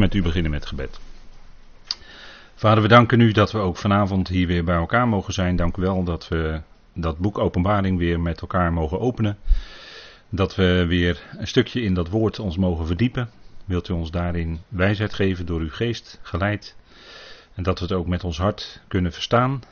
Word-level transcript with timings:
met 0.00 0.14
u 0.14 0.22
beginnen 0.22 0.50
met 0.50 0.66
gebed. 0.66 1.00
Vader, 2.54 2.82
we 2.82 2.88
danken 2.88 3.20
u 3.20 3.32
dat 3.32 3.52
we 3.52 3.58
ook 3.58 3.76
vanavond 3.76 4.28
hier 4.28 4.46
weer 4.46 4.64
bij 4.64 4.76
elkaar 4.76 5.08
mogen 5.08 5.32
zijn. 5.32 5.56
Dank 5.56 5.76
u 5.76 5.82
wel 5.82 6.04
dat 6.04 6.28
we 6.28 6.60
dat 6.94 7.18
boek 7.18 7.38
Openbaring 7.38 7.98
weer 7.98 8.20
met 8.20 8.40
elkaar 8.40 8.72
mogen 8.72 9.00
openen. 9.00 9.38
Dat 10.28 10.54
we 10.54 10.84
weer 10.86 11.22
een 11.38 11.46
stukje 11.46 11.82
in 11.82 11.94
dat 11.94 12.08
woord 12.08 12.38
ons 12.38 12.56
mogen 12.56 12.86
verdiepen. 12.86 13.30
Wilt 13.64 13.88
u 13.88 13.92
ons 13.92 14.10
daarin 14.10 14.60
wijsheid 14.68 15.14
geven 15.14 15.46
door 15.46 15.60
uw 15.60 15.70
geest 15.70 16.18
geleid. 16.22 16.76
En 17.54 17.62
dat 17.62 17.78
we 17.78 17.84
het 17.84 17.94
ook 17.94 18.06
met 18.06 18.24
ons 18.24 18.38
hart 18.38 18.80
kunnen 18.88 19.12
verstaan. 19.12 19.62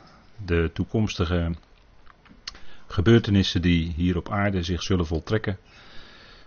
De 0.45 0.69
toekomstige 0.73 1.51
gebeurtenissen 2.87 3.61
die 3.61 3.93
hier 3.95 4.17
op 4.17 4.31
aarde 4.31 4.63
zich 4.63 4.83
zullen 4.83 5.05
voltrekken. 5.05 5.57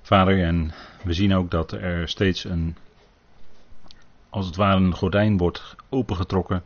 Vader, 0.03 0.43
en 0.43 0.73
we 1.05 1.13
zien 1.13 1.35
ook 1.35 1.51
dat 1.51 1.73
er 1.73 2.09
steeds 2.09 2.45
een, 2.45 2.77
als 4.33 4.47
het 4.47 4.57
ware 4.57 4.81
een 4.81 4.95
gordijn 4.95 5.37
wordt 5.37 5.77
opengetrokken. 5.89 6.63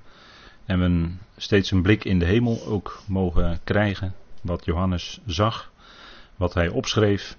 En 0.65 0.81
we 0.81 1.11
steeds 1.37 1.71
een 1.71 1.83
blik 1.83 2.05
in 2.05 2.19
de 2.19 2.25
hemel 2.25 2.67
ook 2.67 3.03
mogen 3.07 3.61
krijgen. 3.65 4.15
Wat 4.41 4.65
Johannes 4.65 5.21
zag, 5.27 5.73
wat 6.37 6.55
hij 6.55 6.69
opschreef. 6.69 7.37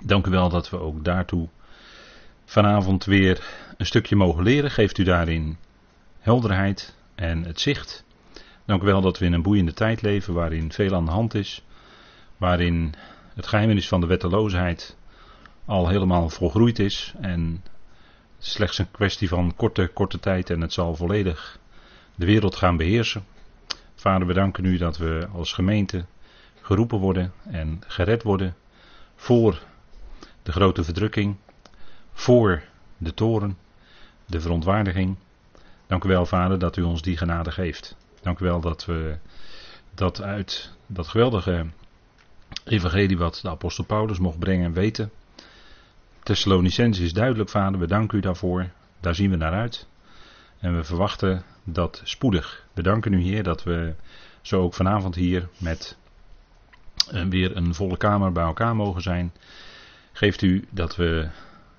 Dank 0.00 0.26
u 0.26 0.30
wel 0.30 0.48
dat 0.48 0.70
we 0.70 0.78
ook 0.78 1.04
daartoe 1.04 1.48
vanavond 2.44 3.04
weer 3.04 3.46
een 3.76 3.86
stukje 3.86 4.16
mogen 4.16 4.42
leren. 4.42 4.70
Geeft 4.70 4.98
u 4.98 5.02
daarin 5.04 5.56
helderheid 6.18 6.94
en 7.14 7.44
het 7.44 7.60
zicht. 7.60 8.04
Dank 8.64 8.82
u 8.82 8.86
wel 8.86 9.00
dat 9.00 9.18
we 9.18 9.24
in 9.24 9.32
een 9.32 9.42
boeiende 9.42 9.72
tijd 9.72 10.02
leven 10.02 10.34
waarin 10.34 10.72
veel 10.72 10.94
aan 10.94 11.04
de 11.04 11.10
hand 11.10 11.34
is. 11.34 11.64
Waarin 12.36 12.94
het 13.34 13.46
geheimnis 13.46 13.88
van 13.88 14.00
de 14.00 14.06
wetteloosheid 14.06 14.96
al 15.64 15.88
helemaal 15.88 16.28
volgroeid 16.28 16.78
is. 16.78 17.14
En 17.20 17.62
slechts 18.38 18.78
een 18.78 18.90
kwestie 18.90 19.28
van 19.28 19.54
korte, 19.56 19.90
korte 19.94 20.20
tijd 20.20 20.50
en 20.50 20.60
het 20.60 20.72
zal 20.72 20.94
volledig 20.94 21.58
de 22.14 22.26
wereld 22.26 22.56
gaan 22.56 22.76
beheersen. 22.76 23.24
Vader, 23.94 24.26
we 24.26 24.32
danken 24.32 24.64
u 24.64 24.76
dat 24.76 24.96
we 24.96 25.28
als 25.32 25.52
gemeente 25.52 26.04
geroepen 26.60 26.98
worden 26.98 27.32
en 27.50 27.82
gered 27.86 28.22
worden 28.22 28.54
voor 29.14 29.62
de 30.42 30.52
grote 30.52 30.84
verdrukking, 30.84 31.36
voor 32.12 32.62
de 32.98 33.14
toren, 33.14 33.58
de 34.26 34.40
verontwaardiging. 34.40 35.16
Dank 35.86 36.04
u 36.04 36.08
wel, 36.08 36.26
Vader, 36.26 36.58
dat 36.58 36.76
u 36.76 36.82
ons 36.82 37.02
die 37.02 37.16
genade 37.16 37.50
geeft. 37.50 37.96
Dank 38.22 38.38
u 38.38 38.44
wel 38.44 38.60
dat 38.60 38.84
we 38.84 39.16
dat 39.94 40.22
uit 40.22 40.72
dat 40.86 41.08
geweldige 41.08 41.66
evangelie 42.64 43.18
wat 43.18 43.38
de 43.42 43.48
apostel 43.48 43.84
Paulus 43.84 44.18
mocht 44.18 44.38
brengen 44.38 44.72
weten. 44.72 45.10
Thessalonicense 46.26 47.02
is 47.02 47.12
duidelijk, 47.12 47.50
Vader, 47.50 47.80
we 47.80 47.86
danken 47.86 48.18
u 48.18 48.20
daarvoor. 48.20 48.68
Daar 49.00 49.14
zien 49.14 49.30
we 49.30 49.36
naar 49.36 49.52
uit. 49.52 49.86
En 50.58 50.76
we 50.76 50.84
verwachten 50.84 51.42
dat 51.64 52.00
spoedig. 52.04 52.64
We 52.72 52.82
danken 52.82 53.12
u, 53.12 53.22
Heer, 53.22 53.42
dat 53.42 53.62
we 53.62 53.94
zo 54.42 54.62
ook 54.62 54.74
vanavond 54.74 55.14
hier 55.14 55.48
met 55.58 55.96
eh, 57.10 57.22
weer 57.24 57.56
een 57.56 57.74
volle 57.74 57.96
kamer 57.96 58.32
bij 58.32 58.44
elkaar 58.44 58.76
mogen 58.76 59.02
zijn. 59.02 59.32
Geeft 60.12 60.42
u 60.42 60.64
dat 60.70 60.96
we 60.96 61.28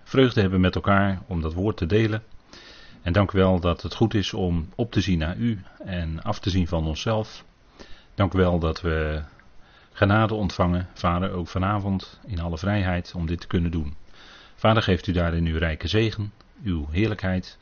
vreugde 0.03 0.41
hebben 0.41 0.61
met 0.61 0.75
elkaar 0.75 1.21
om 1.27 1.41
dat 1.41 1.53
woord 1.53 1.77
te 1.77 1.85
delen. 1.85 2.23
En 3.01 3.13
dank 3.13 3.31
u 3.31 3.37
wel 3.37 3.59
dat 3.59 3.81
het 3.81 3.95
goed 3.95 4.13
is 4.13 4.33
om 4.33 4.69
op 4.75 4.91
te 4.91 5.01
zien 5.01 5.19
naar 5.19 5.37
u 5.37 5.61
en 5.85 6.21
af 6.23 6.39
te 6.39 6.49
zien 6.49 6.67
van 6.67 6.85
onszelf. 6.85 7.43
Dank 8.15 8.33
u 8.33 8.37
wel 8.37 8.59
dat 8.59 8.81
we 8.81 9.21
genade 9.91 10.33
ontvangen, 10.33 10.87
Vader, 10.93 11.31
ook 11.31 11.47
vanavond 11.47 12.19
in 12.25 12.39
alle 12.39 12.57
vrijheid 12.57 13.13
om 13.15 13.25
dit 13.25 13.41
te 13.41 13.47
kunnen 13.47 13.71
doen. 13.71 13.95
Vader, 14.59 14.83
geeft 14.83 15.07
u 15.07 15.11
daarin 15.11 15.45
uw 15.45 15.57
rijke 15.57 15.87
zegen, 15.87 16.31
uw 16.63 16.87
heerlijkheid. 16.91 17.57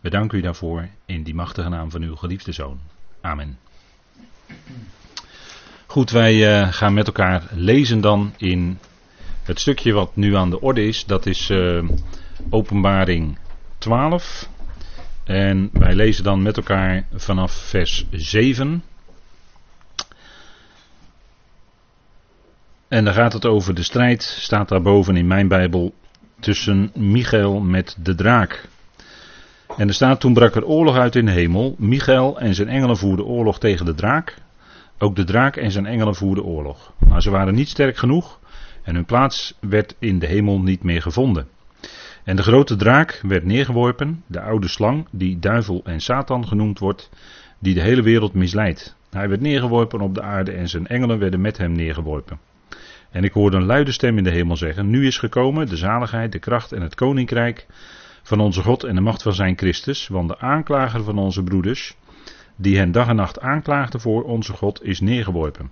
We 0.00 0.10
danken 0.10 0.38
u 0.38 0.40
daarvoor 0.40 0.88
in 1.06 1.22
die 1.22 1.34
machtige 1.34 1.68
naam 1.68 1.90
van 1.90 2.02
uw 2.02 2.16
geliefde 2.16 2.52
Zoon. 2.52 2.80
Amen. 3.20 3.58
Goed, 5.86 6.10
wij 6.10 6.34
uh, 6.34 6.72
gaan 6.72 6.94
met 6.94 7.06
elkaar 7.06 7.42
lezen 7.50 8.00
dan 8.00 8.34
in 8.36 8.78
het 9.42 9.60
stukje 9.60 9.92
wat 9.92 10.16
nu 10.16 10.36
aan 10.36 10.50
de 10.50 10.60
orde 10.60 10.86
is. 10.86 11.04
Dat 11.04 11.26
is 11.26 11.50
uh, 11.50 11.88
Openbaring 12.50 13.38
12. 13.78 14.48
En 15.24 15.70
wij 15.72 15.94
lezen 15.94 16.24
dan 16.24 16.42
met 16.42 16.56
elkaar 16.56 17.06
vanaf 17.14 17.52
vers 17.52 18.06
7. 18.10 18.82
En 22.88 23.04
dan 23.04 23.14
gaat 23.14 23.32
het 23.32 23.46
over 23.46 23.74
de 23.74 23.82
strijd, 23.82 24.22
staat 24.22 24.68
daarboven 24.68 25.16
in 25.16 25.26
mijn 25.26 25.48
Bijbel, 25.48 25.94
tussen 26.40 26.90
Michael 26.94 27.60
met 27.60 27.96
de 28.02 28.14
draak. 28.14 28.68
En 29.76 29.88
er 29.88 29.94
staat 29.94 30.20
toen 30.20 30.34
brak 30.34 30.54
er 30.54 30.64
oorlog 30.64 30.96
uit 30.96 31.16
in 31.16 31.24
de 31.24 31.32
hemel. 31.32 31.74
Michael 31.78 32.40
en 32.40 32.54
zijn 32.54 32.68
engelen 32.68 32.96
voerden 32.96 33.24
oorlog 33.24 33.58
tegen 33.58 33.86
de 33.86 33.94
draak. 33.94 34.36
Ook 34.98 35.16
de 35.16 35.24
draak 35.24 35.56
en 35.56 35.70
zijn 35.70 35.86
engelen 35.86 36.14
voerden 36.14 36.44
oorlog. 36.44 36.92
Maar 37.08 37.22
ze 37.22 37.30
waren 37.30 37.54
niet 37.54 37.68
sterk 37.68 37.96
genoeg 37.96 38.38
en 38.82 38.94
hun 38.94 39.04
plaats 39.04 39.54
werd 39.60 39.94
in 39.98 40.18
de 40.18 40.26
hemel 40.26 40.60
niet 40.60 40.82
meer 40.82 41.02
gevonden. 41.02 41.48
En 42.24 42.36
de 42.36 42.42
grote 42.42 42.76
draak 42.76 43.20
werd 43.22 43.44
neergeworpen, 43.44 44.22
de 44.26 44.40
oude 44.40 44.68
slang, 44.68 45.06
die 45.10 45.38
duivel 45.38 45.80
en 45.84 46.00
Satan 46.00 46.46
genoemd 46.46 46.78
wordt, 46.78 47.10
die 47.58 47.74
de 47.74 47.80
hele 47.80 48.02
wereld 48.02 48.34
misleidt. 48.34 48.96
Hij 49.10 49.28
werd 49.28 49.40
neergeworpen 49.40 50.00
op 50.00 50.14
de 50.14 50.22
aarde 50.22 50.52
en 50.52 50.68
zijn 50.68 50.86
engelen 50.86 51.18
werden 51.18 51.40
met 51.40 51.58
hem 51.58 51.72
neergeworpen. 51.72 52.38
En 53.10 53.24
ik 53.24 53.32
hoorde 53.32 53.56
een 53.56 53.64
luide 53.64 53.92
stem 53.92 54.18
in 54.18 54.24
de 54.24 54.30
hemel 54.30 54.56
zeggen: 54.56 54.90
Nu 54.90 55.06
is 55.06 55.18
gekomen 55.18 55.68
de 55.68 55.76
zaligheid, 55.76 56.32
de 56.32 56.38
kracht 56.38 56.72
en 56.72 56.82
het 56.82 56.94
koninkrijk 56.94 57.66
van 58.22 58.40
onze 58.40 58.62
God 58.62 58.84
en 58.84 58.94
de 58.94 59.00
macht 59.00 59.22
van 59.22 59.34
zijn 59.34 59.58
Christus, 59.58 60.08
want 60.08 60.28
de 60.28 60.38
aanklager 60.38 61.04
van 61.04 61.18
onze 61.18 61.42
broeders, 61.42 61.96
die 62.56 62.76
hen 62.76 62.92
dag 62.92 63.08
en 63.08 63.16
nacht 63.16 63.40
aanklaagde 63.40 63.98
voor 63.98 64.22
onze 64.22 64.52
God, 64.52 64.84
is 64.84 65.00
neergeworpen. 65.00 65.70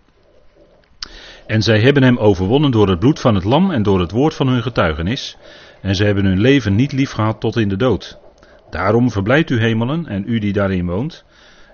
En 1.46 1.62
zij 1.62 1.80
hebben 1.80 2.02
hem 2.02 2.16
overwonnen 2.16 2.70
door 2.70 2.88
het 2.88 2.98
bloed 2.98 3.20
van 3.20 3.34
het 3.34 3.44
lam 3.44 3.70
en 3.70 3.82
door 3.82 4.00
het 4.00 4.10
woord 4.10 4.34
van 4.34 4.48
hun 4.48 4.62
getuigenis, 4.62 5.36
en 5.82 5.94
zij 5.94 6.06
hebben 6.06 6.24
hun 6.24 6.40
leven 6.40 6.74
niet 6.74 6.92
lief 6.92 7.10
gehad 7.10 7.40
tot 7.40 7.56
in 7.56 7.68
de 7.68 7.76
dood. 7.76 8.18
Daarom 8.70 9.10
verblijft 9.10 9.50
u 9.50 9.60
hemelen 9.60 10.06
en 10.06 10.24
u 10.26 10.38
die 10.38 10.52
daarin 10.52 10.86
woont, 10.86 11.24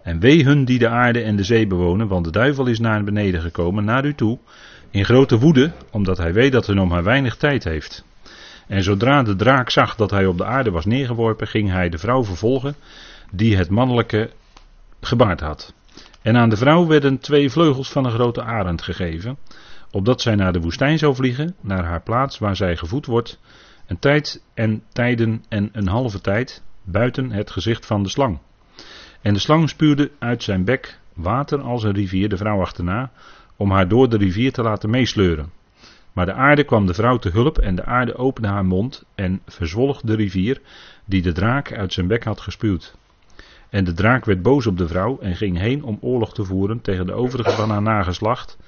en 0.03 0.21
wee 0.21 0.45
hun 0.45 0.65
die 0.65 0.79
de 0.79 0.89
aarde 0.89 1.23
en 1.23 1.37
de 1.37 1.45
zee 1.45 1.67
bewonen, 1.67 2.09
want 2.09 2.25
de 2.25 2.31
duivel 2.31 2.67
is 2.67 2.79
naar 2.79 3.05
beneden 3.05 3.41
gekomen, 3.41 3.85
naar 3.85 4.05
u 4.05 4.15
toe, 4.15 4.39
in 4.95 5.05
grote 5.05 5.39
woede, 5.39 5.73
omdat 5.91 6.19
hij 6.19 6.33
weet 6.33 6.53
dat 6.53 6.67
hij 6.67 6.75
nog 6.75 6.89
maar 6.89 7.03
weinig 7.03 7.37
tijd 7.37 7.65
heeft. 7.65 8.05
En 8.67 8.83
zodra 8.83 9.23
de 9.23 9.37
draak 9.37 9.71
zag 9.71 9.97
dat 9.97 10.11
hij 10.11 10.27
op 10.27 10.39
de 10.39 10.45
aarde 10.45 10.71
was 10.71 10.85
neergeworpen, 10.85 11.47
ging 11.47 11.71
hij 11.71 11.89
de 11.89 11.99
vrouw 11.99 12.25
vervolgen 12.25 12.75
die 13.31 13.57
het 13.57 13.71
mannelijke 13.71 14.31
gebaard 15.01 15.41
had. 15.41 15.75
En 16.23 16.37
aan 16.37 16.49
de 16.49 16.57
vrouw 16.57 16.87
werden 16.87 17.19
twee 17.19 17.51
vleugels 17.51 17.91
van 17.91 18.05
een 18.05 18.11
grote 18.13 18.43
arend 18.43 18.83
gegeven, 18.83 19.39
opdat 19.91 20.21
zij 20.21 20.35
naar 20.35 20.53
de 20.53 20.61
woestijn 20.61 20.99
zou 20.99 21.15
vliegen, 21.15 21.55
naar 21.61 21.85
haar 21.85 22.03
plaats 22.03 22.39
waar 22.39 22.57
zij 22.57 22.77
gevoed 22.77 23.07
wordt, 23.07 23.41
een 23.87 23.99
tijd 23.99 24.43
en 24.55 24.83
tijden 24.93 25.45
en 25.49 25.69
een 25.73 25.89
halve 25.89 26.21
tijd, 26.21 26.63
buiten 26.83 27.31
het 27.31 27.51
gezicht 27.51 27.87
van 27.87 28.03
de 28.03 28.09
slang. 28.09 28.39
En 29.23 29.35
de 29.35 29.41
slang 29.41 29.69
spuurde 29.69 30.11
uit 30.19 30.43
zijn 30.43 30.65
bek 30.65 30.99
water 31.15 31.61
als 31.61 31.83
een 31.83 31.95
rivier 31.95 32.29
de 32.29 32.37
vrouw 32.37 32.61
achterna, 32.61 33.11
om 33.57 33.71
haar 33.71 33.89
door 33.89 34.09
de 34.09 34.17
rivier 34.17 34.53
te 34.53 34.63
laten 34.63 34.91
meesleuren. 34.91 35.53
Maar 36.13 36.27
de 36.27 36.33
aarde 36.33 36.65
kwam 36.65 36.87
de 36.87 36.95
vrouw 36.95 37.19
te 37.19 37.29
hulp 37.29 37.59
en 37.59 37.75
de 37.75 37.85
aarde 37.85 38.17
opende 38.17 38.49
haar 38.49 38.65
mond 38.65 39.05
en 39.15 39.41
verzwolg 39.47 40.01
de 40.01 40.15
rivier 40.15 40.61
die 41.05 41.23
de 41.23 41.33
draak 41.33 41.73
uit 41.73 41.93
zijn 41.93 42.07
bek 42.07 42.25
had 42.25 42.41
gespuwd. 42.41 42.95
En 43.71 43.85
de 43.85 43.93
draak 43.93 44.25
werd 44.25 44.43
boos 44.43 44.67
op 44.67 44.79
de 44.79 44.89
vrouw 44.89 45.19
en 45.19 45.37
ging 45.37 45.59
heen 45.59 45.83
om 45.83 45.99
oorlog 46.01 46.35
te 46.35 46.45
voeren 46.45 46.81
tegen 46.81 47.07
de 47.07 47.13
overige 47.13 47.51
van 47.51 47.71
haar 47.71 47.83
nageslacht, 47.83 48.59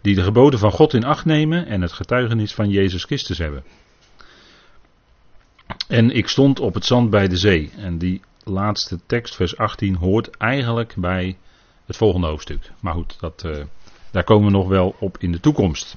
die 0.00 0.14
de 0.14 0.22
geboden 0.22 0.58
van 0.58 0.70
God 0.70 0.94
in 0.94 1.04
acht 1.04 1.24
nemen 1.24 1.66
en 1.66 1.80
het 1.80 1.92
getuigenis 1.92 2.54
van 2.54 2.68
Jezus 2.68 3.04
Christus 3.04 3.38
hebben. 3.38 3.64
En 5.88 6.10
ik 6.10 6.28
stond 6.28 6.60
op 6.60 6.74
het 6.74 6.84
zand 6.84 7.10
bij 7.10 7.28
de 7.28 7.36
zee. 7.36 7.70
En 7.76 7.98
die 7.98 8.20
laatste 8.44 8.98
tekst, 9.06 9.36
vers 9.36 9.56
18, 9.56 9.94
hoort 9.94 10.30
eigenlijk 10.36 10.94
bij 10.96 11.36
het 11.86 11.96
volgende 11.96 12.26
hoofdstuk. 12.26 12.70
Maar 12.80 12.94
goed, 12.94 13.20
dat, 13.20 13.42
uh, 13.46 13.56
daar 14.10 14.24
komen 14.24 14.44
we 14.44 14.56
nog 14.56 14.68
wel 14.68 14.96
op 14.98 15.18
in 15.18 15.32
de 15.32 15.40
toekomst. 15.40 15.96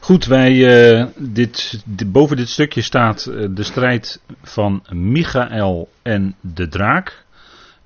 Goed, 0.00 0.24
wij, 0.24 0.52
uh, 0.52 1.06
dit, 1.16 1.82
boven 2.06 2.36
dit 2.36 2.48
stukje 2.48 2.82
staat 2.82 3.26
uh, 3.26 3.48
de 3.50 3.62
strijd 3.62 4.20
van 4.42 4.82
Michael 4.90 5.88
en 6.02 6.34
de 6.40 6.68
draak. 6.68 7.24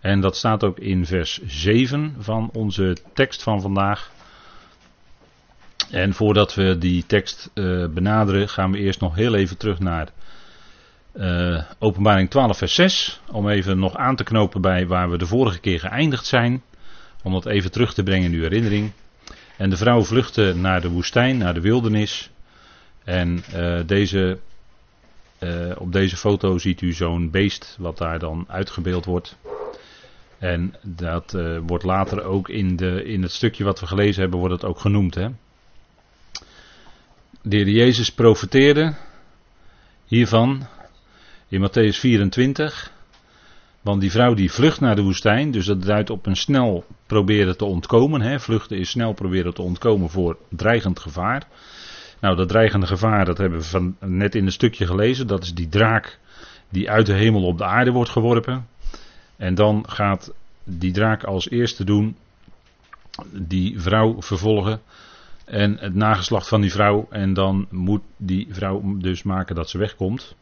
En 0.01 0.21
dat 0.21 0.37
staat 0.37 0.65
ook 0.65 0.79
in 0.79 1.07
vers 1.07 1.41
7 1.47 2.15
van 2.19 2.51
onze 2.53 2.97
tekst 3.13 3.43
van 3.43 3.61
vandaag. 3.61 4.11
En 5.91 6.15
voordat 6.15 6.55
we 6.55 6.79
die 6.79 7.07
tekst 7.07 7.51
uh, 7.55 7.87
benaderen, 7.89 8.49
gaan 8.49 8.73
we 8.73 8.79
eerst 8.79 9.01
nog 9.01 9.15
heel 9.15 9.35
even 9.35 9.57
terug 9.57 9.79
naar 9.79 10.09
Openbaring 11.79 12.31
12, 12.31 12.59
vers 12.59 12.75
6. 12.75 13.21
Om 13.31 13.49
even 13.49 13.79
nog 13.79 13.97
aan 13.97 14.17
te 14.17 14.25
knopen 14.25 14.61
bij 14.61 14.87
waar 14.87 15.11
we 15.11 15.19
de 15.19 15.27
vorige 15.27 15.61
keer 15.61 15.81
geëindigd 15.81 16.27
zijn. 16.27 16.63
Om 17.25 17.33
dat 17.33 17.47
even 17.47 17.71
terug 17.71 17.95
te 17.95 18.03
brengen 18.03 18.33
in 18.33 18.37
uw 18.37 18.43
herinnering. 18.43 18.93
En 19.57 19.71
de 19.71 19.77
vrouw 19.77 20.05
vluchtte 20.05 20.55
naar 20.57 20.81
de 20.81 20.89
woestijn, 20.89 21.39
naar 21.39 21.55
de 21.55 21.61
wildernis. 21.61 22.31
En 23.05 23.45
uh, 23.55 23.81
deze 23.87 24.39
Eh, 25.45 25.71
op 25.79 25.93
deze 25.93 26.17
foto 26.17 26.59
ziet 26.59 26.81
u 26.81 26.93
zo'n 26.93 27.31
beest 27.31 27.77
wat 27.79 27.99
daar 27.99 28.19
dan 28.19 28.45
uitgebeeld 28.49 29.05
wordt. 29.05 29.37
En 30.39 30.75
dat 30.83 31.35
uh, 31.35 31.59
wordt 31.67 31.85
later 31.85 32.23
ook 32.23 32.49
in, 32.49 32.77
de, 32.77 33.05
in 33.05 33.23
het 33.23 33.33
stukje 33.33 33.65
wat 33.65 33.81
we 33.81 33.87
gelezen 33.87 34.21
hebben, 34.21 34.39
wordt 34.39 34.55
het 34.55 34.65
ook 34.65 34.79
genoemd. 34.79 35.15
Hè? 35.15 35.29
De 37.43 37.57
heer 37.57 37.69
Jezus 37.69 38.13
profeteerde 38.13 38.95
hiervan 40.07 40.67
in 41.49 41.69
Matthäus 41.69 41.99
24. 41.99 42.93
Want 43.85 44.01
die 44.01 44.11
vrouw 44.11 44.35
die 44.35 44.53
vlucht 44.53 44.81
naar 44.81 44.97
de 44.97 45.03
woestijn, 45.03 45.51
dus 45.51 45.67
dat 45.67 45.83
duidt 45.83 46.11
op 46.11 46.27
een 46.27 46.37
snel 46.37 46.85
proberen 47.07 47.57
te 47.57 47.65
ontkomen. 47.65 48.21
Hè? 48.21 48.41
Vluchten 48.41 48.79
is 48.79 48.91
snel 48.91 49.13
proberen 49.13 49.55
te 49.55 49.63
ontkomen 49.63 50.11
voor 50.11 50.37
dreigend 50.49 50.99
gevaar. 50.99 51.47
Nou, 52.21 52.37
dat 52.37 52.49
dreigende 52.49 52.87
gevaar, 52.87 53.25
dat 53.25 53.39
hebben 53.39 53.59
we 53.59 53.65
van, 53.65 53.97
net 54.01 54.35
in 54.35 54.47
een 54.47 54.53
stukje 54.53 54.87
gelezen. 54.87 55.27
Dat 55.27 55.43
is 55.43 55.55
die 55.55 55.69
draak 55.69 56.19
die 56.69 56.91
uit 56.91 57.07
de 57.07 57.13
hemel 57.13 57.43
op 57.45 57.59
de 57.59 57.65
aarde 57.65 57.91
wordt 57.91 58.11
geworpen. 58.11 58.69
En 59.37 59.55
dan 59.55 59.85
gaat 59.89 60.33
die 60.65 60.93
draak 60.93 61.25
als 61.25 61.51
eerste 61.51 61.85
doen 61.85 62.17
die 63.31 63.81
vrouw 63.81 64.23
vervolgen. 64.23 64.81
En 65.45 65.77
het 65.79 65.95
nageslacht 65.95 66.49
van 66.49 66.61
die 66.61 66.73
vrouw. 66.73 67.07
En 67.11 67.35
dan 67.35 67.67
moet 67.71 68.03
die 68.17 68.47
vrouw 68.51 68.97
dus 68.99 69.23
maken 69.23 69.55
dat 69.55 69.71
ze 69.71 69.79
wegkomt. 69.79 70.35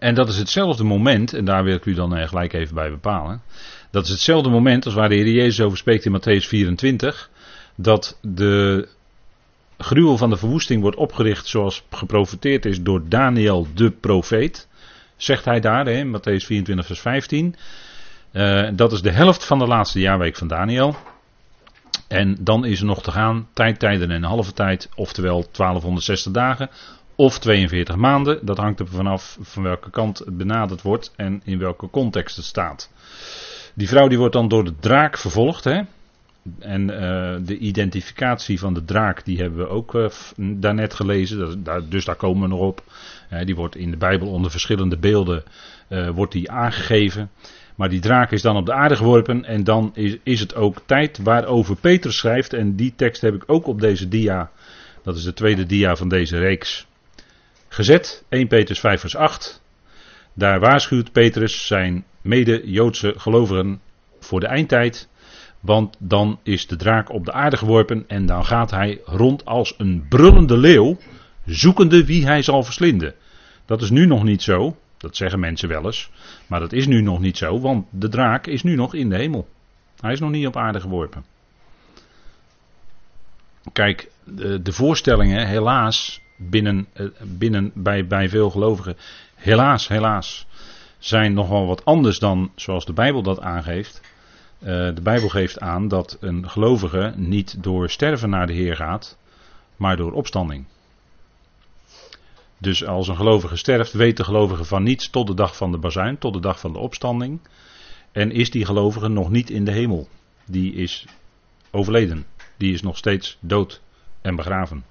En 0.00 0.14
dat 0.14 0.28
is 0.28 0.38
hetzelfde 0.38 0.84
moment, 0.84 1.34
en 1.34 1.44
daar 1.44 1.64
wil 1.64 1.74
ik 1.74 1.84
u 1.84 1.94
dan 1.94 2.16
eh, 2.16 2.28
gelijk 2.28 2.52
even 2.52 2.74
bij 2.74 2.90
bepalen. 2.90 3.42
Dat 3.90 4.04
is 4.04 4.10
hetzelfde 4.10 4.48
moment 4.48 4.84
als 4.84 4.94
waar 4.94 5.08
de 5.08 5.14
Heer 5.14 5.28
Jezus 5.28 5.60
over 5.60 5.78
spreekt 5.78 6.04
in 6.04 6.20
Matthäus 6.20 6.46
24. 6.46 7.30
Dat 7.74 8.18
de 8.22 8.88
gruwel 9.78 10.16
van 10.16 10.30
de 10.30 10.36
verwoesting 10.36 10.82
wordt 10.82 10.96
opgericht 10.96 11.46
zoals 11.46 11.84
geprofeteerd 11.90 12.64
is 12.64 12.82
door 12.82 13.02
Daniel 13.08 13.66
de 13.74 13.90
profeet. 13.90 14.68
Zegt 15.16 15.44
hij 15.44 15.60
daar, 15.60 15.88
in 15.88 16.16
Matthäus 16.16 16.44
24 16.44 16.86
vers 16.86 17.00
15. 17.00 17.56
Uh, 18.32 18.66
eh, 18.66 18.76
dat 18.76 18.92
is 18.92 19.02
de 19.02 19.10
helft 19.10 19.44
van 19.44 19.58
de 19.58 19.66
laatste 19.66 20.00
jaarweek 20.00 20.36
van 20.36 20.48
Daniel. 20.48 20.96
En 22.08 22.36
dan 22.40 22.64
is 22.64 22.80
er 22.80 22.86
nog 22.86 23.02
te 23.02 23.10
gaan 23.10 23.48
tijd, 23.52 23.78
tijden 23.78 24.10
en 24.10 24.22
halve 24.22 24.52
tijd, 24.52 24.88
oftewel 24.94 25.46
1260 25.52 26.32
dagen 26.32 26.70
of 27.16 27.38
42 27.38 27.96
maanden. 27.96 28.46
Dat 28.46 28.56
hangt 28.56 28.80
er 28.80 28.86
vanaf 28.86 29.38
van 29.40 29.62
welke 29.62 29.90
kant 29.90 30.18
het 30.18 30.36
benaderd 30.36 30.82
wordt 30.82 31.12
en 31.16 31.40
in 31.44 31.58
welke 31.58 31.90
context 31.90 32.36
het 32.36 32.44
staat. 32.44 32.90
Die 33.74 33.88
vrouw 33.88 34.08
die 34.08 34.18
wordt 34.18 34.32
dan 34.32 34.48
door 34.48 34.64
de 34.64 34.74
draak 34.80 35.18
vervolgd. 35.18 35.64
Hè? 35.64 35.80
En 36.58 36.80
uh, 36.82 37.36
de 37.46 37.58
identificatie 37.58 38.58
van 38.58 38.74
de 38.74 38.84
draak, 38.84 39.24
die 39.24 39.38
hebben 39.38 39.58
we 39.58 39.68
ook 39.68 39.94
uh, 39.94 40.06
daarnet 40.36 40.94
gelezen. 40.94 41.64
Dus 41.88 42.04
daar 42.04 42.16
komen 42.16 42.42
we 42.42 42.48
nog 42.48 42.60
op. 42.60 42.82
Die 43.44 43.54
wordt 43.54 43.76
in 43.76 43.90
de 43.90 43.96
Bijbel 43.96 44.28
onder 44.28 44.50
verschillende 44.50 44.98
beelden 44.98 45.42
wordt 46.14 46.32
die 46.32 46.50
aangegeven. 46.50 47.30
Maar 47.80 47.88
die 47.88 48.00
draak 48.00 48.30
is 48.30 48.42
dan 48.42 48.56
op 48.56 48.66
de 48.66 48.72
aarde 48.72 48.96
geworpen. 48.96 49.44
En 49.44 49.64
dan 49.64 49.90
is, 49.94 50.16
is 50.22 50.40
het 50.40 50.54
ook 50.54 50.80
tijd 50.86 51.18
waarover 51.18 51.76
Petrus 51.76 52.16
schrijft. 52.16 52.52
En 52.52 52.76
die 52.76 52.92
tekst 52.96 53.22
heb 53.22 53.34
ik 53.34 53.42
ook 53.46 53.66
op 53.66 53.80
deze 53.80 54.08
dia. 54.08 54.50
Dat 55.02 55.16
is 55.16 55.22
de 55.22 55.32
tweede 55.32 55.66
dia 55.66 55.96
van 55.96 56.08
deze 56.08 56.38
reeks 56.38 56.86
gezet. 57.70 58.24
1 58.28 58.46
Petrus 58.46 58.80
5 58.80 59.00
vers 59.00 59.16
8. 59.16 59.62
Daar 60.34 60.60
waarschuwt 60.60 61.12
Petrus 61.12 61.66
zijn 61.66 62.04
mede-Joodse 62.20 63.14
gelovigen 63.16 63.80
voor 64.20 64.40
de 64.40 64.46
eindtijd. 64.46 65.08
Want 65.60 65.96
dan 65.98 66.40
is 66.42 66.66
de 66.66 66.76
draak 66.76 67.12
op 67.12 67.24
de 67.24 67.32
aarde 67.32 67.56
geworpen 67.56 68.04
en 68.08 68.26
dan 68.26 68.44
gaat 68.44 68.70
hij 68.70 69.00
rond 69.04 69.44
als 69.44 69.74
een 69.78 70.06
brullende 70.08 70.56
leeuw, 70.56 70.96
zoekende 71.46 72.04
wie 72.04 72.26
hij 72.26 72.42
zal 72.42 72.62
verslinden. 72.62 73.14
Dat 73.66 73.82
is 73.82 73.90
nu 73.90 74.06
nog 74.06 74.22
niet 74.22 74.42
zo, 74.42 74.76
dat 74.96 75.16
zeggen 75.16 75.40
mensen 75.40 75.68
wel 75.68 75.84
eens, 75.84 76.10
maar 76.46 76.60
dat 76.60 76.72
is 76.72 76.86
nu 76.86 77.02
nog 77.02 77.20
niet 77.20 77.36
zo, 77.36 77.60
want 77.60 77.86
de 77.90 78.08
draak 78.08 78.46
is 78.46 78.62
nu 78.62 78.74
nog 78.74 78.94
in 78.94 79.08
de 79.08 79.16
hemel. 79.16 79.48
Hij 80.00 80.12
is 80.12 80.20
nog 80.20 80.30
niet 80.30 80.46
op 80.46 80.56
aarde 80.56 80.80
geworpen. 80.80 81.24
Kijk, 83.72 84.10
de, 84.24 84.62
de 84.62 84.72
voorstellingen, 84.72 85.46
helaas, 85.46 86.20
binnen, 86.48 86.86
eh, 86.92 87.06
binnen 87.22 87.70
bij, 87.74 88.06
bij 88.06 88.28
veel 88.28 88.50
gelovigen, 88.50 88.96
helaas, 89.34 89.88
helaas, 89.88 90.46
zijn 90.98 91.32
nogal 91.32 91.66
wat 91.66 91.84
anders 91.84 92.18
dan 92.18 92.50
zoals 92.54 92.84
de 92.84 92.92
Bijbel 92.92 93.22
dat 93.22 93.40
aangeeft. 93.40 94.00
Uh, 94.58 94.66
de 94.68 95.00
Bijbel 95.02 95.28
geeft 95.28 95.60
aan 95.60 95.88
dat 95.88 96.16
een 96.20 96.48
gelovige 96.48 97.12
niet 97.16 97.62
door 97.62 97.90
sterven 97.90 98.30
naar 98.30 98.46
de 98.46 98.52
Heer 98.52 98.76
gaat, 98.76 99.16
maar 99.76 99.96
door 99.96 100.12
opstanding. 100.12 100.64
Dus 102.58 102.86
als 102.86 103.08
een 103.08 103.16
gelovige 103.16 103.56
sterft, 103.56 103.92
weet 103.92 104.16
de 104.16 104.24
gelovige 104.24 104.64
van 104.64 104.82
niets 104.82 105.10
tot 105.10 105.26
de 105.26 105.34
dag 105.34 105.56
van 105.56 105.72
de 105.72 105.78
bazuin, 105.78 106.18
tot 106.18 106.32
de 106.32 106.40
dag 106.40 106.60
van 106.60 106.72
de 106.72 106.78
opstanding. 106.78 107.40
En 108.12 108.32
is 108.32 108.50
die 108.50 108.64
gelovige 108.64 109.08
nog 109.08 109.30
niet 109.30 109.50
in 109.50 109.64
de 109.64 109.70
hemel. 109.70 110.08
Die 110.44 110.74
is 110.74 111.04
overleden. 111.70 112.26
Die 112.56 112.72
is 112.72 112.82
nog 112.82 112.96
steeds 112.96 113.36
dood 113.40 113.80
en 114.20 114.36
begraven. 114.36 114.84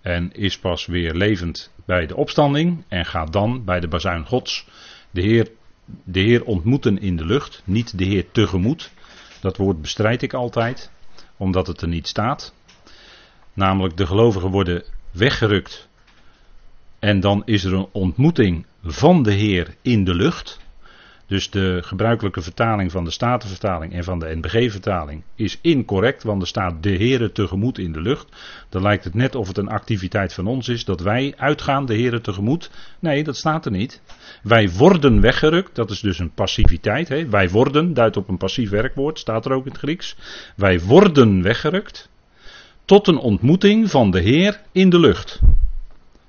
En 0.00 0.32
is 0.32 0.58
pas 0.58 0.86
weer 0.86 1.14
levend 1.14 1.72
bij 1.84 2.06
de 2.06 2.16
opstanding 2.16 2.84
en 2.88 3.06
gaat 3.06 3.32
dan 3.32 3.64
bij 3.64 3.80
de 3.80 3.88
bazuin 3.88 4.26
Gods 4.26 4.66
de 5.10 5.20
Heer, 5.20 5.50
de 6.04 6.20
Heer 6.20 6.44
ontmoeten 6.44 7.00
in 7.00 7.16
de 7.16 7.24
lucht, 7.24 7.62
niet 7.64 7.98
de 7.98 8.04
Heer 8.04 8.30
tegemoet. 8.30 8.90
Dat 9.40 9.56
woord 9.56 9.80
bestrijd 9.80 10.22
ik 10.22 10.32
altijd, 10.32 10.90
omdat 11.36 11.66
het 11.66 11.80
er 11.80 11.88
niet 11.88 12.08
staat. 12.08 12.54
Namelijk 13.52 13.96
de 13.96 14.06
gelovigen 14.06 14.50
worden 14.50 14.84
weggerukt 15.10 15.88
en 16.98 17.20
dan 17.20 17.42
is 17.44 17.64
er 17.64 17.72
een 17.72 17.88
ontmoeting 17.92 18.66
van 18.82 19.22
de 19.22 19.32
Heer 19.32 19.74
in 19.82 20.04
de 20.04 20.14
lucht. 20.14 20.58
Dus 21.30 21.50
de 21.50 21.80
gebruikelijke 21.82 22.42
vertaling 22.42 22.90
van 22.90 23.04
de 23.04 23.10
Statenvertaling 23.10 23.92
en 23.92 24.04
van 24.04 24.18
de 24.18 24.36
NBG-vertaling 24.36 25.22
is 25.34 25.58
incorrect, 25.62 26.22
want 26.22 26.42
er 26.42 26.48
staat 26.48 26.82
de 26.82 26.90
Heere 26.90 27.32
tegemoet 27.32 27.78
in 27.78 27.92
de 27.92 28.00
lucht. 28.00 28.26
Dan 28.68 28.82
lijkt 28.82 29.04
het 29.04 29.14
net 29.14 29.34
of 29.34 29.48
het 29.48 29.58
een 29.58 29.68
activiteit 29.68 30.34
van 30.34 30.46
ons 30.46 30.68
is 30.68 30.84
dat 30.84 31.00
wij 31.00 31.34
uitgaan 31.36 31.86
de 31.86 31.94
Heere 31.94 32.20
tegemoet. 32.20 32.70
Nee, 32.98 33.24
dat 33.24 33.36
staat 33.36 33.64
er 33.64 33.70
niet. 33.70 34.02
Wij 34.42 34.70
worden 34.70 35.20
weggerukt, 35.20 35.74
dat 35.74 35.90
is 35.90 36.00
dus 36.00 36.18
een 36.18 36.34
passiviteit. 36.34 37.08
Hè? 37.08 37.28
Wij 37.28 37.50
worden, 37.50 37.94
duidt 37.94 38.16
op 38.16 38.28
een 38.28 38.38
passief 38.38 38.70
werkwoord, 38.70 39.18
staat 39.18 39.44
er 39.44 39.52
ook 39.52 39.64
in 39.64 39.70
het 39.72 39.80
Grieks. 39.80 40.16
Wij 40.56 40.80
worden 40.80 41.42
weggerukt 41.42 42.10
tot 42.84 43.06
een 43.06 43.18
ontmoeting 43.18 43.90
van 43.90 44.10
de 44.10 44.20
Heer 44.20 44.60
in 44.72 44.90
de 44.90 44.98
lucht. 44.98 45.40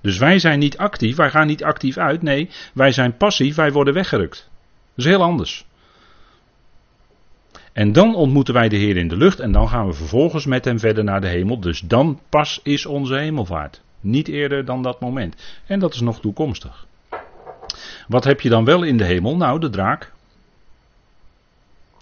Dus 0.01 0.17
wij 0.17 0.39
zijn 0.39 0.59
niet 0.59 0.77
actief, 0.77 1.15
wij 1.15 1.29
gaan 1.29 1.47
niet 1.47 1.63
actief 1.63 1.97
uit. 1.97 2.21
Nee, 2.21 2.49
wij 2.73 2.91
zijn 2.91 3.17
passief, 3.17 3.55
wij 3.55 3.71
worden 3.71 3.93
weggerukt. 3.93 4.50
Is 5.01 5.07
heel 5.07 5.23
anders. 5.23 5.65
En 7.73 7.91
dan 7.91 8.15
ontmoeten 8.15 8.53
wij 8.53 8.69
de 8.69 8.75
Heer 8.75 8.97
in 8.97 9.07
de 9.07 9.17
lucht 9.17 9.39
en 9.39 9.51
dan 9.51 9.69
gaan 9.69 9.87
we 9.87 9.93
vervolgens 9.93 10.45
met 10.45 10.65
hem 10.65 10.79
verder 10.79 11.03
naar 11.03 11.21
de 11.21 11.27
hemel. 11.27 11.59
Dus 11.59 11.79
dan 11.79 12.19
pas 12.29 12.59
is 12.63 12.85
onze 12.85 13.15
hemelvaart. 13.15 13.81
Niet 13.99 14.27
eerder 14.27 14.65
dan 14.65 14.83
dat 14.83 14.99
moment. 14.99 15.61
En 15.65 15.79
dat 15.79 15.93
is 15.93 16.01
nog 16.01 16.19
toekomstig. 16.19 16.85
Wat 18.07 18.23
heb 18.23 18.41
je 18.41 18.49
dan 18.49 18.65
wel 18.65 18.83
in 18.83 18.97
de 18.97 19.03
hemel? 19.03 19.37
Nou, 19.37 19.59
de 19.59 19.69
draak. 19.69 20.11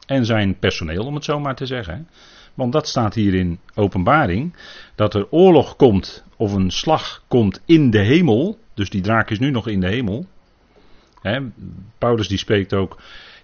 En 0.06 0.26
zijn 0.26 0.60
personeel, 0.60 1.06
om 1.06 1.16
het 1.16 1.24
zo 1.24 1.40
maar 1.40 1.56
te 1.56 1.66
zeggen. 1.66 2.08
Want 2.54 2.74
dat 2.74 2.88
staat 2.88 3.14
hier 3.14 3.34
in 3.34 3.60
openbaring. 3.76 4.54
Dat 4.96 5.14
er 5.14 5.28
oorlog 5.30 5.76
komt 5.76 6.24
of 6.36 6.54
een 6.54 6.72
slag 6.72 7.24
komt 7.28 7.62
in 7.66 7.90
de 7.90 8.02
hemel. 8.02 8.58
Dus 8.74 8.90
die 8.90 9.02
draak 9.02 9.30
is 9.30 9.40
nu 9.40 9.52
nog 9.52 9.68
in 9.68 9.80
de 9.80 9.88
hemel. 9.88 10.26
Paulus 11.98 12.28
die 12.28 12.38
spreekt 12.38 12.74
ook 12.74 12.98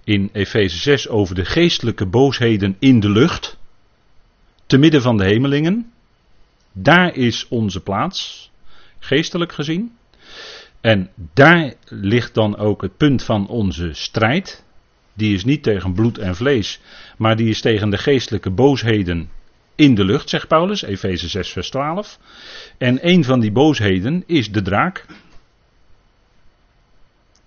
in 0.04 0.30
Efeze 0.34 0.78
6 0.78 1.08
over 1.08 1.36
de 1.36 1.46
geestelijke 1.46 2.06
boosheden 2.06 2.76
in 2.80 3.00
de 3.00 3.10
lucht. 3.10 3.58
Te 4.66 4.78
midden 4.78 5.02
van 5.02 5.18
de 5.18 5.26
hemelingen. 5.26 5.92
Daar 6.72 7.16
is 7.16 7.48
onze 7.48 7.80
plaats, 7.80 8.52
geestelijk 9.00 9.52
gezien. 9.52 9.98
En 10.82 11.10
daar 11.34 11.74
ligt 11.88 12.34
dan 12.34 12.58
ook 12.58 12.82
het 12.82 12.98
punt 12.98 13.24
van 13.24 13.48
onze 13.48 13.90
strijd. 13.94 14.64
Die 15.14 15.34
is 15.34 15.44
niet 15.44 15.64
tegen 15.64 15.94
bloed 15.94 16.18
en 16.18 16.36
vlees, 16.36 16.80
maar 17.18 17.36
die 17.36 17.50
is 17.50 17.62
tegen 17.62 17.90
de 17.90 17.98
geestelijke 17.98 18.50
boosheden 18.50 19.30
in 19.76 19.96
de 19.96 20.06
lucht, 20.06 20.30
zegt 20.30 20.48
Paulus, 20.48 20.82
Efeze 20.82 21.28
6, 21.28 21.50
vers 21.50 21.70
12. 21.70 22.20
En 22.78 23.08
een 23.08 23.24
van 23.24 23.40
die 23.40 23.52
boosheden 23.52 24.24
is 24.26 24.52
de 24.52 24.62
draak, 24.62 25.06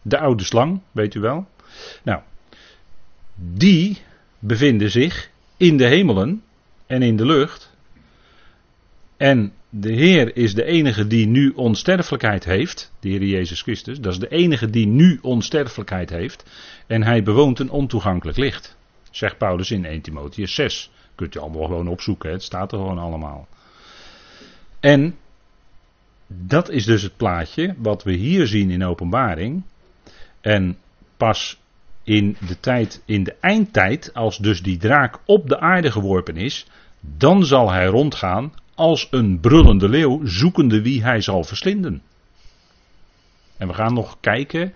de 0.02 0.18
oude 0.18 0.44
slang, 0.44 0.80
weet 0.92 1.14
u 1.14 1.20
wel. 1.20 1.46
Nou, 2.02 2.20
die 3.34 3.98
bevinden 4.38 4.90
zich 4.90 5.30
in 5.56 5.76
de 5.76 5.86
hemelen 5.86 6.42
en 6.86 7.02
in 7.02 7.16
de 7.16 7.26
lucht. 7.26 7.76
En 9.16 9.52
de 9.70 9.92
Heer 9.92 10.36
is 10.36 10.54
de 10.54 10.64
enige 10.64 11.06
die 11.06 11.26
nu 11.26 11.50
onsterfelijkheid 11.50 12.44
heeft. 12.44 12.92
De 13.00 13.08
Heer 13.08 13.24
Jezus 13.24 13.62
Christus. 13.62 14.00
Dat 14.00 14.12
is 14.12 14.18
de 14.18 14.28
enige 14.28 14.70
die 14.70 14.86
nu 14.86 15.18
onsterfelijkheid 15.22 16.10
heeft. 16.10 16.44
En 16.86 17.02
hij 17.02 17.22
bewoont 17.22 17.58
een 17.58 17.70
ontoegankelijk 17.70 18.38
licht. 18.38 18.76
Zegt 19.10 19.38
Paulus 19.38 19.70
in 19.70 19.84
1 19.84 20.00
Timotheus 20.00 20.54
6. 20.54 20.90
Kunt 21.14 21.34
u 21.34 21.38
allemaal 21.38 21.64
gewoon 21.64 21.88
opzoeken. 21.88 22.30
Het 22.30 22.42
staat 22.42 22.72
er 22.72 22.78
gewoon 22.78 22.98
allemaal. 22.98 23.48
En 24.80 25.16
dat 26.26 26.70
is 26.70 26.84
dus 26.84 27.02
het 27.02 27.16
plaatje 27.16 27.74
wat 27.78 28.02
we 28.02 28.12
hier 28.12 28.46
zien 28.46 28.70
in 28.70 28.84
openbaring. 28.84 29.62
En 30.40 30.78
pas 31.16 31.60
in 32.02 32.36
de 32.46 32.60
tijd, 32.60 33.02
in 33.04 33.24
de 33.24 33.34
eindtijd, 33.40 34.14
als 34.14 34.38
dus 34.38 34.62
die 34.62 34.76
draak 34.76 35.18
op 35.24 35.48
de 35.48 35.60
aarde 35.60 35.90
geworpen 35.90 36.36
is, 36.36 36.66
dan 37.00 37.44
zal 37.44 37.70
hij 37.70 37.86
rondgaan 37.86 38.52
als 38.74 39.08
een 39.10 39.40
brullende 39.40 39.88
leeuw, 39.88 40.20
zoekende 40.24 40.82
wie 40.82 41.02
hij 41.02 41.20
zal 41.20 41.44
verslinden. 41.44 42.02
En 43.56 43.68
we 43.68 43.74
gaan 43.74 43.94
nog 43.94 44.16
kijken 44.20 44.74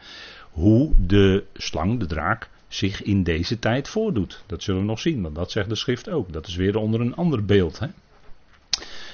hoe 0.51 0.93
de 0.97 1.45
slang, 1.55 1.99
de 1.99 2.07
draak, 2.07 2.49
zich 2.69 3.03
in 3.03 3.23
deze 3.23 3.59
tijd 3.59 3.89
voordoet. 3.89 4.43
Dat 4.47 4.63
zullen 4.63 4.81
we 4.81 4.87
nog 4.87 5.01
zien, 5.01 5.23
want 5.23 5.35
dat 5.35 5.51
zegt 5.51 5.69
de 5.69 5.75
schrift 5.75 6.11
ook. 6.11 6.33
Dat 6.33 6.47
is 6.47 6.57
weer 6.57 6.77
onder 6.77 7.01
een 7.01 7.15
ander 7.15 7.45
beeld. 7.45 7.79
Hè? 7.79 7.87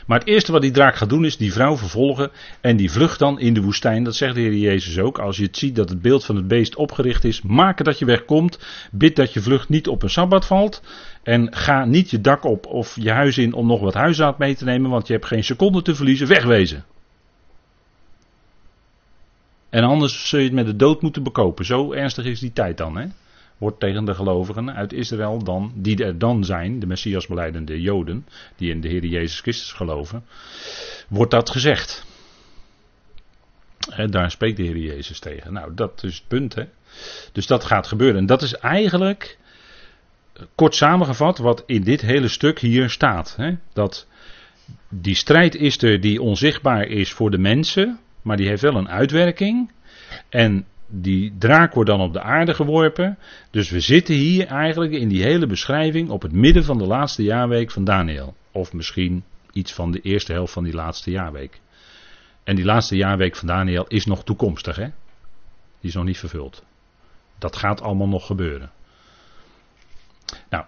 Maar 0.08 0.18
het 0.18 0.28
eerste 0.28 0.52
wat 0.52 0.62
die 0.62 0.70
draak 0.70 0.96
gaat 0.96 1.08
doen 1.08 1.24
is 1.24 1.36
die 1.36 1.52
vrouw 1.52 1.76
vervolgen 1.76 2.30
en 2.60 2.76
die 2.76 2.90
vlucht 2.90 3.18
dan 3.18 3.40
in 3.40 3.54
de 3.54 3.62
woestijn. 3.62 4.04
Dat 4.04 4.14
zegt 4.14 4.34
de 4.34 4.40
Heer 4.40 4.56
Jezus 4.56 4.98
ook. 4.98 5.18
Als 5.18 5.36
je 5.36 5.42
het 5.42 5.56
ziet 5.56 5.76
dat 5.76 5.88
het 5.88 6.02
beeld 6.02 6.24
van 6.24 6.36
het 6.36 6.48
beest 6.48 6.76
opgericht 6.76 7.24
is, 7.24 7.42
maak 7.42 7.84
dat 7.84 7.98
je 7.98 8.04
wegkomt. 8.04 8.58
Bid 8.90 9.16
dat 9.16 9.32
je 9.32 9.42
vlucht 9.42 9.68
niet 9.68 9.88
op 9.88 10.02
een 10.02 10.10
sabbat 10.10 10.46
valt. 10.46 10.82
En 11.22 11.54
ga 11.54 11.84
niet 11.84 12.10
je 12.10 12.20
dak 12.20 12.44
op 12.44 12.66
of 12.66 12.96
je 13.00 13.10
huis 13.10 13.38
in 13.38 13.52
om 13.52 13.66
nog 13.66 13.80
wat 13.80 13.94
huisraad 13.94 14.38
mee 14.38 14.54
te 14.54 14.64
nemen, 14.64 14.90
want 14.90 15.06
je 15.06 15.12
hebt 15.12 15.26
geen 15.26 15.44
seconde 15.44 15.82
te 15.82 15.94
verliezen. 15.94 16.28
Wegwezen. 16.28 16.84
En 19.70 19.84
anders 19.84 20.28
zul 20.28 20.38
je 20.38 20.44
het 20.44 20.54
met 20.54 20.66
de 20.66 20.76
dood 20.76 21.02
moeten 21.02 21.22
bekopen. 21.22 21.64
Zo 21.64 21.92
ernstig 21.92 22.24
is 22.24 22.40
die 22.40 22.52
tijd 22.52 22.76
dan. 22.76 22.96
Hè? 22.96 23.06
Wordt 23.58 23.80
tegen 23.80 24.04
de 24.04 24.14
gelovigen 24.14 24.74
uit 24.74 24.92
Israël 24.92 25.44
dan, 25.44 25.72
die 25.74 26.04
er 26.04 26.18
dan 26.18 26.44
zijn, 26.44 26.80
de 26.80 26.86
Messias 26.86 27.26
beleidende 27.26 27.80
Joden, 27.80 28.26
die 28.56 28.70
in 28.70 28.80
de 28.80 28.88
Heer 28.88 29.04
Jezus 29.04 29.40
Christus 29.40 29.72
geloven, 29.72 30.24
wordt 31.08 31.30
dat 31.30 31.50
gezegd. 31.50 32.06
En 33.90 34.10
daar 34.10 34.30
spreekt 34.30 34.56
de 34.56 34.62
Heer 34.62 34.76
Jezus 34.76 35.18
tegen. 35.18 35.52
Nou, 35.52 35.74
dat 35.74 36.02
is 36.04 36.16
het 36.16 36.28
punt. 36.28 36.54
Hè? 36.54 36.64
Dus 37.32 37.46
dat 37.46 37.64
gaat 37.64 37.86
gebeuren. 37.86 38.16
En 38.16 38.26
dat 38.26 38.42
is 38.42 38.54
eigenlijk, 38.54 39.38
kort 40.54 40.74
samengevat, 40.74 41.38
wat 41.38 41.62
in 41.66 41.82
dit 41.82 42.00
hele 42.00 42.28
stuk 42.28 42.58
hier 42.58 42.90
staat. 42.90 43.34
Hè? 43.36 43.56
Dat 43.72 44.06
die 44.88 45.14
strijd 45.14 45.54
is 45.54 45.82
er 45.82 46.00
die 46.00 46.22
onzichtbaar 46.22 46.86
is 46.86 47.12
voor 47.12 47.30
de 47.30 47.38
mensen, 47.38 47.98
maar 48.22 48.36
die 48.36 48.48
heeft 48.48 48.62
wel 48.62 48.76
een 48.76 48.88
uitwerking. 48.88 49.70
En 50.28 50.66
die 50.88 51.34
draak 51.38 51.74
wordt 51.74 51.90
dan 51.90 52.00
op 52.00 52.12
de 52.12 52.22
aarde 52.22 52.54
geworpen. 52.54 53.18
Dus 53.50 53.70
we 53.70 53.80
zitten 53.80 54.14
hier 54.14 54.46
eigenlijk 54.46 54.92
in 54.92 55.08
die 55.08 55.22
hele 55.22 55.46
beschrijving 55.46 56.10
op 56.10 56.22
het 56.22 56.32
midden 56.32 56.64
van 56.64 56.78
de 56.78 56.86
laatste 56.86 57.22
jaarweek 57.22 57.70
van 57.70 57.84
Daniel. 57.84 58.34
Of 58.52 58.72
misschien 58.72 59.24
iets 59.52 59.72
van 59.72 59.90
de 59.90 60.00
eerste 60.00 60.32
helft 60.32 60.52
van 60.52 60.64
die 60.64 60.74
laatste 60.74 61.10
jaarweek. 61.10 61.60
En 62.44 62.56
die 62.56 62.64
laatste 62.64 62.96
jaarweek 62.96 63.36
van 63.36 63.48
Daniel 63.48 63.86
is 63.86 64.06
nog 64.06 64.24
toekomstig, 64.24 64.76
hè? 64.76 64.86
Die 65.80 65.90
is 65.90 65.94
nog 65.94 66.04
niet 66.04 66.18
vervuld. 66.18 66.64
Dat 67.38 67.56
gaat 67.56 67.82
allemaal 67.82 68.08
nog 68.08 68.26
gebeuren. 68.26 68.70
Nou. 70.50 70.64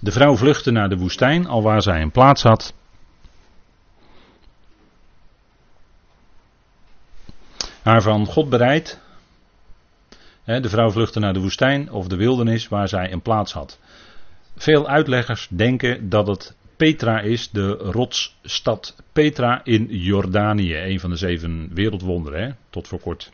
De 0.00 0.12
vrouw 0.12 0.36
vluchtte 0.36 0.70
naar 0.70 0.88
de 0.88 0.96
woestijn, 0.96 1.46
alwaar 1.46 1.82
zij 1.82 2.02
een 2.02 2.10
plaats 2.10 2.42
had. 2.42 2.74
Haar 7.90 8.02
van 8.02 8.26
God 8.26 8.48
bereid. 8.48 9.00
De 10.44 10.68
vrouw 10.68 10.90
vluchtte 10.90 11.18
naar 11.18 11.32
de 11.32 11.40
woestijn 11.40 11.90
of 11.90 12.06
de 12.06 12.16
wildernis 12.16 12.68
waar 12.68 12.88
zij 12.88 13.12
een 13.12 13.22
plaats 13.22 13.52
had. 13.52 13.78
Veel 14.56 14.88
uitleggers 14.88 15.48
denken 15.50 16.08
dat 16.08 16.26
het 16.26 16.54
Petra 16.76 17.20
is, 17.20 17.50
de 17.50 17.70
rotsstad 17.70 18.96
Petra 19.12 19.64
in 19.64 19.86
Jordanië. 19.90 20.76
Een 20.76 21.00
van 21.00 21.10
de 21.10 21.16
zeven 21.16 21.70
wereldwonderen, 21.74 22.42
hè? 22.42 22.50
tot 22.70 22.88
voor 22.88 23.00
kort. 23.00 23.30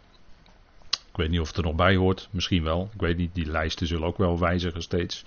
Ik 0.91 1.17
weet 1.17 1.31
niet 1.31 1.41
of 1.41 1.49
het 1.49 1.57
er 1.57 1.63
nog 1.63 1.75
bij 1.75 1.97
hoort, 1.97 2.29
misschien 2.31 2.63
wel. 2.63 2.91
Ik 2.95 3.01
weet 3.01 3.17
niet, 3.17 3.35
die 3.35 3.47
lijsten 3.47 3.87
zullen 3.87 4.07
ook 4.07 4.19
wel 4.19 4.39
wijzigen 4.39 4.83
steeds. 4.83 5.25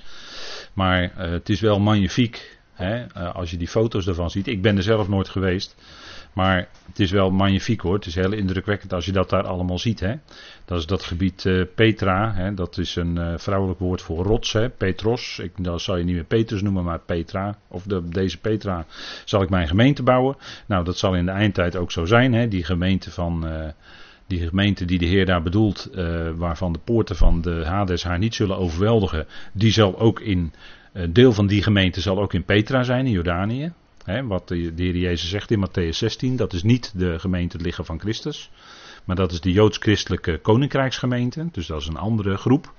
Maar 0.73 1.03
uh, 1.03 1.09
het 1.17 1.49
is 1.49 1.59
wel 1.59 1.79
magnifiek 1.79 2.58
hè? 2.79 3.05
Uh, 3.17 3.35
als 3.35 3.51
je 3.51 3.57
die 3.57 3.67
foto's 3.67 4.07
ervan 4.07 4.29
ziet. 4.29 4.47
Ik 4.47 4.61
ben 4.61 4.77
er 4.77 4.83
zelf 4.83 5.07
nooit 5.07 5.29
geweest. 5.29 5.75
Maar 6.33 6.67
het 6.87 6.99
is 6.99 7.11
wel 7.11 7.31
magnifiek 7.31 7.81
hoor. 7.81 7.93
Het 7.93 8.05
is 8.05 8.15
heel 8.15 8.31
indrukwekkend 8.31 8.93
als 8.93 9.05
je 9.05 9.11
dat 9.11 9.29
daar 9.29 9.47
allemaal 9.47 9.79
ziet. 9.79 9.99
Hè. 9.99 10.15
Dat 10.65 10.79
is 10.79 10.85
dat 10.85 11.03
gebied 11.03 11.45
uh, 11.45 11.65
Petra. 11.75 12.33
Hè. 12.33 12.53
Dat 12.53 12.77
is 12.77 12.95
een 12.95 13.15
uh, 13.15 13.33
vrouwelijk 13.37 13.79
woord 13.79 14.01
voor 14.01 14.25
rots. 14.25 14.53
Hè. 14.53 14.69
Petros. 14.69 15.39
Ik, 15.39 15.51
dat 15.57 15.81
zal 15.81 15.97
je 15.97 16.03
niet 16.03 16.15
meer 16.15 16.23
Petrus 16.23 16.61
noemen, 16.61 16.83
maar 16.83 16.99
Petra. 16.99 17.57
Of 17.67 17.83
de, 17.83 18.09
deze 18.09 18.37
Petra 18.37 18.85
zal 19.25 19.41
ik 19.41 19.49
mijn 19.49 19.67
gemeente 19.67 20.03
bouwen. 20.03 20.37
Nou, 20.65 20.83
dat 20.83 20.97
zal 20.97 21.15
in 21.15 21.25
de 21.25 21.31
eindtijd 21.31 21.75
ook 21.75 21.91
zo 21.91 22.05
zijn. 22.05 22.33
Hè. 22.33 22.47
Die 22.47 22.63
gemeente 22.63 23.11
van. 23.11 23.47
Die 24.27 24.47
gemeente 24.47 24.85
die 24.85 24.99
de 24.99 25.05
Heer 25.05 25.25
daar 25.25 25.41
bedoelt, 25.41 25.89
waarvan 26.35 26.73
de 26.73 26.79
poorten 26.79 27.15
van 27.15 27.41
de 27.41 27.65
Hades 27.65 28.03
haar 28.03 28.17
niet 28.17 28.35
zullen 28.35 28.57
overweldigen, 28.57 29.27
die 29.53 29.71
zal 29.71 29.99
ook 29.99 30.19
in, 30.19 30.53
deel 31.09 31.33
van 31.33 31.47
die 31.47 31.63
gemeente 31.63 32.01
zal 32.01 32.19
ook 32.19 32.33
in 32.33 32.43
Petra 32.43 32.83
zijn, 32.83 33.05
in 33.05 33.11
Jordanië 33.11 33.71
wat 34.23 34.47
de, 34.47 34.71
Heer 34.75 34.95
Jezus 34.95 35.29
zegt 35.29 35.51
in 35.51 35.67
Matthäus 35.67 35.97
16, 35.97 36.35
dat 36.35 36.53
is 36.53 36.63
niet 36.63 36.93
de 36.95 37.19
gemeente 37.19 37.57
het 37.57 37.65
lichaam 37.65 37.85
van 37.85 37.99
Christus. 37.99 38.51
Maar 39.05 39.15
dat 39.15 39.31
is 39.31 39.41
de 39.41 39.51
Joods-Christelijke 39.51 40.37
Koninkrijksgemeente. 40.37 41.47
Dus 41.51 41.67
dat 41.67 41.81
is 41.81 41.87
een 41.87 41.97
andere 41.97 42.37
groep. 42.37 42.73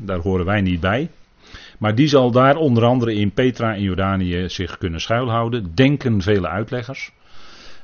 daar 0.00 0.18
horen 0.18 0.44
wij 0.44 0.60
niet 0.60 0.80
bij. 0.80 1.10
Maar 1.78 1.94
die 1.94 2.08
zal 2.08 2.30
daar 2.30 2.56
onder 2.56 2.84
andere 2.84 3.14
in 3.14 3.32
Petra 3.32 3.74
en 3.74 3.82
Jordanië 3.82 4.48
zich 4.48 4.78
kunnen 4.78 5.00
schuilhouden. 5.00 5.74
Denken 5.74 6.22
vele 6.22 6.48
uitleggers. 6.48 7.12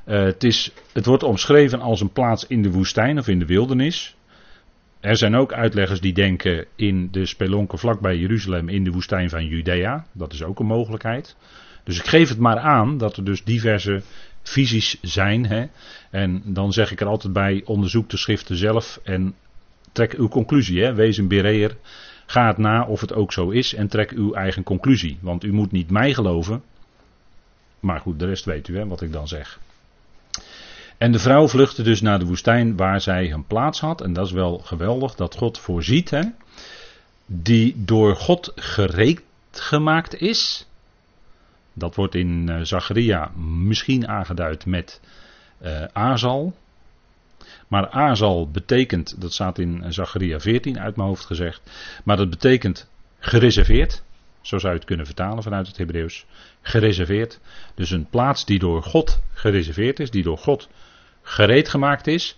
Uh, 0.07 0.23
het, 0.23 0.43
is, 0.43 0.71
het 0.93 1.05
wordt 1.05 1.23
omschreven 1.23 1.81
als 1.81 2.01
een 2.01 2.11
plaats 2.11 2.47
in 2.47 2.61
de 2.61 2.71
woestijn 2.71 3.19
of 3.19 3.27
in 3.27 3.39
de 3.39 3.45
wildernis. 3.45 4.15
Er 5.03 5.17
zijn 5.17 5.35
ook 5.35 5.53
uitleggers 5.53 6.01
die 6.01 6.13
denken 6.13 6.65
in 6.75 7.07
de 7.11 7.25
spelonken 7.25 7.77
vlakbij 7.77 8.17
Jeruzalem 8.17 8.69
in 8.69 8.83
de 8.83 8.91
woestijn 8.91 9.29
van 9.29 9.45
Judea. 9.45 10.05
Dat 10.11 10.33
is 10.33 10.43
ook 10.43 10.59
een 10.59 10.65
mogelijkheid. 10.65 11.35
Dus 11.83 11.99
ik 11.99 12.05
geef 12.05 12.29
het 12.29 12.37
maar 12.37 12.59
aan 12.59 12.97
dat 12.97 13.17
er 13.17 13.23
dus 13.23 13.43
diverse 13.43 14.01
visies 14.41 14.97
zijn. 15.01 15.45
Hè? 15.45 15.65
En 16.09 16.41
dan 16.45 16.73
zeg 16.73 16.91
ik 16.91 17.01
er 17.01 17.07
altijd 17.07 17.33
bij: 17.33 17.61
onderzoek 17.65 18.09
de 18.09 18.17
schriften 18.17 18.55
zelf 18.55 18.99
en 19.03 19.35
trek 19.91 20.13
uw 20.13 20.27
conclusie. 20.27 20.83
Hè? 20.83 20.93
Wees 20.93 21.17
een 21.17 21.27
bereer. 21.27 21.75
Ga 22.25 22.47
het 22.47 22.57
na 22.57 22.85
of 22.85 23.01
het 23.01 23.13
ook 23.13 23.33
zo 23.33 23.49
is 23.49 23.73
en 23.73 23.87
trek 23.87 24.11
uw 24.11 24.33
eigen 24.33 24.63
conclusie. 24.63 25.17
Want 25.21 25.43
u 25.43 25.53
moet 25.53 25.71
niet 25.71 25.89
mij 25.89 26.13
geloven. 26.13 26.63
Maar 27.79 27.99
goed, 27.99 28.19
de 28.19 28.25
rest 28.25 28.45
weet 28.45 28.67
u 28.67 28.77
hè, 28.77 28.87
wat 28.87 29.01
ik 29.01 29.11
dan 29.11 29.27
zeg. 29.27 29.59
En 31.03 31.11
de 31.11 31.19
vrouw 31.19 31.47
vluchtte 31.47 31.83
dus 31.83 32.01
naar 32.01 32.19
de 32.19 32.25
woestijn 32.25 32.75
waar 32.77 33.01
zij 33.01 33.31
een 33.31 33.47
plaats 33.47 33.79
had. 33.79 34.01
En 34.01 34.13
dat 34.13 34.25
is 34.25 34.31
wel 34.31 34.57
geweldig 34.57 35.15
dat 35.15 35.35
God 35.35 35.59
voorziet. 35.59 36.09
Hè, 36.09 36.21
die 37.25 37.73
door 37.77 38.15
God 38.15 38.51
gereed 38.55 39.21
gemaakt 39.51 40.21
is. 40.21 40.67
Dat 41.73 41.95
wordt 41.95 42.15
in 42.15 42.47
uh, 42.49 42.59
Zacharia 42.61 43.31
misschien 43.37 44.07
aangeduid 44.07 44.65
met 44.65 45.01
uh, 45.63 45.83
Azal. 45.93 46.55
Maar 47.67 47.89
Azal 47.89 48.49
betekent, 48.51 49.21
dat 49.21 49.33
staat 49.33 49.59
in 49.59 49.93
Zacharia 49.93 50.39
14 50.39 50.79
uit 50.79 50.95
mijn 50.95 51.07
hoofd 51.07 51.25
gezegd, 51.25 51.61
maar 52.03 52.17
dat 52.17 52.29
betekent 52.29 52.89
gereserveerd. 53.19 54.03
Zo 54.41 54.57
zou 54.57 54.71
je 54.71 54.79
het 54.79 54.87
kunnen 54.87 55.05
vertalen 55.05 55.43
vanuit 55.43 55.67
het 55.67 55.77
Hebreeuws. 55.77 56.25
Gereserveerd. 56.61 57.39
Dus 57.75 57.91
een 57.91 58.09
plaats 58.09 58.45
die 58.45 58.59
door 58.59 58.83
God 58.83 59.21
gereserveerd 59.33 59.99
is, 59.99 60.11
die 60.11 60.23
door 60.23 60.37
God 60.37 60.69
gereed 61.23 61.69
gemaakt 61.69 62.07
is. 62.07 62.37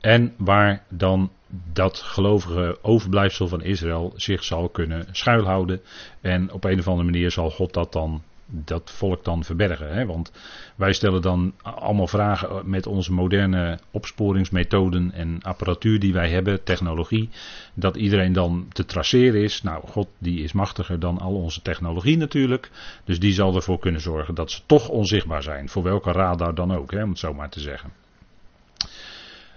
En 0.00 0.34
waar 0.36 0.82
dan 0.88 1.30
dat 1.72 1.98
gelovige 1.98 2.78
overblijfsel 2.82 3.48
van 3.48 3.62
Israël 3.62 4.12
zich 4.16 4.44
zal 4.44 4.68
kunnen 4.68 5.06
schuilhouden. 5.12 5.80
En 6.20 6.52
op 6.52 6.64
een 6.64 6.78
of 6.78 6.88
andere 6.88 7.10
manier 7.10 7.30
zal 7.30 7.50
God 7.50 7.72
dat 7.72 7.92
dan 7.92 8.22
dat 8.54 8.90
volk 8.90 9.24
dan 9.24 9.44
verbergen. 9.44 9.94
Hè? 9.94 10.06
Want 10.06 10.32
wij 10.76 10.92
stellen 10.92 11.22
dan 11.22 11.54
allemaal 11.62 12.06
vragen 12.06 12.70
met 12.70 12.86
onze 12.86 13.12
moderne 13.12 13.78
opsporingsmethoden 13.90 15.12
en 15.12 15.38
apparatuur 15.42 16.00
die 16.00 16.12
wij 16.12 16.30
hebben, 16.30 16.62
technologie, 16.62 17.28
dat 17.74 17.96
iedereen 17.96 18.32
dan 18.32 18.66
te 18.72 18.84
traceren 18.84 19.42
is. 19.42 19.62
Nou, 19.62 19.88
God 19.88 20.08
die 20.18 20.42
is 20.42 20.52
machtiger 20.52 20.98
dan 20.98 21.18
al 21.18 21.34
onze 21.34 21.62
technologie 21.62 22.16
natuurlijk. 22.16 22.70
Dus 23.04 23.20
die 23.20 23.32
zal 23.32 23.54
ervoor 23.54 23.78
kunnen 23.78 24.00
zorgen 24.00 24.34
dat 24.34 24.50
ze 24.50 24.60
toch 24.66 24.88
onzichtbaar 24.88 25.42
zijn. 25.42 25.68
Voor 25.68 25.82
welke 25.82 26.12
radar 26.12 26.54
dan 26.54 26.74
ook, 26.74 26.90
hè, 26.90 27.02
om 27.02 27.08
het 27.10 27.18
zo 27.18 27.34
maar 27.34 27.50
te 27.50 27.60
zeggen. 27.60 28.01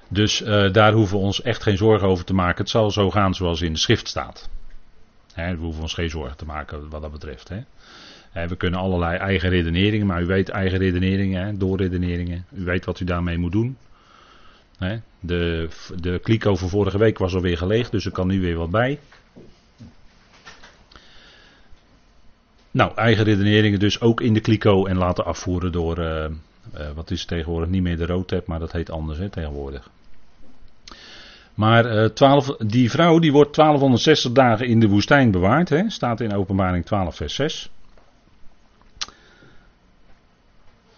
Dus 0.08 0.42
uh, 0.42 0.72
daar 0.72 0.94
hoeven 0.94 1.18
we 1.18 1.24
ons 1.24 1.42
echt 1.42 1.64
geen 1.64 1.78
zorgen 1.78 2.08
over 2.08 2.26
te 2.26 2.34
maken. 2.34 2.58
Het 2.58 2.70
zal 2.70 2.92
zo 2.92 3.12
gaan 3.12 3.34
zoals 3.34 3.62
in 3.62 3.74
de 3.74 3.80
schrift 3.80 4.08
staat. 4.08 4.50
We 5.36 5.56
hoeven 5.60 5.82
ons 5.82 5.94
geen 5.94 6.10
zorgen 6.10 6.38
te 6.38 6.46
maken 6.46 6.90
wat 6.90 7.02
dat 7.02 7.12
betreft. 7.12 7.52
We 8.34 8.56
kunnen 8.56 8.80
allerlei 8.80 9.18
eigen 9.18 9.50
redeneringen, 9.50 10.08
maar 10.08 10.22
u 10.22 10.26
weet 10.26 10.50
eigen 10.50 10.78
redeneringen, 10.78 11.58
doorredeneringen. 11.58 12.46
U 12.54 12.64
weet 12.64 12.86
wat 12.86 13.00
u 13.00 13.06
daarmee 13.06 13.38
moet 13.38 13.52
doen. 13.52 13.78
De, 15.20 15.70
de 16.00 16.20
kliko 16.24 16.56
van 16.56 16.70
vorige 16.70 16.98
week 16.98 17.18
was 17.18 17.36
alweer 17.36 17.58
geleegd, 17.58 17.92
dus 17.92 18.06
er 18.06 18.12
kan 18.12 18.28
nu 18.28 18.42
weer 18.42 18.56
wat 18.56 18.70
bij. 18.70 19.00
Nou, 22.72 22.96
eigen 22.96 23.24
redeneringen 23.24 23.80
dus 23.80 24.02
ook 24.02 24.22
in 24.22 24.34
de 24.34 24.40
kliko 24.40 24.86
en 24.86 24.98
laten 24.98 25.26
afvoeren 25.26 25.72
door, 25.72 26.00
uh, 26.00 26.26
Uh, 26.74 26.90
wat 26.96 27.12
is 27.12 27.26
tegenwoordig 27.26 27.70
niet 27.70 27.82
meer 27.82 27.98
de 27.98 28.06
roodtep, 28.06 28.48
maar 28.48 28.60
dat 28.60 28.72
heet 28.72 28.92
anders 28.92 29.20
hè, 29.20 29.30
tegenwoordig. 29.30 29.90
Maar 31.54 31.96
uh, 31.96 32.06
12, 32.06 32.56
die 32.58 32.92
vrouw 32.92 33.20
die 33.20 33.32
wordt 33.32 33.56
1260 33.56 34.32
dagen 34.32 34.68
in 34.68 34.80
de 34.80 34.88
woestijn 34.88 35.32
bewaard. 35.32 35.70
Hè, 35.70 35.90
staat 35.90 36.22
in 36.22 36.34
openbaring 36.34 36.86
12 36.86 37.16
vers 37.16 37.36
6. 37.36 37.70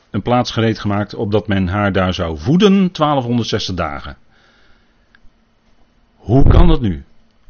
Een 0.09 0.21
plaats 0.21 0.51
gereed 0.51 0.79
gemaakt 0.79 1.13
opdat 1.13 1.47
men 1.47 1.67
haar 1.67 1.91
daar 1.91 2.13
zou 2.13 2.37
voeden 2.37 2.71
1260 2.71 3.75
dagen. 3.75 4.17
Hoe 6.15 6.47
kan 6.47 6.67
dat 6.67 6.81
nu? 6.81 7.03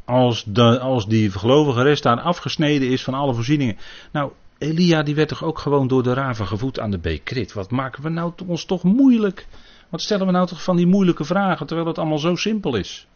Als, 0.04 0.44
de, 0.44 0.78
als 0.78 1.06
die 1.06 1.30
gelovige 1.30 1.82
rest 1.82 2.02
daar 2.02 2.20
afgesneden 2.20 2.88
is 2.88 3.04
van 3.04 3.14
alle 3.14 3.34
voorzieningen. 3.34 3.76
Nou, 4.10 4.32
Elia 4.58 5.02
die 5.02 5.14
werd 5.14 5.28
toch 5.28 5.44
ook 5.44 5.58
gewoon 5.58 5.88
door 5.88 6.02
de 6.02 6.12
raven 6.12 6.46
gevoed 6.46 6.80
aan 6.80 6.90
de 6.90 6.98
beekrit. 6.98 7.52
Wat 7.52 7.70
maken 7.70 8.02
we 8.02 8.08
nou 8.08 8.32
ons 8.46 8.64
toch 8.64 8.82
moeilijk? 8.82 9.46
Wat 9.88 10.00
stellen 10.00 10.26
we 10.26 10.32
nou 10.32 10.46
toch 10.46 10.62
van 10.62 10.76
die 10.76 10.86
moeilijke 10.86 11.24
vragen 11.24 11.66
terwijl 11.66 11.88
het 11.88 11.98
allemaal 11.98 12.18
zo 12.18 12.36
simpel 12.36 12.76
is? 12.76 13.06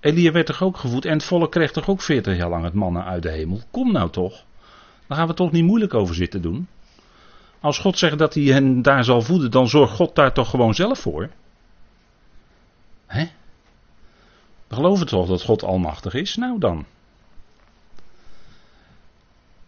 Elia 0.00 0.32
werd 0.32 0.46
toch 0.46 0.62
ook 0.62 0.76
gevoed 0.76 1.04
en 1.04 1.12
het 1.12 1.24
volk 1.24 1.50
kreeg 1.50 1.72
toch 1.72 1.88
ook 1.88 2.00
40 2.00 2.36
jaar 2.36 2.48
lang 2.48 2.64
het 2.64 2.74
mannen 2.74 3.04
uit 3.04 3.22
de 3.22 3.30
hemel? 3.30 3.60
Kom 3.70 3.92
nou 3.92 4.10
toch. 4.10 4.44
Daar 5.06 5.18
gaan 5.18 5.26
we 5.26 5.34
toch 5.34 5.52
niet 5.52 5.64
moeilijk 5.64 5.94
over 5.94 6.14
zitten 6.14 6.42
doen. 6.42 6.68
Als 7.60 7.78
God 7.78 7.98
zegt 7.98 8.18
dat 8.18 8.34
hij 8.34 8.42
hen 8.42 8.82
daar 8.82 9.04
zal 9.04 9.22
voeden, 9.22 9.50
dan 9.50 9.68
zorgt 9.68 9.94
God 9.94 10.14
daar 10.14 10.32
toch 10.32 10.50
gewoon 10.50 10.74
zelf 10.74 10.98
voor. 10.98 11.30
Hè? 13.06 13.28
We 14.68 14.74
geloven 14.74 15.06
toch 15.06 15.28
dat 15.28 15.42
God 15.42 15.62
almachtig 15.62 16.14
is? 16.14 16.36
Nou 16.36 16.58
dan. 16.58 16.86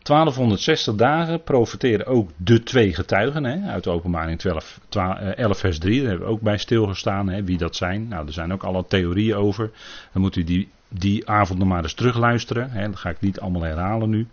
1260 0.03 0.95
dagen 0.95 1.43
profiteren 1.43 2.07
ook 2.07 2.31
de 2.37 2.63
twee 2.63 2.95
getuigen 2.95 3.45
hè, 3.45 3.71
uit 3.71 3.85
de 3.85 3.91
openbaring 3.91 4.39
12, 4.39 4.81
12, 4.89 5.19
11 5.19 5.59
vers 5.59 5.79
3. 5.79 6.01
Daar 6.01 6.09
hebben 6.09 6.27
we 6.27 6.33
ook 6.33 6.41
bij 6.41 6.59
stilgestaan 6.59 7.29
hè, 7.29 7.45
wie 7.45 7.59
dat 7.59 7.77
zijn. 7.77 8.09
Nou, 8.09 8.27
er 8.27 8.33
zijn 8.33 8.53
ook 8.53 8.63
alle 8.63 8.85
theorieën 8.89 9.37
over. 9.37 9.71
Dan 10.13 10.23
moet 10.23 10.37
u 10.37 10.45
die, 10.45 10.69
die 10.89 11.29
avond 11.29 11.59
nog 11.59 11.69
maar 11.69 11.83
eens 11.83 11.95
terugluisteren. 11.95 12.71
Hè. 12.71 12.87
Dat 12.87 12.99
ga 12.99 13.11
ik 13.11 13.21
niet 13.21 13.41
allemaal 13.41 13.63
herhalen 13.63 14.11
nu. 14.11 14.27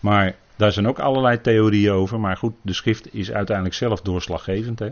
Maar 0.00 0.34
daar 0.56 0.72
zijn 0.72 0.88
ook 0.88 0.98
allerlei 0.98 1.40
theorieën 1.40 1.92
over. 1.92 2.20
Maar 2.20 2.36
goed, 2.36 2.54
de 2.62 2.72
schrift 2.72 3.14
is 3.14 3.32
uiteindelijk 3.32 3.76
zelf 3.76 4.00
doorslaggevend. 4.00 4.78
Hè. 4.78 4.90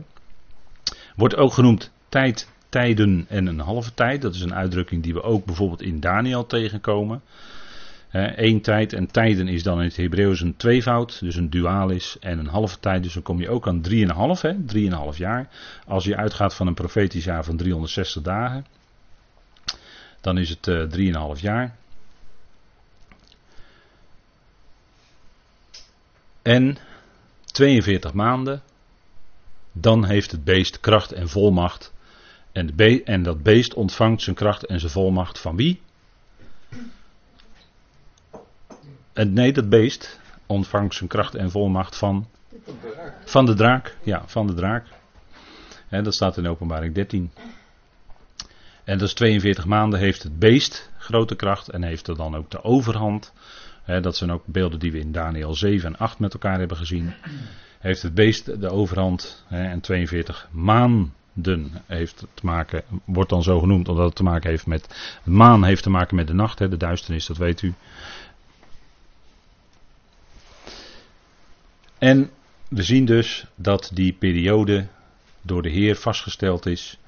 Wordt 1.17 1.37
ook 1.37 1.53
genoemd 1.53 1.91
tijd, 2.09 2.49
tijden 2.69 3.27
en 3.29 3.47
een 3.47 3.61
halve 3.61 3.95
tijd. 3.95 4.23
Dat 4.23 4.35
is 4.35 4.41
een 4.41 4.55
uitdrukking 4.55 5.03
die 5.03 5.15
we 5.15 5.23
ook 5.23 5.45
bijvoorbeeld 5.45 5.83
in 5.83 6.01
Daniel 6.01 6.47
tegenkomen. 6.47 7.23
Eén 8.13 8.61
tijd 8.61 8.93
en 8.93 9.11
tijden 9.11 9.49
is 9.49 9.63
dan 9.63 9.79
in 9.79 9.85
het 9.85 9.97
Hebreeuws 9.97 10.41
een 10.41 10.57
tweevoud, 10.57 11.21
dus 11.21 11.37
een 11.37 11.51
dualis 11.51 12.19
en 12.19 12.39
een 12.39 12.47
halve 12.47 12.81
tijd. 12.81 13.03
Dus 13.03 13.13
dan 13.13 13.23
kom 13.23 13.41
je 13.41 13.49
ook 13.49 13.69
aan 13.69 13.83
3,5, 13.89 14.41
hè, 14.41 14.55
3,5 15.13 15.17
jaar. 15.17 15.49
Als 15.87 16.05
je 16.05 16.17
uitgaat 16.17 16.55
van 16.55 16.67
een 16.67 16.75
profetisch 16.75 17.25
jaar 17.25 17.45
van 17.45 17.57
360 17.57 18.23
dagen, 18.23 18.67
dan 20.21 20.39
is 20.39 20.49
het 20.49 20.67
uh, 20.67 21.35
3,5 21.37 21.41
jaar. 21.41 21.77
En 26.43 26.79
42 27.45 28.13
maanden, 28.13 28.63
dan 29.73 30.05
heeft 30.05 30.31
het 30.31 30.45
beest 30.45 30.81
kracht 30.81 31.13
en 31.13 31.29
volmacht. 31.29 31.93
En, 32.53 32.77
en 33.05 33.23
dat 33.23 33.43
beest 33.43 33.75
ontvangt 33.75 34.23
zijn 34.23 34.37
kracht 34.37 34.67
en 34.67 34.81
zijn 34.81 34.93
volmacht 34.93 35.39
van 35.39 35.57
wie? 35.57 35.81
En 39.21 39.33
nee, 39.33 39.53
dat 39.53 39.69
beest 39.69 40.21
ontvangt 40.47 40.95
zijn 40.95 41.09
kracht 41.09 41.35
en 41.35 41.51
volmacht 41.51 41.97
van. 41.97 42.29
Van 43.25 43.47
de 43.47 43.55
draak. 43.55 43.97
Ja, 44.03 44.23
van 44.27 44.47
de 44.47 44.55
draak. 44.55 44.87
Dat 45.89 46.15
staat 46.15 46.37
in 46.37 46.49
openbaring 46.49 46.95
13. 46.95 47.31
En 48.85 48.99
dat 48.99 49.09
is 49.09 49.15
42 49.15 49.67
maanden 49.67 49.99
heeft 49.99 50.23
het 50.23 50.39
beest 50.39 50.91
grote 50.99 51.35
kracht 51.35 51.69
en 51.69 51.83
heeft 51.83 52.09
er 52.09 52.17
dan 52.17 52.37
ook 52.37 52.51
de 52.51 52.65
overhand. 52.65 53.33
dat 53.85 54.17
zijn 54.17 54.33
ook 54.33 54.43
beelden 54.47 54.79
die 54.79 54.93
we 54.93 54.99
in 54.99 55.13
Daniel 55.13 55.55
7 55.55 55.89
en 55.89 55.99
8 55.99 56.19
met 56.19 56.33
elkaar 56.33 56.59
hebben 56.59 56.77
gezien. 56.77 57.13
Heeft 57.79 58.03
het 58.03 58.15
beest 58.15 58.61
de 58.61 58.71
overhand 58.71 59.45
en 59.49 59.81
42 59.81 60.49
maanden 60.51 61.13
heeft 61.87 62.27
te 62.35 62.47
maken, 62.47 62.83
wordt 63.05 63.31
dan 63.31 63.43
zo 63.43 63.61
genoemd 63.61 63.89
omdat 63.89 64.05
het 64.05 64.15
te 64.15 64.23
maken 64.23 64.51
heeft 64.51 64.67
met. 64.67 65.19
Maan 65.25 65.65
heeft 65.65 65.83
te 65.83 65.91
maken 65.91 66.17
met 66.17 66.27
de 66.27 66.35
nacht, 66.35 66.59
de 66.59 66.77
duisternis, 66.77 67.27
dat 67.27 67.37
weet 67.37 67.63
u. 67.63 67.75
En 72.01 72.31
we 72.69 72.83
zien 72.83 73.05
dus 73.05 73.47
dat 73.55 73.91
die 73.95 74.13
periode 74.13 74.87
door 75.43 75.63
de 75.63 75.69
Heer 75.69 75.97
vastgesteld 75.97 76.67
is. 76.67 76.99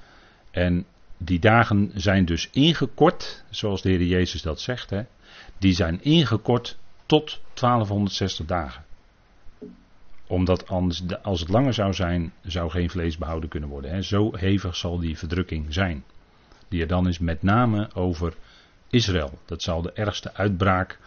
En 0.51 0.87
die 1.17 1.39
dagen 1.39 1.91
zijn 1.95 2.25
dus 2.25 2.49
ingekort, 2.51 3.45
zoals 3.51 3.83
de 3.83 3.89
Heer 3.89 4.03
Jezus 4.03 4.43
dat 4.43 4.61
zegt. 4.61 4.91
Hè, 4.91 5.03
die 5.59 5.75
zijn 5.75 6.03
ingekort 6.03 6.79
tot 7.07 7.41
1260 7.55 8.47
dagen. 8.47 8.85
Omdat 10.27 10.69
anders, 10.69 11.03
als 11.23 11.41
het 11.41 11.49
langer 11.49 11.75
zou 11.75 11.93
zijn, 11.93 12.33
zou 12.43 12.71
geen 12.71 12.91
vlees 12.91 13.19
behouden 13.19 13.49
kunnen 13.49 13.69
worden. 13.69 13.91
Hè. 13.91 14.03
Zo 14.03 14.37
hevig 14.37 14.77
zal 14.77 14.99
die 14.99 15.19
verdrukking 15.19 15.75
zijn. 15.75 16.05
Die 16.69 16.81
er 16.81 16.87
dan 16.87 17.09
is 17.09 17.19
met 17.19 17.43
name 17.43 17.95
over 17.95 18.35
Israël. 18.91 19.39
Dat 19.45 19.63
zal 19.63 19.83
de 19.83 19.93
ergste 19.93 20.35
uitbraak 20.35 20.99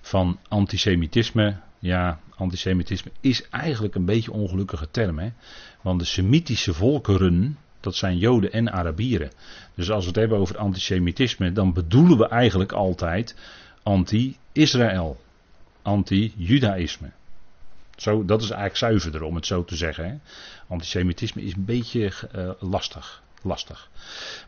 van 0.00 0.38
antisemitisme 0.48 1.56
ja, 1.78 2.20
antisemitisme 2.40 3.10
is 3.20 3.48
eigenlijk 3.48 3.94
een 3.94 4.04
beetje 4.04 4.32
een 4.32 4.38
ongelukkige 4.38 4.90
term. 4.90 5.18
Hè? 5.18 5.30
Want 5.80 6.00
de 6.00 6.06
Semitische 6.06 6.74
volkeren, 6.74 7.58
dat 7.80 7.94
zijn 7.94 8.18
Joden 8.18 8.52
en 8.52 8.72
Arabieren. 8.72 9.30
Dus 9.74 9.90
als 9.90 10.02
we 10.02 10.10
het 10.10 10.18
hebben 10.18 10.38
over 10.38 10.58
antisemitisme, 10.58 11.52
dan 11.52 11.72
bedoelen 11.72 12.18
we 12.18 12.28
eigenlijk 12.28 12.72
altijd 12.72 13.36
anti-Israël. 13.82 15.20
Anti-Judaïsme. 15.82 17.10
Zo, 17.96 18.24
dat 18.24 18.42
is 18.42 18.50
eigenlijk 18.50 18.78
zuiverder 18.78 19.22
om 19.22 19.34
het 19.34 19.46
zo 19.46 19.64
te 19.64 19.76
zeggen. 19.76 20.04
Hè? 20.04 20.14
Antisemitisme 20.68 21.42
is 21.42 21.54
een 21.54 21.64
beetje 21.64 22.12
uh, 22.36 22.50
lastig, 22.58 23.22
lastig. 23.42 23.90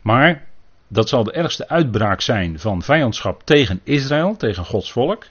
Maar 0.01 0.47
dat 0.87 1.09
zal 1.09 1.23
de 1.23 1.31
ergste 1.31 1.69
uitbraak 1.69 2.21
zijn 2.21 2.59
van 2.59 2.81
vijandschap 2.81 3.43
tegen 3.43 3.79
Israël, 3.83 4.35
tegen 4.35 4.65
Gods 4.65 4.91
volk. 4.91 5.25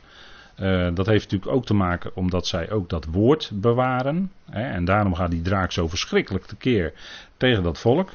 Uh, 0.62 0.88
dat 0.94 1.06
heeft 1.06 1.30
natuurlijk 1.30 1.52
ook 1.52 1.66
te 1.66 1.74
maken 1.74 2.16
omdat 2.16 2.46
zij 2.46 2.70
ook 2.70 2.88
dat 2.88 3.04
woord 3.04 3.50
bewaren. 3.54 4.32
Hè, 4.50 4.62
en 4.62 4.84
daarom 4.84 5.14
gaat 5.14 5.30
die 5.30 5.42
draak 5.42 5.72
zo 5.72 5.88
verschrikkelijk 5.88 6.44
tekeer 6.44 6.92
tegen 7.36 7.62
dat 7.62 7.78
volk. 7.78 8.10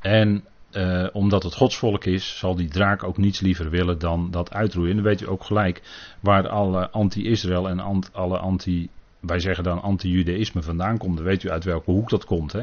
En 0.00 0.44
uh, 0.72 1.06
omdat 1.12 1.42
het 1.42 1.54
godsvolk 1.54 2.04
is, 2.04 2.38
zal 2.38 2.54
die 2.54 2.68
draak 2.68 3.02
ook 3.02 3.16
niets 3.16 3.40
liever 3.40 3.70
willen 3.70 3.98
dan 3.98 4.30
dat 4.30 4.52
uitroeien. 4.52 4.90
En 4.90 4.96
dan 4.96 5.06
weet 5.06 5.20
u 5.20 5.28
ook 5.28 5.44
gelijk 5.44 5.82
waar 6.20 6.48
alle 6.48 6.90
anti-Israël 6.90 7.68
en 7.68 8.04
alle 8.12 8.38
anti, 8.38 8.88
wij 9.20 9.40
zeggen 9.40 9.64
dan 9.64 9.82
anti-Judaïsme 9.82 10.62
vandaan 10.62 10.98
komt. 10.98 11.16
Dan 11.16 11.26
weet 11.26 11.42
u 11.42 11.50
uit 11.50 11.64
welke 11.64 11.90
hoek 11.90 12.10
dat 12.10 12.24
komt. 12.24 12.52
Hè? 12.52 12.62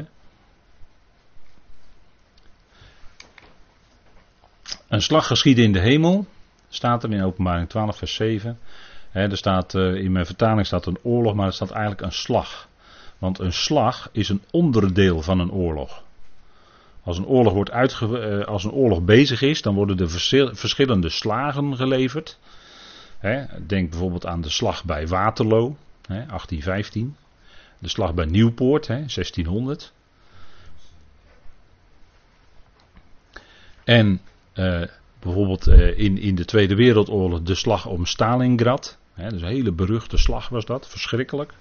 Een 4.88 5.02
slag 5.02 5.26
geschieden 5.26 5.64
in 5.64 5.72
de 5.72 5.80
hemel. 5.80 6.26
Staat 6.76 7.02
er 7.02 7.12
in 7.12 7.22
openbaring 7.22 7.68
12 7.68 7.96
vers 7.96 8.14
7. 8.14 8.58
er 9.12 9.36
staat, 9.36 9.74
uh, 9.74 9.94
in 9.94 10.12
mijn 10.12 10.26
vertaling 10.26 10.66
staat 10.66 10.86
een 10.86 10.98
oorlog, 11.02 11.34
maar 11.34 11.46
er 11.46 11.52
staat 11.52 11.70
eigenlijk 11.70 12.00
een 12.00 12.12
slag. 12.12 12.68
Want 13.18 13.38
een 13.38 13.52
slag 13.52 14.08
is 14.12 14.28
een 14.28 14.42
onderdeel 14.50 15.22
van 15.22 15.38
een 15.38 15.50
oorlog. 15.50 16.02
Als 17.02 17.18
een 17.18 17.26
oorlog, 17.26 17.52
wordt 17.52 17.70
uitge 17.70 18.06
uh, 18.06 18.44
als 18.44 18.64
een 18.64 18.70
oorlog 18.70 19.02
bezig 19.02 19.42
is, 19.42 19.62
dan 19.62 19.74
worden 19.74 19.98
er 19.98 20.10
verschillende 20.56 21.08
slagen 21.08 21.76
geleverd. 21.76 22.38
denk 23.66 23.90
bijvoorbeeld 23.90 24.26
aan 24.26 24.40
de 24.40 24.50
slag 24.50 24.84
bij 24.84 25.06
Waterloo, 25.06 25.76
1815. 26.06 27.16
De 27.78 27.88
slag 27.88 28.14
bij 28.14 28.24
Nieuwpoort, 28.26 28.86
1600. 28.86 29.92
En 33.84 34.20
uh, 34.54 34.82
Bijvoorbeeld 35.26 35.66
eh, 35.66 35.98
in, 35.98 36.18
in 36.18 36.34
de 36.34 36.44
Tweede 36.44 36.74
Wereldoorlog 36.74 37.42
de 37.42 37.54
slag 37.54 37.86
om 37.86 38.06
Stalingrad. 38.06 38.98
Hè, 39.14 39.28
dus 39.28 39.42
een 39.42 39.48
hele 39.48 39.72
beruchte 39.72 40.16
slag 40.16 40.48
was 40.48 40.64
dat, 40.64 40.88
verschrikkelijk. 40.88 41.52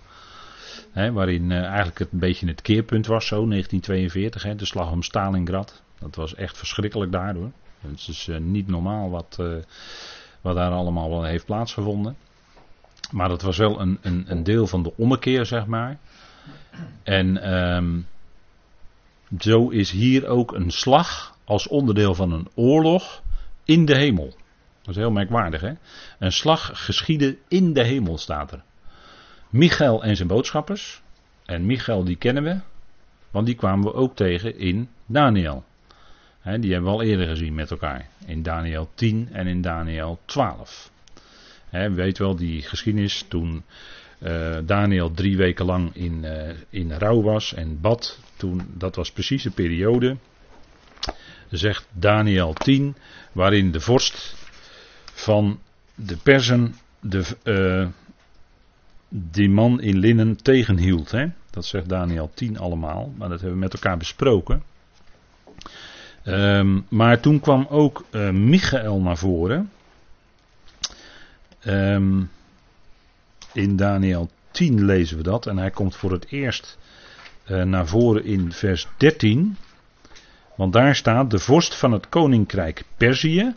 Hè, 0.92 1.12
waarin 1.12 1.50
uh, 1.50 1.64
eigenlijk 1.64 2.00
het 2.00 2.12
een 2.12 2.20
beetje 2.20 2.48
het 2.48 2.62
keerpunt 2.62 3.08
was, 3.08 3.28
zo 3.28 3.48
1942, 3.48 4.44
hè, 4.44 4.56
de 4.56 4.66
slag 4.66 4.92
om 4.92 5.04
Stalingrad. 5.04 5.82
Dat 6.00 6.16
was 6.16 6.36
echt 6.36 6.58
verschrikkelijk 6.58 7.12
daardoor. 7.12 7.52
Het 7.82 8.08
is 8.08 8.28
uh, 8.28 8.38
niet 8.38 8.68
normaal 8.68 9.10
wat, 9.10 9.40
wat 10.42 10.56
daar 10.56 10.72
allemaal 10.72 11.24
heeft 11.24 11.46
plaatsgevonden. 11.46 12.16
Maar 13.12 13.30
dat 13.30 13.42
was 13.42 13.58
wel 13.58 13.80
een, 13.80 13.98
een, 14.02 14.26
een 14.28 14.44
deel 14.44 14.68
van 14.68 14.84
de 14.84 14.94
ommekeer, 14.98 15.46
zeg 15.46 15.66
maar. 15.66 15.98
En 17.04 17.54
um, 17.56 18.08
zo 19.40 19.70
is 19.70 19.92
hier 19.92 20.28
ook 20.28 20.54
een 20.54 20.72
slag 20.72 21.38
als 21.44 21.68
onderdeel 21.68 22.16
van 22.16 22.32
een 22.32 22.48
oorlog 22.56 23.24
in 23.66 23.86
de 23.86 23.96
hemel. 23.96 24.34
Dat 24.82 24.96
is 24.96 24.96
heel 24.96 25.12
merkwaardig, 25.12 25.62
hè? 25.62 25.74
Een 26.20 26.32
slag 26.32 26.72
geschiedde 26.74 27.38
in 27.48 27.74
de 27.74 27.84
hemel, 27.84 28.18
staat 28.18 28.52
er. 28.52 28.64
Michael 29.50 30.04
en 30.04 30.16
zijn 30.16 30.28
boodschappers, 30.28 31.02
En 31.46 31.66
Michael 31.66 32.04
die 32.04 32.16
kennen 32.16 32.44
we, 32.44 32.60
want 33.32 33.46
die 33.46 33.56
kwamen 33.56 33.86
we 33.86 33.94
ook 33.94 34.16
tegen 34.16 34.58
in 34.58 34.90
Daniel. 35.06 35.64
die 36.44 36.72
hebben 36.72 36.84
we 36.84 36.98
al 36.98 37.02
eerder 37.02 37.28
gezien 37.28 37.56
met 37.56 37.72
elkaar. 37.72 38.08
In 38.26 38.44
Daniel 38.44 38.90
10 38.94 39.30
en 39.32 39.48
in 39.48 39.62
Daniel 39.62 40.20
12. 40.26 40.92
He, 41.70 41.92
weet 41.92 42.18
wel 42.18 42.36
die 42.36 42.62
geschiedenis 42.62 43.26
toen 43.28 43.64
uh, 44.20 44.58
Daniel 44.66 45.12
drie 45.12 45.38
weken 45.38 45.66
lang 45.66 45.96
in, 45.96 46.24
uh, 46.24 46.50
in 46.70 46.92
rouw 46.92 47.22
was 47.22 47.54
en 47.54 47.82
bad. 47.82 48.20
Toen, 48.36 48.62
dat 48.74 48.96
was 48.96 49.12
precies 49.12 49.44
de 49.44 49.52
periode, 49.52 50.18
zegt 51.50 51.88
Daniel 51.92 52.54
10, 52.54 52.96
waarin 53.32 53.72
de 53.72 53.80
vorst 53.80 54.36
van 55.14 55.60
de 55.96 56.18
Persen 56.18 56.76
de, 57.00 57.24
uh, 57.44 57.88
die 59.10 59.50
man 59.50 59.82
in 59.82 59.98
linnen 59.98 60.36
tegenhield. 60.36 61.12
Hè? 61.12 61.28
Dat 61.50 61.66
zegt 61.66 61.90
Daniel 61.90 62.32
10 62.34 62.60
allemaal, 62.60 63.14
maar 63.18 63.30
dat 63.30 63.40
hebben 63.40 63.58
we 63.58 63.64
met 63.64 63.74
elkaar 63.74 63.98
besproken. 63.98 64.64
Um, 66.24 66.86
maar 66.90 67.20
toen 67.20 67.40
kwam 67.40 67.68
ook 67.70 68.06
uh, 68.12 68.30
Michael 68.30 69.02
naar 69.02 69.18
voren. 69.18 69.72
Um, 71.68 72.30
in 73.54 73.76
Daniel 73.76 74.30
10 74.52 74.86
lezen 74.86 75.18
we 75.18 75.24
dat. 75.24 75.48
En 75.48 75.58
hij 75.58 75.72
komt 75.72 75.96
voor 75.96 76.12
het 76.12 76.26
eerst 76.30 76.78
uh, 77.48 77.64
naar 77.64 77.88
voren 77.88 78.24
in 78.24 78.52
vers 78.52 78.88
13. 78.98 79.58
Want 80.56 80.74
daar 80.74 80.96
staat 80.96 81.32
de 81.32 81.40
vorst 81.40 81.76
van 81.76 81.92
het 81.92 82.10
koninkrijk 82.10 82.84
Perzië. 82.98 83.54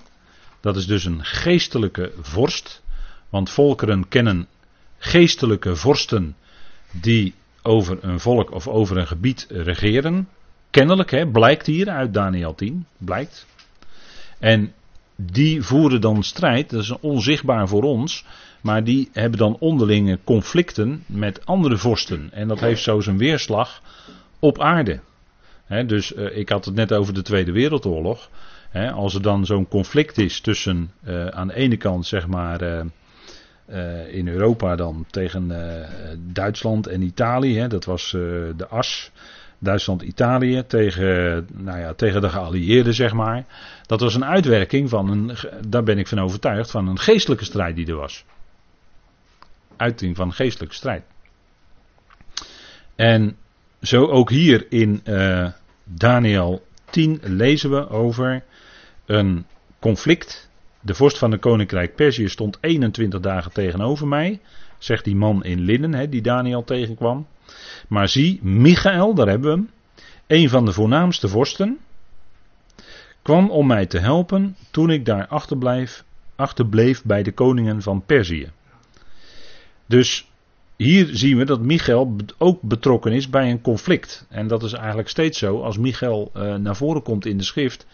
Dat 0.60 0.76
is 0.76 0.86
dus 0.86 1.04
een 1.04 1.24
geestelijke 1.24 2.12
vorst. 2.20 2.82
Want 3.28 3.50
volkeren 3.50 4.08
kennen 4.08 4.46
geestelijke 4.98 5.76
vorsten 5.76 6.36
die 6.90 7.34
over 7.62 7.98
een 8.00 8.20
volk 8.20 8.50
of 8.50 8.68
over 8.68 8.96
een 8.96 9.06
gebied 9.06 9.46
regeren. 9.48 10.28
Kennelijk, 10.70 11.10
hè, 11.10 11.26
blijkt 11.30 11.66
hier 11.66 11.88
uit 11.88 12.14
Daniel 12.14 12.54
10. 12.54 12.86
Blijkt. 12.98 13.46
En 14.38 14.72
die 15.16 15.62
voeren 15.62 16.00
dan 16.00 16.22
strijd, 16.22 16.70
dat 16.70 16.82
is 16.82 16.98
onzichtbaar 17.00 17.68
voor 17.68 17.82
ons, 17.82 18.24
maar 18.60 18.84
die 18.84 19.08
hebben 19.12 19.38
dan 19.38 19.56
onderlinge 19.58 20.18
conflicten 20.24 21.04
met 21.06 21.46
andere 21.46 21.76
vorsten. 21.76 22.28
En 22.32 22.48
dat 22.48 22.60
heeft 22.60 22.82
zo 22.82 23.00
zijn 23.00 23.18
weerslag 23.18 23.82
op 24.38 24.60
aarde. 24.60 25.00
Dus 25.68 26.14
uh, 26.14 26.36
ik 26.36 26.48
had 26.48 26.64
het 26.64 26.74
net 26.74 26.92
over 26.92 27.14
de 27.14 27.22
Tweede 27.22 27.52
Wereldoorlog. 27.52 28.30
als 28.94 29.14
er 29.14 29.22
dan 29.22 29.46
zo'n 29.46 29.68
conflict 29.68 30.18
is 30.18 30.40
tussen 30.40 30.90
uh, 31.06 31.26
aan 31.26 31.48
de 31.48 31.54
ene 31.54 31.76
kant 31.76 32.06
zeg 32.06 32.26
maar 32.26 32.62
uh, 32.62 34.14
in 34.14 34.28
Europa 34.28 34.76
dan 34.76 35.06
tegen 35.10 35.52
Duitsland 36.32 36.86
en 36.86 37.02
Italië. 37.02 37.66
dat 37.66 37.84
was 37.84 38.10
de 38.10 38.66
as. 38.68 39.10
Duitsland-Italië 39.58 40.64
tegen, 40.66 41.46
nou 41.52 41.78
ja, 41.78 41.94
tegen 41.94 42.20
de 42.20 42.28
geallieerden, 42.28 42.94
zeg 42.94 43.12
maar. 43.12 43.44
Dat 43.86 44.00
was 44.00 44.14
een 44.14 44.24
uitwerking 44.24 44.88
van 44.88 45.10
een, 45.10 45.36
daar 45.68 45.82
ben 45.82 45.98
ik 45.98 46.06
van 46.06 46.20
overtuigd, 46.20 46.70
van 46.70 46.88
een 46.88 46.98
geestelijke 46.98 47.44
strijd 47.44 47.76
die 47.76 47.86
er 47.86 47.94
was. 47.94 48.24
Uiting 49.76 50.16
van 50.16 50.32
geestelijke 50.32 50.74
strijd. 50.74 51.02
En 52.96 53.36
zo 53.82 54.06
ook 54.06 54.30
hier 54.30 54.66
in 54.68 55.00
Daniel 55.90 56.66
10 56.90 57.20
lezen 57.22 57.70
we 57.70 57.88
over 57.88 58.44
een 59.06 59.46
conflict. 59.78 60.50
De 60.80 60.94
vorst 60.94 61.18
van 61.18 61.30
de 61.30 61.38
koninkrijk 61.38 61.94
Perzië 61.94 62.28
stond 62.28 62.58
21 62.60 63.20
dagen 63.20 63.52
tegenover 63.52 64.08
mij, 64.08 64.40
zegt 64.78 65.04
die 65.04 65.16
man 65.16 65.44
in 65.44 65.60
linnen, 65.60 66.10
die 66.10 66.22
Daniel 66.22 66.64
tegenkwam. 66.64 67.26
Maar 67.88 68.08
zie, 68.08 68.42
Michael, 68.42 69.14
daar 69.14 69.28
hebben 69.28 69.50
we 69.50 69.56
hem, 69.56 69.70
een 70.26 70.48
van 70.48 70.64
de 70.64 70.72
voornaamste 70.72 71.28
vorsten, 71.28 71.78
kwam 73.22 73.50
om 73.50 73.66
mij 73.66 73.86
te 73.86 73.98
helpen 73.98 74.56
toen 74.70 74.90
ik 74.90 75.04
daar 75.04 75.26
achterbleef, 75.26 76.04
achterbleef 76.36 77.04
bij 77.04 77.22
de 77.22 77.32
koningen 77.32 77.82
van 77.82 78.02
Perzië. 78.06 78.50
Dus 79.86 80.27
hier 80.78 81.08
zien 81.12 81.36
we 81.36 81.44
dat 81.44 81.60
Michael 81.60 82.16
ook 82.38 82.62
betrokken 82.62 83.12
is 83.12 83.30
bij 83.30 83.50
een 83.50 83.60
conflict. 83.60 84.26
En 84.28 84.46
dat 84.46 84.62
is 84.62 84.72
eigenlijk 84.72 85.08
steeds 85.08 85.38
zo. 85.38 85.62
Als 85.62 85.78
Michael 85.78 86.30
uh, 86.36 86.54
naar 86.54 86.76
voren 86.76 87.02
komt 87.02 87.26
in 87.26 87.38
de 87.38 87.44
schrift, 87.44 87.86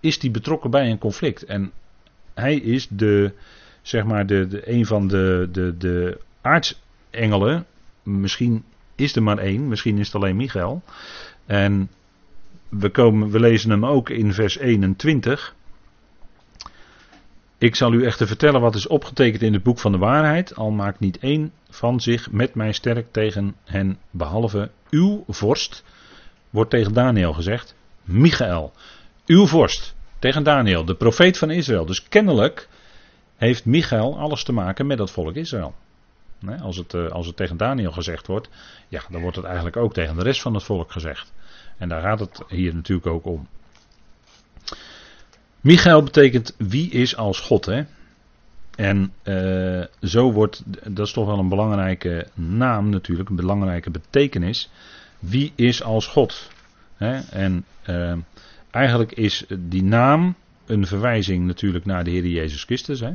is 0.00 0.20
hij 0.20 0.30
betrokken 0.30 0.70
bij 0.70 0.90
een 0.90 0.98
conflict. 0.98 1.44
En 1.44 1.72
hij 2.34 2.56
is 2.56 2.88
de, 2.90 3.32
zeg 3.82 4.04
maar, 4.04 4.26
de, 4.26 4.46
de, 4.46 4.70
een 4.70 4.86
van 4.86 5.08
de, 5.08 5.48
de, 5.52 5.76
de 5.76 6.18
aartsengelen. 6.40 7.66
Misschien 8.02 8.64
is 8.94 9.16
er 9.16 9.22
maar 9.22 9.38
één, 9.38 9.68
misschien 9.68 9.98
is 9.98 10.06
het 10.06 10.16
alleen 10.16 10.36
Michael. 10.36 10.82
En 11.46 11.90
we, 12.68 12.88
komen, 12.88 13.30
we 13.30 13.40
lezen 13.40 13.70
hem 13.70 13.86
ook 13.86 14.10
in 14.10 14.32
vers 14.32 14.58
21. 14.58 15.54
Ik 17.58 17.76
zal 17.76 17.92
u 17.92 18.04
echter 18.04 18.26
vertellen 18.26 18.60
wat 18.60 18.74
is 18.74 18.86
opgetekend 18.86 19.42
in 19.42 19.52
het 19.52 19.62
boek 19.62 19.78
van 19.78 19.92
de 19.92 19.98
waarheid, 19.98 20.56
al 20.56 20.70
maakt 20.70 21.00
niet 21.00 21.18
één 21.18 21.52
van 21.70 22.00
zich 22.00 22.30
met 22.30 22.54
mij 22.54 22.72
sterk 22.72 23.12
tegen 23.12 23.56
hen, 23.64 23.98
behalve 24.10 24.70
uw 24.90 25.24
vorst, 25.28 25.84
wordt 26.50 26.70
tegen 26.70 26.92
Daniel 26.92 27.32
gezegd, 27.32 27.74
Michael, 28.02 28.72
uw 29.26 29.46
vorst, 29.46 29.94
tegen 30.18 30.42
Daniel, 30.42 30.84
de 30.84 30.94
profeet 30.94 31.38
van 31.38 31.50
Israël. 31.50 31.86
Dus 31.86 32.08
kennelijk 32.08 32.68
heeft 33.36 33.64
Michael 33.64 34.18
alles 34.18 34.44
te 34.44 34.52
maken 34.52 34.86
met 34.86 34.98
dat 34.98 35.10
volk 35.10 35.34
Israël. 35.34 35.74
Als 36.60 36.76
het, 36.76 36.94
eh, 36.94 37.06
als 37.06 37.26
het 37.26 37.36
tegen 37.36 37.56
Daniel 37.56 37.92
gezegd 37.92 38.26
wordt, 38.26 38.48
ja, 38.88 39.02
dan 39.10 39.20
wordt 39.20 39.36
het 39.36 39.44
eigenlijk 39.44 39.76
ook 39.76 39.92
tegen 39.92 40.16
de 40.16 40.22
rest 40.22 40.40
van 40.40 40.54
het 40.54 40.62
volk 40.62 40.92
gezegd. 40.92 41.32
En 41.78 41.88
daar 41.88 42.02
gaat 42.02 42.20
het 42.20 42.42
hier 42.48 42.74
natuurlijk 42.74 43.06
ook 43.06 43.24
om. 43.24 43.48
Michael 45.64 46.02
betekent 46.02 46.54
wie 46.58 46.90
is 46.90 47.16
als 47.16 47.40
God, 47.40 47.64
hè? 47.64 47.82
En 48.76 49.12
uh, 49.24 49.84
zo 50.02 50.32
wordt, 50.32 50.62
dat 50.94 51.06
is 51.06 51.12
toch 51.12 51.26
wel 51.26 51.38
een 51.38 51.48
belangrijke 51.48 52.26
naam 52.34 52.88
natuurlijk, 52.88 53.28
een 53.28 53.36
belangrijke 53.36 53.90
betekenis. 53.90 54.70
Wie 55.18 55.52
is 55.54 55.82
als 55.82 56.06
God? 56.06 56.50
Hè? 56.96 57.18
En 57.18 57.64
uh, 57.86 58.16
eigenlijk 58.70 59.12
is 59.12 59.44
die 59.58 59.82
naam 59.82 60.34
een 60.66 60.86
verwijzing 60.86 61.46
natuurlijk 61.46 61.84
naar 61.84 62.04
de 62.04 62.10
Heer 62.10 62.26
Jezus 62.26 62.64
Christus. 62.64 63.00
Hè? 63.00 63.12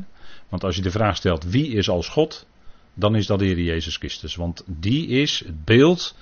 Want 0.50 0.64
als 0.64 0.76
je 0.76 0.82
de 0.82 0.92
vraag 0.92 1.16
stelt 1.16 1.44
wie 1.44 1.68
is 1.72 1.90
als 1.90 2.10
God, 2.10 2.48
dan 2.94 3.16
is 3.16 3.26
dat 3.26 3.40
de 3.40 3.46
Heer 3.46 3.62
Jezus 3.62 3.98
Christus. 3.98 4.36
Want 4.36 4.64
die 4.66 5.08
is 5.08 5.44
het 5.46 5.66
beeld 5.66 6.16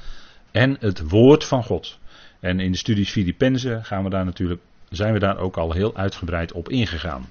en 0.51 0.77
het 0.79 1.09
woord 1.09 1.43
van 1.43 1.63
God. 1.63 1.99
En 2.39 2.59
in 2.59 2.71
de 2.71 2.77
studies 2.77 3.09
Filippenzen 3.11 3.85
gaan 3.85 4.03
we 4.03 4.09
daar 4.09 4.25
natuurlijk, 4.25 4.61
zijn 4.89 5.13
we 5.13 5.19
daar 5.19 5.37
ook 5.37 5.57
al 5.57 5.71
heel 5.71 5.95
uitgebreid 5.95 6.51
op 6.51 6.69
ingegaan. 6.69 7.29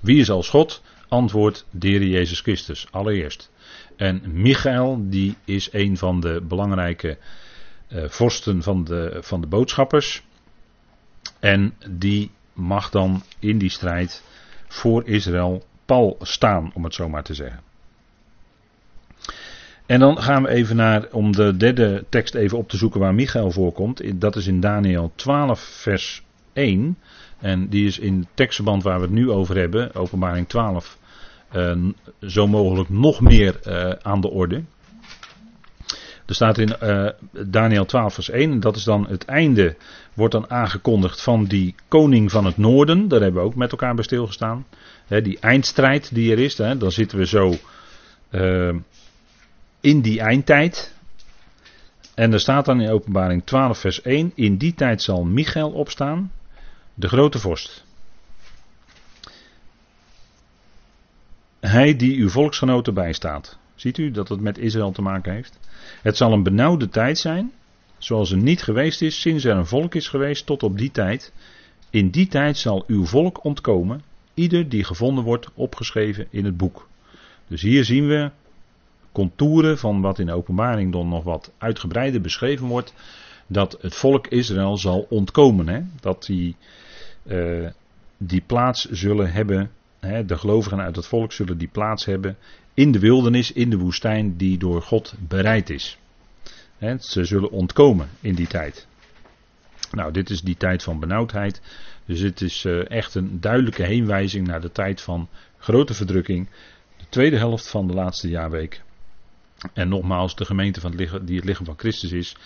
Wie 0.00 0.18
is 0.18 0.30
als 0.30 0.48
God? 0.48 0.82
Antwoord 1.08 1.66
de 1.70 2.08
Jezus 2.08 2.40
Christus, 2.40 2.86
allereerst. 2.90 3.50
En 3.96 4.22
Michael, 4.24 5.08
die 5.08 5.36
is 5.44 5.68
een 5.72 5.96
van 5.96 6.20
de 6.20 6.42
belangrijke 6.48 7.18
uh, 7.88 8.04
vorsten 8.08 8.62
van 8.62 8.84
de, 8.84 9.18
van 9.20 9.40
de 9.40 9.46
boodschappers. 9.46 10.22
En 11.40 11.74
die 11.90 12.30
mag 12.52 12.90
dan 12.90 13.22
in 13.38 13.58
die 13.58 13.70
strijd 13.70 14.24
voor 14.68 15.06
Israël 15.06 15.64
pal 15.84 16.16
staan, 16.20 16.70
om 16.74 16.84
het 16.84 16.94
zo 16.94 17.08
maar 17.08 17.22
te 17.22 17.34
zeggen. 17.34 17.60
En 19.86 20.00
dan 20.00 20.22
gaan 20.22 20.42
we 20.42 20.48
even 20.48 20.76
naar, 20.76 21.08
om 21.10 21.32
de 21.32 21.56
derde 21.56 22.04
tekst 22.08 22.34
even 22.34 22.58
op 22.58 22.68
te 22.68 22.76
zoeken 22.76 23.00
waar 23.00 23.14
Michael 23.14 23.50
voorkomt. 23.50 24.20
Dat 24.20 24.36
is 24.36 24.46
in 24.46 24.60
Daniel 24.60 25.12
12, 25.14 25.60
vers 25.60 26.22
1. 26.52 26.98
En 27.38 27.68
die 27.68 27.86
is 27.86 27.98
in 27.98 28.18
het 28.18 28.28
tekstverband 28.34 28.82
waar 28.82 28.96
we 28.96 29.04
het 29.04 29.14
nu 29.14 29.30
over 29.30 29.56
hebben, 29.56 29.94
openbaring 29.94 30.48
12, 30.48 30.98
uh, 31.52 31.76
zo 32.20 32.46
mogelijk 32.46 32.88
nog 32.88 33.20
meer 33.20 33.60
uh, 33.66 33.90
aan 34.02 34.20
de 34.20 34.30
orde. 34.30 34.62
Er 36.26 36.34
staat 36.34 36.58
in 36.58 36.76
uh, 36.82 37.08
Daniel 37.46 37.84
12, 37.84 38.14
vers 38.14 38.30
1, 38.30 38.50
en 38.50 38.60
dat 38.60 38.76
is 38.76 38.84
dan 38.84 39.06
het 39.08 39.24
einde, 39.24 39.76
wordt 40.14 40.32
dan 40.32 40.50
aangekondigd 40.50 41.22
van 41.22 41.44
die 41.44 41.74
koning 41.88 42.30
van 42.30 42.44
het 42.44 42.56
noorden. 42.56 43.08
Daar 43.08 43.20
hebben 43.20 43.42
we 43.42 43.48
ook 43.48 43.54
met 43.54 43.70
elkaar 43.70 43.94
bij 43.94 44.04
stilgestaan. 44.04 44.66
Die 45.06 45.38
eindstrijd 45.38 46.14
die 46.14 46.32
er 46.32 46.38
is, 46.38 46.56
dan 46.56 46.92
zitten 46.92 47.18
we 47.18 47.26
zo 47.26 47.54
in 49.80 50.00
die 50.00 50.20
eindtijd. 50.20 50.94
En 52.14 52.32
er 52.32 52.40
staat 52.40 52.64
dan 52.64 52.80
in 52.80 52.90
openbaring 52.90 53.42
12 53.44 53.78
vers 53.78 54.02
1, 54.02 54.32
in 54.34 54.56
die 54.56 54.74
tijd 54.74 55.02
zal 55.02 55.24
Michael 55.24 55.70
opstaan, 55.70 56.32
de 56.94 57.08
grote 57.08 57.38
vorst. 57.38 57.84
Hij 61.60 61.96
die 61.96 62.16
uw 62.16 62.28
volksgenoten 62.28 62.94
bijstaat. 62.94 63.58
Ziet 63.74 63.98
u 63.98 64.10
dat 64.10 64.28
het 64.28 64.40
met 64.40 64.58
Israël 64.58 64.92
te 64.92 65.02
maken 65.02 65.32
heeft? 65.32 65.58
Het 66.02 66.16
zal 66.16 66.32
een 66.32 66.42
benauwde 66.42 66.88
tijd 66.88 67.18
zijn, 67.18 67.52
zoals 67.98 68.30
er 68.30 68.36
niet 68.36 68.62
geweest 68.62 69.02
is 69.02 69.20
sinds 69.20 69.44
er 69.44 69.56
een 69.56 69.66
volk 69.66 69.94
is 69.94 70.08
geweest 70.08 70.46
tot 70.46 70.62
op 70.62 70.78
die 70.78 70.90
tijd. 70.90 71.32
In 71.90 72.10
die 72.10 72.26
tijd 72.26 72.56
zal 72.56 72.84
uw 72.86 73.04
volk 73.04 73.44
ontkomen, 73.44 74.02
ieder 74.34 74.68
die 74.68 74.84
gevonden 74.84 75.24
wordt 75.24 75.48
opgeschreven 75.54 76.26
in 76.30 76.44
het 76.44 76.56
boek. 76.56 76.88
Dus 77.48 77.62
hier 77.62 77.84
zien 77.84 78.06
we 78.06 78.30
contouren 79.12 79.78
van 79.78 80.00
wat 80.00 80.18
in 80.18 80.30
openbaring 80.30 80.92
dan 80.92 81.08
nog 81.08 81.24
wat 81.24 81.52
uitgebreider 81.58 82.20
beschreven 82.20 82.66
wordt. 82.66 82.94
Dat 83.46 83.78
het 83.80 83.94
volk 83.94 84.26
Israël 84.26 84.76
zal 84.76 85.06
ontkomen. 85.08 85.68
Hè? 85.68 85.80
Dat 86.00 86.24
die, 86.24 86.56
uh, 87.22 87.68
die 88.16 88.42
plaats 88.46 88.90
zullen 88.90 89.32
hebben. 89.32 89.70
Hè? 90.00 90.24
De 90.24 90.38
gelovigen 90.38 90.80
uit 90.80 90.96
het 90.96 91.06
volk 91.06 91.32
zullen 91.32 91.58
die 91.58 91.68
plaats 91.68 92.04
hebben. 92.04 92.36
In 92.74 92.92
de 92.92 92.98
wildernis, 92.98 93.52
in 93.52 93.70
de 93.70 93.78
woestijn 93.78 94.36
die 94.36 94.58
door 94.58 94.82
God 94.82 95.14
bereid 95.28 95.70
is. 95.70 95.98
Hè? 96.78 96.98
Ze 96.98 97.24
zullen 97.24 97.50
ontkomen 97.50 98.08
in 98.20 98.34
die 98.34 98.46
tijd. 98.46 98.86
Nou, 99.90 100.12
dit 100.12 100.30
is 100.30 100.40
die 100.40 100.56
tijd 100.56 100.82
van 100.82 101.00
benauwdheid. 101.00 101.60
Dus 102.04 102.20
het 102.20 102.40
is 102.40 102.64
uh, 102.64 102.90
echt 102.90 103.14
een 103.14 103.40
duidelijke 103.40 103.82
heenwijzing 103.82 104.46
naar 104.46 104.60
de 104.60 104.72
tijd 104.72 105.00
van 105.00 105.28
grote 105.58 105.94
verdrukking. 105.94 106.48
De 106.96 107.04
tweede 107.08 107.36
helft 107.36 107.68
van 107.68 107.86
de 107.86 107.94
laatste 107.94 108.28
jaarweek. 108.28 108.82
En 109.72 109.88
nogmaals, 109.88 110.36
de 110.36 110.44
gemeente 110.44 110.80
van 110.80 110.90
het 110.90 111.00
lichaam, 111.00 111.24
die 111.24 111.36
het 111.36 111.44
lichaam 111.44 111.64
van 111.64 111.78
Christus 111.78 112.12
is, 112.12 112.36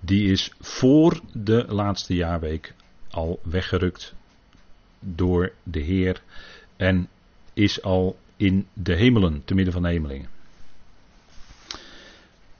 die 0.00 0.30
is 0.30 0.52
voor 0.60 1.20
de 1.32 1.64
laatste 1.68 2.14
jaarweek 2.14 2.74
al 3.10 3.40
weggerukt 3.42 4.14
door 5.02 5.52
de 5.62 5.80
Heer 5.80 6.22
en 6.76 7.08
is 7.52 7.82
al 7.82 8.16
in 8.36 8.66
de 8.72 8.94
hemelen, 8.94 9.42
te 9.44 9.54
midden 9.54 9.72
van 9.72 9.82
de 9.82 9.88
hemelingen. 9.88 10.28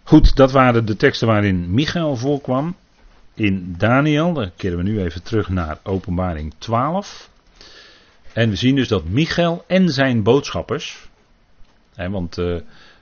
Goed, 0.02 0.36
dat 0.36 0.52
waren 0.52 0.86
de 0.86 0.96
teksten 0.96 1.26
waarin 1.26 1.74
Michael 1.74 2.16
voorkwam. 2.16 2.76
In 3.34 3.74
Daniel, 3.78 4.32
dan 4.32 4.50
keren 4.56 4.76
we 4.76 4.82
nu 4.82 5.00
even 5.00 5.22
terug 5.22 5.48
naar 5.48 5.78
Openbaring 5.82 6.54
12. 6.58 7.30
En 8.32 8.50
we 8.50 8.56
zien 8.56 8.74
dus 8.74 8.88
dat 8.88 9.04
Michael 9.04 9.64
en 9.66 9.88
zijn 9.88 10.22
boodschappers, 10.22 11.08
hè, 11.94 12.10
want 12.10 12.38
uh, 12.38 12.60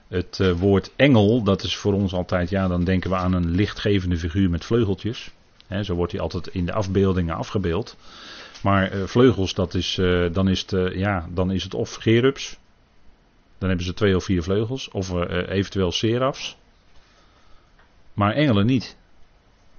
het 0.08 0.38
uh, 0.42 0.52
woord 0.52 0.92
engel, 0.96 1.42
dat 1.42 1.62
is 1.62 1.76
voor 1.76 1.92
ons 1.92 2.12
altijd, 2.12 2.50
ja, 2.50 2.68
dan 2.68 2.84
denken 2.84 3.10
we 3.10 3.16
aan 3.16 3.32
een 3.32 3.50
lichtgevende 3.50 4.16
figuur 4.16 4.50
met 4.50 4.64
vleugeltjes. 4.64 5.30
Hè, 5.66 5.82
zo 5.82 5.94
wordt 5.94 6.12
hij 6.12 6.20
altijd 6.20 6.46
in 6.46 6.66
de 6.66 6.72
afbeeldingen 6.72 7.36
afgebeeld. 7.36 7.96
Maar 8.62 8.94
uh, 8.94 9.06
vleugels, 9.06 9.54
dat 9.54 9.74
is, 9.74 9.94
dan, 10.32 10.48
is 10.48 10.60
het, 10.66 10.94
ja, 10.94 11.28
dan 11.30 11.50
is 11.50 11.62
het 11.62 11.74
of 11.74 11.94
gerubs, 11.94 12.58
dan 13.58 13.68
hebben 13.68 13.86
ze 13.86 13.94
twee 13.94 14.16
of 14.16 14.24
vier 14.24 14.42
vleugels, 14.42 14.88
of 14.88 15.12
eventueel 15.48 15.92
serafs. 15.92 16.56
Maar 18.12 18.32
engelen 18.32 18.66
niet. 18.66 18.96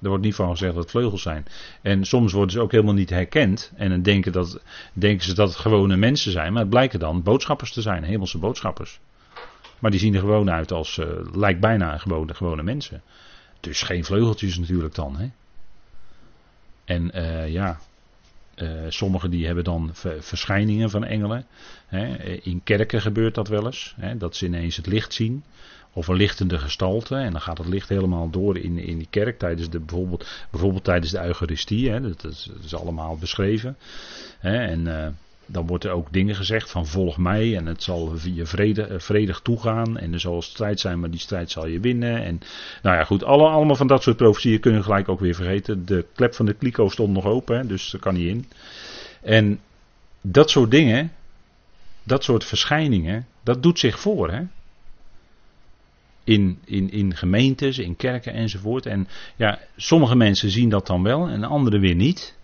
Er 0.01 0.07
wordt 0.07 0.23
niet 0.23 0.35
van 0.35 0.49
gezegd 0.49 0.73
dat 0.73 0.81
het 0.81 0.91
vleugels 0.91 1.21
zijn. 1.21 1.45
En 1.81 2.05
soms 2.05 2.33
worden 2.33 2.51
ze 2.51 2.59
ook 2.59 2.71
helemaal 2.71 2.93
niet 2.93 3.09
herkend. 3.09 3.71
En 3.75 3.89
dan 3.89 4.01
denken, 4.01 4.31
dat, 4.31 4.61
denken 4.93 5.25
ze 5.25 5.33
dat 5.33 5.47
het 5.47 5.57
gewone 5.57 5.97
mensen 5.97 6.31
zijn. 6.31 6.51
Maar 6.53 6.61
het 6.61 6.69
blijken 6.69 6.99
dan 6.99 7.23
boodschappers 7.23 7.73
te 7.73 7.81
zijn, 7.81 8.03
hemelse 8.03 8.37
boodschappers. 8.37 8.99
Maar 9.79 9.91
die 9.91 9.99
zien 9.99 10.13
er 10.13 10.19
gewoon 10.19 10.51
uit 10.51 10.71
als, 10.71 10.99
lijkt 11.33 11.59
bijna 11.59 11.97
gewone, 11.97 12.33
gewone 12.33 12.63
mensen. 12.63 13.01
Dus 13.59 13.81
geen 13.81 14.03
vleugeltjes 14.03 14.57
natuurlijk 14.57 14.95
dan. 14.95 15.15
Hè? 15.17 15.29
En 16.85 17.11
ja, 17.51 17.79
uh, 18.55 18.69
sommigen 18.89 19.29
die 19.31 19.45
hebben 19.45 19.63
dan 19.63 19.89
verschijningen 20.19 20.89
van 20.89 21.03
engelen. 21.03 21.45
Hè? 21.87 22.15
In 22.23 22.61
kerken 22.63 23.01
gebeurt 23.01 23.35
dat 23.35 23.47
wel 23.47 23.65
eens. 23.65 23.95
Hè? 23.99 24.17
Dat 24.17 24.35
ze 24.35 24.45
ineens 24.45 24.75
het 24.75 24.87
licht 24.87 25.13
zien. 25.13 25.43
Of 25.93 26.07
een 26.07 26.15
lichtende 26.15 26.57
gestalte. 26.57 27.15
En 27.15 27.31
dan 27.31 27.41
gaat 27.41 27.57
het 27.57 27.67
licht 27.67 27.89
helemaal 27.89 28.29
door 28.29 28.57
in, 28.57 28.77
in 28.77 28.97
die 28.97 29.07
kerk. 29.09 29.39
Tijdens 29.39 29.69
de, 29.69 29.79
bijvoorbeeld, 29.79 30.47
bijvoorbeeld 30.51 30.83
tijdens 30.83 31.11
de 31.11 31.23
Eucharistie. 31.23 31.89
Hè, 31.89 32.01
dat, 32.01 32.23
is, 32.23 32.49
dat, 32.53 32.63
is, 32.63 32.75
allemaal 32.75 33.17
beschreven. 33.17 33.77
Hè, 34.39 34.57
en 34.57 34.79
uh, 34.79 35.07
dan 35.51 35.67
wordt 35.67 35.83
er 35.83 35.91
ook 35.91 36.13
dingen 36.13 36.35
gezegd 36.35 36.71
van 36.71 36.87
volg 36.87 37.17
mij. 37.17 37.55
En 37.55 37.65
het 37.65 37.83
zal 37.83 38.15
je 38.33 38.45
vrede, 38.45 38.87
uh, 38.89 38.99
vredig 38.99 39.39
toegaan. 39.39 39.97
En 39.97 40.13
er 40.13 40.19
zal 40.19 40.41
strijd 40.41 40.79
zijn, 40.79 40.99
maar 40.99 41.09
die 41.09 41.19
strijd 41.19 41.51
zal 41.51 41.67
je 41.67 41.79
winnen. 41.79 42.23
En 42.23 42.39
nou 42.81 42.95
ja, 42.97 43.03
goed. 43.03 43.23
Alle, 43.23 43.47
allemaal 43.47 43.75
van 43.75 43.87
dat 43.87 44.03
soort 44.03 44.17
profetieën 44.17 44.59
kunnen 44.59 44.83
gelijk 44.83 45.09
ook 45.09 45.19
weer 45.19 45.35
vergeten. 45.35 45.85
De 45.85 46.05
klep 46.15 46.33
van 46.33 46.45
de 46.45 46.53
kliko 46.53 46.89
stond 46.89 47.13
nog 47.13 47.25
open. 47.25 47.67
Dus 47.67 47.91
daar 47.91 48.01
kan 48.01 48.13
niet 48.13 48.27
in. 48.27 48.45
En 49.21 49.59
dat 50.21 50.49
soort 50.49 50.71
dingen. 50.71 51.11
Dat 52.03 52.23
soort 52.23 52.43
verschijningen. 52.43 53.27
Dat 53.43 53.63
doet 53.63 53.79
zich 53.79 53.99
voor. 53.99 54.31
Hè 54.31 54.41
in, 56.23 56.59
in, 56.65 56.91
in 56.91 57.15
gemeentes, 57.15 57.77
in 57.77 57.95
kerken 57.95 58.33
enzovoort. 58.33 58.85
En 58.85 59.07
ja, 59.35 59.59
sommige 59.75 60.15
mensen 60.15 60.49
zien 60.49 60.69
dat 60.69 60.87
dan 60.87 61.03
wel 61.03 61.27
en 61.27 61.43
anderen 61.43 61.79
weer 61.79 61.95
niet. 61.95 62.37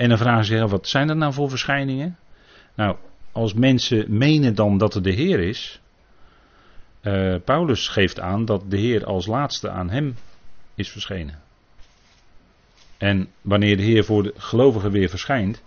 En 0.00 0.08
dan 0.08 0.18
vragen 0.18 0.44
ze 0.44 0.56
zich, 0.56 0.70
wat 0.70 0.88
zijn 0.88 1.06
dat 1.06 1.16
nou 1.16 1.32
voor 1.32 1.48
verschijningen? 1.48 2.16
Nou, 2.74 2.96
als 3.32 3.54
mensen 3.54 4.16
menen 4.18 4.54
dan 4.54 4.78
dat 4.78 4.94
het 4.94 5.04
de 5.04 5.10
Heer 5.12 5.40
is. 5.40 5.80
Uh, 7.02 7.36
Paulus 7.44 7.88
geeft 7.88 8.20
aan 8.20 8.44
dat 8.44 8.70
de 8.70 8.76
Heer 8.76 9.04
als 9.04 9.26
laatste 9.26 9.70
aan 9.70 9.90
hem 9.90 10.16
is 10.74 10.88
verschenen. 10.90 11.38
En 12.98 13.28
wanneer 13.40 13.76
de 13.76 13.82
Heer 13.82 14.04
voor 14.04 14.22
de 14.22 14.34
gelovigen 14.36 14.90
weer 14.90 15.08
verschijnt, 15.08 15.62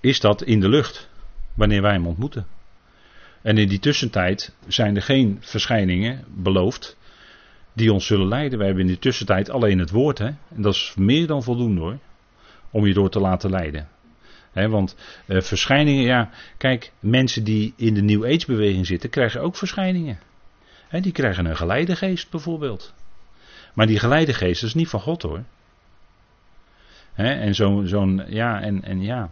is 0.00 0.20
dat 0.20 0.42
in 0.42 0.60
de 0.60 0.68
lucht. 0.68 1.08
Wanneer 1.54 1.82
wij 1.82 1.92
hem 1.92 2.06
ontmoeten. 2.06 2.46
En 3.42 3.58
in 3.58 3.68
die 3.68 3.78
tussentijd 3.78 4.54
zijn 4.66 4.96
er 4.96 5.02
geen 5.02 5.36
verschijningen 5.40 6.24
beloofd 6.28 6.96
die 7.72 7.92
ons 7.92 8.06
zullen 8.06 8.28
leiden. 8.28 8.58
Wij 8.58 8.66
hebben 8.66 8.84
in 8.84 8.90
die 8.90 9.00
tussentijd 9.00 9.50
alleen 9.50 9.78
het 9.78 9.90
woord. 9.90 10.18
Hè? 10.18 10.26
En 10.26 10.62
dat 10.62 10.74
is 10.74 10.94
meer 10.96 11.26
dan 11.26 11.42
voldoende 11.42 11.80
hoor. 11.80 11.98
Om 12.70 12.86
je 12.86 12.94
door 12.94 13.10
te 13.10 13.20
laten 13.20 13.50
leiden. 13.50 13.88
He, 14.52 14.68
want 14.68 14.96
uh, 15.26 15.40
verschijningen, 15.40 16.04
ja, 16.04 16.30
kijk, 16.56 16.92
mensen 17.00 17.44
die 17.44 17.72
in 17.76 17.94
de 17.94 18.02
New 18.02 18.24
Age 18.24 18.46
beweging 18.46 18.86
zitten, 18.86 19.10
krijgen 19.10 19.40
ook 19.40 19.56
verschijningen. 19.56 20.18
He, 20.88 21.00
die 21.00 21.12
krijgen 21.12 21.46
een 21.46 21.56
geleidegeest 21.56 22.30
bijvoorbeeld. 22.30 22.94
Maar 23.74 23.86
die 23.86 23.98
geleidegeest 23.98 24.62
is 24.62 24.74
niet 24.74 24.88
van 24.88 25.00
God 25.00 25.22
hoor. 25.22 25.44
He, 27.12 27.32
en 27.32 27.54
zo'n, 27.54 27.86
zo'n, 27.86 28.24
ja, 28.28 28.60
en, 28.60 28.84
en 28.84 29.02
ja 29.02 29.30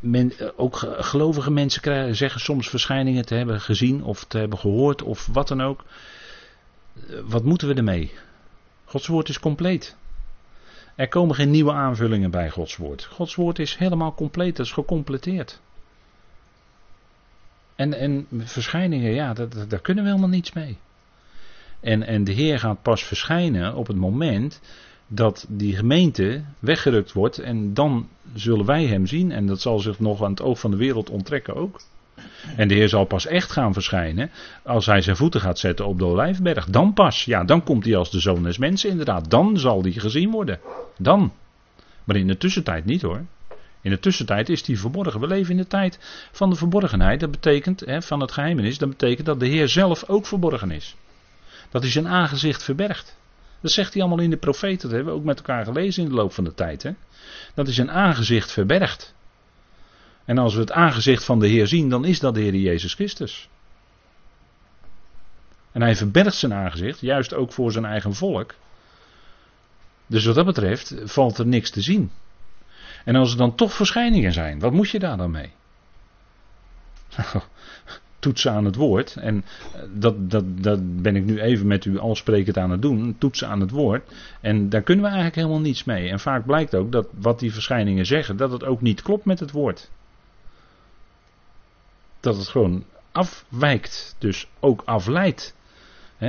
men, 0.00 0.38
eh, 0.38 0.48
ook 0.56 0.76
gelovige 0.98 1.50
mensen 1.50 1.82
krijgen, 1.82 2.16
zeggen 2.16 2.40
soms 2.40 2.68
verschijningen 2.68 3.26
te 3.26 3.34
hebben 3.34 3.60
gezien 3.60 4.04
of 4.04 4.24
te 4.24 4.38
hebben 4.38 4.58
gehoord 4.58 5.02
of 5.02 5.28
wat 5.32 5.48
dan 5.48 5.60
ook. 5.60 5.84
Eh, 6.94 7.18
wat 7.24 7.44
moeten 7.44 7.68
we 7.68 7.74
ermee? 7.74 8.12
Gods 8.84 9.06
woord 9.06 9.28
is 9.28 9.40
compleet. 9.40 9.96
Er 10.98 11.08
komen 11.08 11.34
geen 11.34 11.50
nieuwe 11.50 11.72
aanvullingen 11.72 12.30
bij 12.30 12.50
Gods 12.50 12.76
woord. 12.76 13.04
Gods 13.04 13.34
woord 13.34 13.58
is 13.58 13.76
helemaal 13.76 14.14
compleet, 14.14 14.56
dat 14.56 14.66
is 14.66 14.72
gecompleteerd. 14.72 15.60
En, 17.74 17.94
en 17.94 18.26
verschijningen, 18.44 19.14
ja, 19.14 19.32
dat, 19.32 19.64
daar 19.68 19.80
kunnen 19.80 20.04
we 20.04 20.10
helemaal 20.10 20.30
niets 20.30 20.52
mee. 20.52 20.76
En, 21.80 22.02
en 22.02 22.24
de 22.24 22.32
Heer 22.32 22.58
gaat 22.58 22.82
pas 22.82 23.04
verschijnen 23.04 23.74
op 23.74 23.86
het 23.86 23.96
moment 23.96 24.60
dat 25.06 25.46
die 25.48 25.76
gemeente 25.76 26.42
weggerukt 26.58 27.12
wordt 27.12 27.38
en 27.38 27.74
dan 27.74 28.08
zullen 28.34 28.66
wij 28.66 28.86
hem 28.86 29.06
zien 29.06 29.32
en 29.32 29.46
dat 29.46 29.60
zal 29.60 29.78
zich 29.78 29.98
nog 29.98 30.22
aan 30.22 30.30
het 30.30 30.42
oog 30.42 30.60
van 30.60 30.70
de 30.70 30.76
wereld 30.76 31.10
onttrekken 31.10 31.54
ook. 31.54 31.80
En 32.56 32.68
de 32.68 32.74
Heer 32.74 32.88
zal 32.88 33.04
pas 33.04 33.26
echt 33.26 33.52
gaan 33.52 33.72
verschijnen 33.72 34.30
als 34.62 34.86
hij 34.86 35.00
zijn 35.00 35.16
voeten 35.16 35.40
gaat 35.40 35.58
zetten 35.58 35.86
op 35.86 35.98
de 35.98 36.04
Olijfberg. 36.04 36.66
Dan 36.66 36.92
pas, 36.92 37.24
ja, 37.24 37.44
dan 37.44 37.62
komt 37.62 37.84
hij 37.84 37.96
als 37.96 38.10
de 38.10 38.20
zoon 38.20 38.42
des 38.42 38.58
mensen 38.58 38.90
inderdaad. 38.90 39.30
Dan 39.30 39.58
zal 39.58 39.82
hij 39.82 39.92
gezien 39.92 40.30
worden. 40.30 40.60
Dan. 40.98 41.32
Maar 42.04 42.16
in 42.16 42.26
de 42.26 42.36
tussentijd 42.36 42.84
niet 42.84 43.02
hoor. 43.02 43.24
In 43.80 43.90
de 43.90 43.98
tussentijd 43.98 44.48
is 44.48 44.66
hij 44.66 44.76
verborgen. 44.76 45.20
We 45.20 45.26
leven 45.26 45.50
in 45.50 45.56
de 45.56 45.66
tijd 45.66 45.98
van 46.32 46.50
de 46.50 46.56
verborgenheid. 46.56 47.20
Dat 47.20 47.30
betekent, 47.30 47.80
hè, 47.80 48.02
van 48.02 48.20
het 48.20 48.32
geheimenis, 48.32 48.78
dat 48.78 48.88
betekent 48.88 49.26
dat 49.26 49.40
de 49.40 49.46
Heer 49.46 49.68
zelf 49.68 50.04
ook 50.08 50.26
verborgen 50.26 50.70
is. 50.70 50.96
Dat 51.70 51.82
hij 51.82 51.90
zijn 51.90 52.08
aangezicht 52.08 52.62
verbergt. 52.62 53.16
Dat 53.60 53.70
zegt 53.70 53.92
hij 53.92 54.02
allemaal 54.02 54.24
in 54.24 54.30
de 54.30 54.36
profeten. 54.36 54.88
Dat 54.88 54.90
hebben 54.90 55.12
we 55.12 55.18
ook 55.18 55.24
met 55.24 55.36
elkaar 55.36 55.64
gelezen 55.64 56.02
in 56.02 56.08
de 56.08 56.14
loop 56.14 56.32
van 56.32 56.44
de 56.44 56.54
tijd. 56.54 56.82
Hè? 56.82 56.90
Dat 57.54 57.66
hij 57.66 57.74
zijn 57.74 57.90
aangezicht 57.90 58.52
verbergt. 58.52 59.14
En 60.28 60.38
als 60.38 60.54
we 60.54 60.60
het 60.60 60.72
aangezicht 60.72 61.24
van 61.24 61.38
de 61.38 61.46
Heer 61.46 61.66
zien, 61.66 61.88
dan 61.88 62.04
is 62.04 62.20
dat 62.20 62.34
de 62.34 62.40
Heer 62.40 62.54
Jezus 62.54 62.94
Christus. 62.94 63.48
En 65.72 65.82
hij 65.82 65.96
verbergt 65.96 66.36
zijn 66.36 66.54
aangezicht, 66.54 67.00
juist 67.00 67.34
ook 67.34 67.52
voor 67.52 67.72
zijn 67.72 67.84
eigen 67.84 68.14
volk. 68.14 68.54
Dus 70.06 70.24
wat 70.24 70.34
dat 70.34 70.44
betreft 70.44 70.94
valt 71.04 71.38
er 71.38 71.46
niks 71.46 71.70
te 71.70 71.80
zien. 71.80 72.10
En 73.04 73.16
als 73.16 73.32
er 73.32 73.38
dan 73.38 73.54
toch 73.54 73.72
verschijningen 73.72 74.32
zijn, 74.32 74.58
wat 74.58 74.72
moet 74.72 74.90
je 74.90 74.98
daar 74.98 75.16
dan 75.16 75.30
mee? 75.30 75.50
toetsen 78.18 78.52
aan 78.52 78.64
het 78.64 78.76
woord. 78.76 79.16
En 79.16 79.44
eh, 79.74 79.80
dat, 79.94 80.30
dat, 80.30 80.62
dat 80.62 81.02
ben 81.02 81.16
ik 81.16 81.24
nu 81.24 81.40
even 81.40 81.66
met 81.66 81.84
u 81.84 81.98
al 81.98 82.16
sprekend 82.16 82.58
aan 82.58 82.70
het 82.70 82.82
doen. 82.82 83.16
Toetsen 83.18 83.48
aan 83.48 83.60
het 83.60 83.70
woord. 83.70 84.12
En 84.40 84.68
daar 84.68 84.82
kunnen 84.82 85.04
we 85.04 85.10
eigenlijk 85.10 85.40
helemaal 85.40 85.60
niets 85.60 85.84
mee. 85.84 86.08
En 86.08 86.20
vaak 86.20 86.46
blijkt 86.46 86.74
ook 86.74 86.92
dat 86.92 87.06
wat 87.20 87.38
die 87.38 87.52
verschijningen 87.52 88.06
zeggen, 88.06 88.36
dat 88.36 88.52
het 88.52 88.64
ook 88.64 88.80
niet 88.80 89.02
klopt 89.02 89.24
met 89.24 89.40
het 89.40 89.50
woord. 89.50 89.90
Dat 92.20 92.36
het 92.36 92.48
gewoon 92.48 92.84
afwijkt. 93.12 94.16
Dus 94.18 94.48
ook 94.60 94.82
afleidt. 94.84 95.56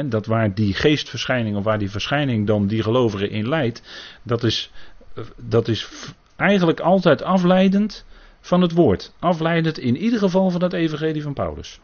dat 0.05 0.25
waar 0.25 0.53
die 0.53 0.73
geestverschijning 0.73 1.57
of 1.57 1.63
waar 1.63 1.79
die 1.79 1.91
verschijning 1.91 2.47
dan 2.47 2.67
die 2.67 2.83
gelovigen 2.83 3.29
in 3.29 3.49
leidt, 3.49 3.81
dat 4.23 4.43
is, 4.43 4.71
eh, 5.13 5.23
dat 5.35 5.67
is 5.67 5.89
eigenlijk 6.35 6.79
altijd 6.79 7.21
afleidend 7.21 8.05
van 8.41 8.61
het 8.61 8.71
woord. 8.71 9.13
Afleidend 9.19 9.79
in 9.79 9.97
ieder 9.97 10.19
geval 10.19 10.49
van 10.49 10.63
het 10.63 10.73
evangelie 10.73 11.21
van 11.23 11.33
Paulus. 11.33 11.79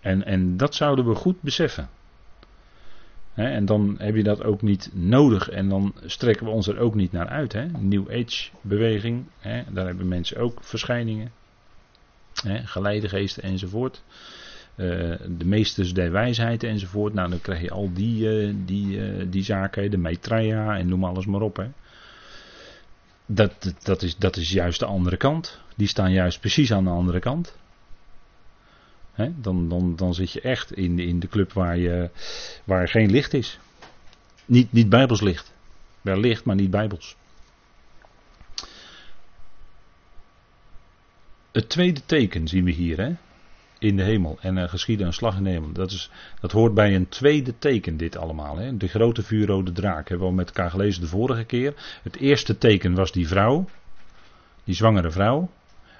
En, 0.00 0.24
en 0.24 0.56
dat 0.56 0.74
zouden 0.74 1.08
we 1.08 1.14
goed 1.14 1.42
beseffen. 1.42 1.88
En 3.44 3.64
dan 3.64 3.94
heb 3.98 4.14
je 4.14 4.22
dat 4.22 4.44
ook 4.44 4.62
niet 4.62 4.90
nodig 4.92 5.48
en 5.48 5.68
dan 5.68 5.94
strekken 6.04 6.46
we 6.46 6.52
ons 6.52 6.66
er 6.66 6.78
ook 6.78 6.94
niet 6.94 7.12
naar 7.12 7.28
uit. 7.28 7.52
Hè? 7.52 7.66
New 7.66 8.10
Age 8.10 8.50
beweging, 8.60 9.24
daar 9.72 9.86
hebben 9.86 10.08
mensen 10.08 10.36
ook 10.36 10.58
verschijningen. 10.62 11.30
Hè? 12.42 12.66
Geleidegeesten 12.66 13.42
enzovoort. 13.42 14.02
Uh, 14.76 14.86
de 15.38 15.44
meesters 15.44 15.94
der 15.94 16.12
wijsheid 16.12 16.62
enzovoort. 16.62 17.14
Nou, 17.14 17.30
dan 17.30 17.40
krijg 17.40 17.60
je 17.60 17.70
al 17.70 17.92
die, 17.92 18.46
uh, 18.46 18.54
die, 18.64 18.96
uh, 18.96 19.24
die 19.30 19.42
zaken, 19.42 19.90
de 19.90 19.98
Maitreya 19.98 20.76
en 20.76 20.88
noem 20.88 21.04
alles 21.04 21.26
maar 21.26 21.40
op. 21.40 21.56
Hè. 21.56 21.66
Dat, 23.26 23.74
dat, 23.82 24.02
is, 24.02 24.16
dat 24.16 24.36
is 24.36 24.50
juist 24.50 24.78
de 24.78 24.86
andere 24.86 25.16
kant. 25.16 25.60
Die 25.76 25.88
staan 25.88 26.12
juist 26.12 26.40
precies 26.40 26.72
aan 26.72 26.84
de 26.84 26.90
andere 26.90 27.18
kant. 27.18 27.56
Dan, 29.36 29.68
dan, 29.68 29.96
dan 29.96 30.14
zit 30.14 30.32
je 30.32 30.40
echt 30.40 30.72
in, 30.72 30.98
in 30.98 31.20
de 31.20 31.28
club 31.28 31.52
waar, 31.52 31.76
je, 31.76 32.10
waar 32.64 32.88
geen 32.88 33.10
licht 33.10 33.34
is. 33.34 33.58
Niet, 34.44 34.72
niet 34.72 34.88
bijbels 34.88 35.20
licht. 35.20 35.52
Wel 36.00 36.18
licht, 36.18 36.44
maar 36.44 36.56
niet 36.56 36.70
bijbels. 36.70 37.16
Het 41.52 41.68
tweede 41.68 42.00
teken 42.06 42.48
zien 42.48 42.64
we 42.64 42.70
hier. 42.70 42.96
Hè? 42.96 43.14
in 43.78 43.96
de 43.96 44.02
hemel 44.02 44.38
en 44.40 44.56
er 44.56 44.68
geschiedde 44.68 45.04
een 45.04 45.12
slag 45.12 45.36
in 45.36 45.44
de 45.44 45.50
hemel. 45.50 45.72
Dat, 45.72 45.90
is, 45.90 46.10
dat 46.40 46.52
hoort 46.52 46.74
bij 46.74 46.94
een 46.94 47.08
tweede 47.08 47.58
teken, 47.58 47.96
dit 47.96 48.16
allemaal. 48.16 48.56
Hè? 48.56 48.76
De 48.76 48.88
grote 48.88 49.22
vuurrode 49.22 49.72
draak 49.72 50.08
hebben 50.08 50.26
we 50.26 50.32
al 50.32 50.38
met 50.38 50.46
elkaar 50.46 50.70
gelezen 50.70 51.00
de 51.00 51.08
vorige 51.08 51.44
keer. 51.44 51.74
Het 52.02 52.16
eerste 52.16 52.58
teken 52.58 52.94
was 52.94 53.12
die 53.12 53.28
vrouw, 53.28 53.68
die 54.64 54.74
zwangere 54.74 55.10
vrouw. 55.10 55.50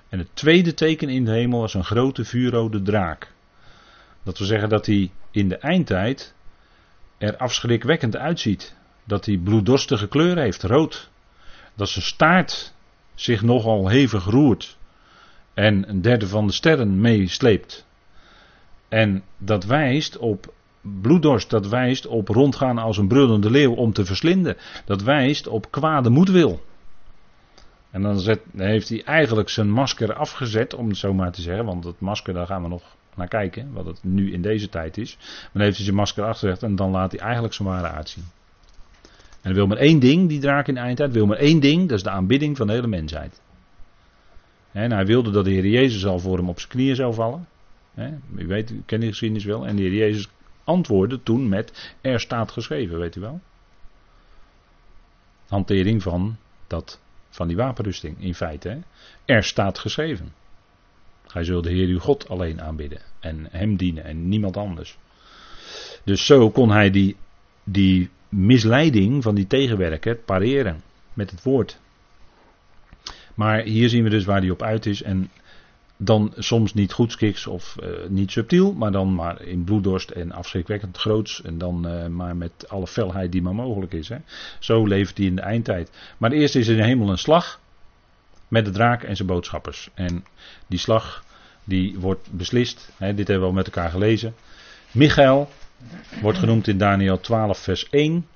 En 0.09 0.19
het 0.19 0.29
tweede 0.33 0.75
teken 0.75 1.09
in 1.09 1.25
de 1.25 1.31
hemel 1.31 1.61
was 1.61 1.75
een 1.75 1.85
grote 1.85 2.25
vuurrode 2.25 2.83
draak. 2.83 3.33
Dat 4.23 4.39
wil 4.39 4.47
zeggen 4.47 4.69
dat 4.69 4.87
hij 4.87 5.11
in 5.31 5.49
de 5.49 5.57
eindtijd 5.57 6.35
er 7.19 7.37
afschrikwekkend 7.37 8.17
uitziet. 8.17 8.77
Dat 9.05 9.27
hij 9.27 9.37
bloeddorstige 9.37 10.09
kleur 10.09 10.39
heeft, 10.39 10.63
rood. 10.63 11.11
Dat 11.75 11.89
zijn 11.89 12.05
staart 12.05 12.75
zich 13.15 13.43
nogal 13.43 13.89
hevig 13.89 14.25
roert 14.25 14.79
en 15.55 15.89
een 15.89 16.03
derde 16.03 16.27
van 16.27 16.47
de 16.47 16.53
sterren 16.53 17.01
meesleept. 17.01 17.87
En 18.89 19.23
dat 19.39 19.65
wijst 19.65 20.17
op 20.17 20.55
bloeddorst, 20.81 21.51
dat 21.51 21.67
wijst 21.67 22.07
op 22.07 22.29
rondgaan 22.29 22.79
als 22.79 22.97
een 22.97 23.09
brullende 23.09 23.51
leeuw 23.51 23.75
om 23.75 23.93
te 23.93 24.05
verslinden. 24.05 24.57
Dat 24.85 25.03
wijst 25.03 25.47
op 25.47 25.71
kwade 25.71 26.11
moedwil. 26.11 26.63
En 27.91 28.03
dan, 28.03 28.39
heeft 28.57 28.89
hij 28.89 29.05
eigenlijk 29.05 29.49
zijn 29.49 29.71
masker 29.71 30.15
afgezet, 30.15 30.75
om 30.75 30.89
het 30.89 30.97
zo 30.97 31.15
maar 31.15 31.33
te 31.33 31.43
zeggen. 31.43 31.65
Want 31.65 31.85
het 31.85 32.01
masker, 32.01 32.35
daar 32.35 32.47
gaan 32.47 32.63
we 32.63 32.69
nog 32.69 32.83
naar 33.15 33.29
kijken, 33.29 33.73
wat 33.73 33.87
het 33.87 33.99
nu 34.03 34.33
in 34.33 34.43
deze 34.43 34.69
tijd 34.69 34.99
is. 34.99 35.17
Maar 35.21 35.51
dan 35.53 35.63
heeft 35.63 35.77
hij 35.77 35.85
zijn 35.85 35.97
masker 35.97 36.25
afgezet 36.25 36.63
en 36.63 36.77
dan 36.77 36.91
laat 36.91 37.11
hij 37.11 37.21
eigenlijk 37.21 37.55
zijn 37.55 37.69
ware 37.69 37.89
uitzien. 37.89 38.25
En 39.31 39.41
hij 39.41 39.55
wil 39.55 39.67
maar 39.67 39.77
één 39.77 39.99
ding, 39.99 40.29
die 40.29 40.41
draak 40.41 40.69
in 40.69 40.75
de 40.75 40.81
eindtijd, 40.81 41.13
wil 41.13 41.27
maar 41.27 41.37
één 41.37 41.61
ding, 41.61 41.89
dat 41.89 41.97
is 41.97 42.03
de 42.03 42.11
aanbidding 42.11 42.57
van 42.57 42.67
de 42.67 42.73
hele 42.73 42.87
mensheid. 42.87 43.41
En 44.73 44.93
hij 44.93 45.07
wilde 45.07 45.31
dat 45.31 45.45
de 45.45 45.51
Heer 45.51 45.67
Jezus 45.67 46.07
al 46.07 46.19
voor 46.19 46.37
hem 46.37 46.49
op 46.49 46.59
zijn 46.59 46.71
knieën 46.71 46.97
zou 46.97 47.15
vallen. 47.15 47.49
u 48.37 48.47
weet, 48.47 48.71
u 48.71 48.83
kent 48.87 49.01
die 49.01 49.11
geschiedenis 49.11 49.45
wel. 49.45 49.67
En 49.67 49.77
de 49.77 49.83
Heer 49.83 49.95
Jezus 49.95 50.29
antwoordde 50.65 51.23
toen 51.23 51.49
met: 51.49 51.95
Er 52.01 52.21
staat 52.21 52.51
geschreven, 52.51 52.99
weet 52.99 53.17
u 53.17 53.21
wel. 53.21 53.41
Hantering 55.49 56.03
van, 56.03 56.37
dat, 56.67 57.01
van 57.31 57.49
die 57.49 57.57
wapenrusting 57.57 58.17
in 58.21 58.35
feite. 58.35 58.83
Er 59.25 59.45
staat 59.45 59.79
geschreven. 59.79 60.33
Gij 61.27 61.45
zult 61.45 61.65
de 61.65 61.71
Heer 61.71 61.89
uw 61.89 61.99
God 61.99 62.29
alleen 62.29 62.61
aanbidden. 62.61 63.01
En 63.21 63.49
hem 63.51 63.77
dienen 63.77 64.05
en 64.05 64.29
niemand 64.29 64.57
anders. 64.57 64.99
Dus 66.05 66.27
zo 66.27 66.51
kon 66.51 66.71
hij 66.71 66.91
die, 66.91 67.17
die 67.65 68.11
misleiding 68.29 69.23
van 69.23 69.35
die 69.35 69.47
tegenwerker 69.47 70.17
pareren 70.17 70.83
met 71.13 71.31
het 71.31 71.43
woord. 71.43 71.79
Maar 73.35 73.63
hier 73.63 73.89
zien 73.89 74.03
we 74.03 74.11
dus 74.11 74.25
waar 74.25 74.41
hij 74.41 74.51
op 74.51 74.63
uit 74.63 74.87
is. 74.87 75.03
En 75.03 75.31
dan 76.01 76.33
soms 76.37 76.75
niet 76.75 76.93
goedskiks 76.93 77.47
of 77.47 77.77
uh, 77.83 77.89
niet 78.09 78.31
subtiel, 78.31 78.73
maar 78.73 78.93
dan 78.93 79.15
maar 79.15 79.43
in 79.43 79.65
bloeddorst 79.65 80.11
en 80.11 80.33
afschrikwekkend 80.33 80.99
groots. 80.99 81.43
En 81.43 81.59
dan 81.59 81.87
uh, 81.89 82.07
maar 82.07 82.37
met 82.37 82.69
alle 82.69 82.87
felheid 82.87 83.33
die 83.33 83.43
maar 83.43 83.55
mogelijk 83.55 83.93
is. 83.93 84.09
Hè. 84.09 84.17
Zo 84.59 84.87
leeft 84.87 85.17
hij 85.17 85.27
in 85.27 85.37
de 85.37 85.43
eindtijd. 85.43 85.91
Maar 86.19 86.33
eerst 86.33 86.55
is 86.55 86.67
er 86.67 86.73
in 86.73 86.81
de 86.81 86.87
hemel 86.87 87.11
een 87.11 87.19
slag 87.19 87.61
met 88.49 88.65
de 88.65 88.71
draak 88.71 89.03
en 89.03 89.17
zijn 89.17 89.29
boodschappers. 89.29 89.91
En 89.95 90.25
die 90.67 90.79
slag 90.79 91.25
die 91.65 91.99
wordt 91.99 92.33
beslist. 92.33 92.93
Hè, 92.97 93.15
dit 93.15 93.29
hebben 93.29 93.47
we 93.47 93.51
al 93.51 93.57
met 93.57 93.67
elkaar 93.67 93.91
gelezen. 93.91 94.35
Michael 94.93 95.49
wordt 96.21 96.39
genoemd 96.39 96.69
in 96.69 96.79
Daniel 96.79 97.21
12 97.21 97.59
vers 97.59 97.89
1. 97.91 98.27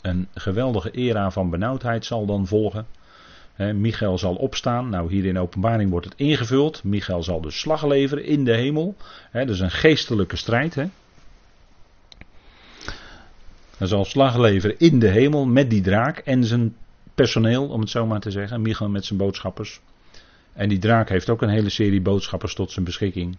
Een 0.00 0.28
geweldige 0.34 0.90
era 0.90 1.30
van 1.30 1.50
benauwdheid 1.50 2.04
zal 2.04 2.26
dan 2.26 2.46
volgen. 2.46 2.86
Michael 3.60 4.18
zal 4.18 4.34
opstaan. 4.34 4.88
Nou, 4.88 5.12
hier 5.12 5.24
in 5.24 5.38
openbaring 5.38 5.90
wordt 5.90 6.06
het 6.06 6.14
ingevuld. 6.16 6.84
Michael 6.84 7.22
zal 7.22 7.40
dus 7.40 7.60
slag 7.60 7.86
leveren 7.86 8.24
in 8.24 8.44
de 8.44 8.54
hemel. 8.54 8.96
He, 9.30 9.44
dat 9.44 9.54
is 9.54 9.60
een 9.60 9.70
geestelijke 9.70 10.36
strijd. 10.36 10.74
He. 10.74 10.84
Hij 13.76 13.86
zal 13.86 14.04
slag 14.04 14.36
leveren 14.36 14.78
in 14.78 14.98
de 14.98 15.08
hemel 15.08 15.46
met 15.46 15.70
die 15.70 15.80
draak 15.80 16.18
en 16.18 16.44
zijn 16.44 16.76
personeel, 17.14 17.68
om 17.68 17.80
het 17.80 17.90
zo 17.90 18.06
maar 18.06 18.20
te 18.20 18.30
zeggen. 18.30 18.62
Michael 18.62 18.90
met 18.90 19.04
zijn 19.04 19.18
boodschappers. 19.18 19.80
En 20.52 20.68
die 20.68 20.78
draak 20.78 21.08
heeft 21.08 21.30
ook 21.30 21.42
een 21.42 21.48
hele 21.48 21.70
serie 21.70 22.00
boodschappers 22.00 22.54
tot 22.54 22.70
zijn 22.70 22.84
beschikking. 22.84 23.36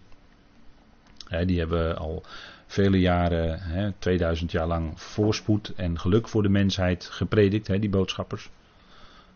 die 1.46 1.58
hebben 1.58 1.96
al 1.96 2.22
vele 2.66 3.00
jaren, 3.00 3.94
2000 3.98 4.50
jaar 4.50 4.66
lang, 4.66 5.00
voorspoed 5.00 5.72
en 5.76 5.98
geluk 5.98 6.28
voor 6.28 6.42
de 6.42 6.48
mensheid 6.48 7.04
gepredikt, 7.04 7.80
die 7.80 7.90
boodschappers 7.90 8.50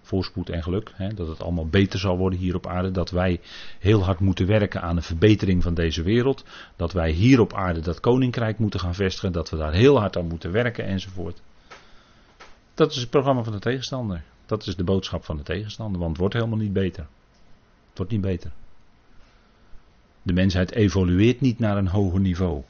voorspoed 0.07 0.49
en 0.49 0.63
geluk. 0.63 0.93
Hè, 0.95 1.15
dat 1.15 1.29
het 1.29 1.43
allemaal 1.43 1.67
beter 1.67 1.99
zal 1.99 2.17
worden 2.17 2.39
hier 2.39 2.55
op 2.55 2.67
aarde. 2.67 2.91
Dat 2.91 3.11
wij 3.11 3.41
heel 3.79 4.05
hard 4.05 4.21
moeten 4.21 4.47
werken 4.47 4.83
aan 4.83 4.97
de 4.97 5.03
verbetering 5.03 5.63
van 5.63 5.75
deze 5.75 6.03
wereld. 6.03 6.45
Dat 6.77 6.93
wij 6.93 7.11
hier 7.11 7.41
op 7.41 7.55
aarde 7.55 7.81
dat 7.81 8.01
koninkrijk 8.01 8.59
moeten 8.59 8.81
gaan 8.81 8.95
vestigen. 8.95 9.33
Dat 9.33 9.51
we 9.51 9.57
daar 9.57 9.73
heel 9.73 9.99
hard 9.99 10.17
aan 10.17 10.29
moeten 10.29 10.53
werken 10.53 10.85
enzovoort. 10.85 11.41
Dat 12.75 12.91
is 12.91 12.97
het 12.97 13.11
programma 13.11 13.43
van 13.43 13.53
de 13.53 13.59
tegenstander. 13.59 14.23
Dat 14.47 14.67
is 14.67 14.77
de 14.77 14.85
boodschap 14.85 15.25
van 15.25 15.37
de 15.37 15.43
tegenstander. 15.43 15.99
Want 15.99 16.11
het 16.11 16.21
wordt 16.21 16.35
helemaal 16.35 16.59
niet 16.59 16.73
beter. 16.73 17.07
Het 17.89 17.97
wordt 17.97 18.13
niet 18.13 18.21
beter. 18.21 18.51
De 20.23 20.33
mensheid 20.33 20.73
evolueert 20.73 21.41
niet 21.41 21.59
naar 21.59 21.77
een 21.77 21.89
hoger 21.89 22.21
niveau. 22.21 22.63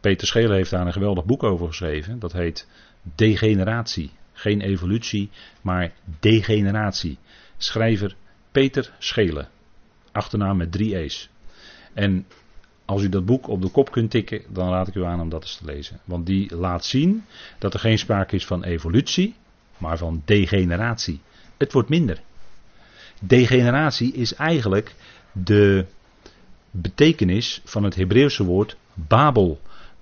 Peter 0.00 0.26
Schelen 0.26 0.56
heeft 0.56 0.70
daar 0.70 0.86
een 0.86 0.92
geweldig 0.92 1.24
boek 1.24 1.42
over 1.42 1.66
geschreven. 1.66 2.18
Dat 2.18 2.32
heet 2.32 2.68
Degeneratie. 3.14 4.10
Geen 4.36 4.60
evolutie, 4.60 5.30
maar 5.60 5.92
degeneratie. 6.20 7.18
Schrijver 7.56 8.16
Peter 8.52 8.92
Schelen. 8.98 9.48
Achternaam 10.12 10.56
met 10.56 10.72
drie 10.72 10.96
E's. 10.96 11.28
En 11.94 12.26
als 12.84 13.02
u 13.02 13.08
dat 13.08 13.24
boek 13.24 13.48
op 13.48 13.62
de 13.62 13.68
kop 13.68 13.90
kunt 13.90 14.10
tikken, 14.10 14.42
dan 14.48 14.70
raad 14.70 14.88
ik 14.88 14.94
u 14.94 15.04
aan 15.04 15.20
om 15.20 15.28
dat 15.28 15.42
eens 15.42 15.56
te 15.56 15.64
lezen. 15.64 16.00
Want 16.04 16.26
die 16.26 16.56
laat 16.56 16.84
zien 16.84 17.24
dat 17.58 17.74
er 17.74 17.80
geen 17.80 17.98
sprake 17.98 18.36
is 18.36 18.46
van 18.46 18.64
evolutie, 18.64 19.34
maar 19.78 19.98
van 19.98 20.22
degeneratie. 20.24 21.20
Het 21.56 21.72
wordt 21.72 21.88
minder. 21.88 22.20
Degeneratie 23.20 24.12
is 24.12 24.34
eigenlijk 24.34 24.94
de 25.32 25.86
betekenis 26.70 27.60
van 27.64 27.84
het 27.84 27.94
Hebreeuwse 27.94 28.44
woord 28.44 28.76
Babel. 28.94 29.60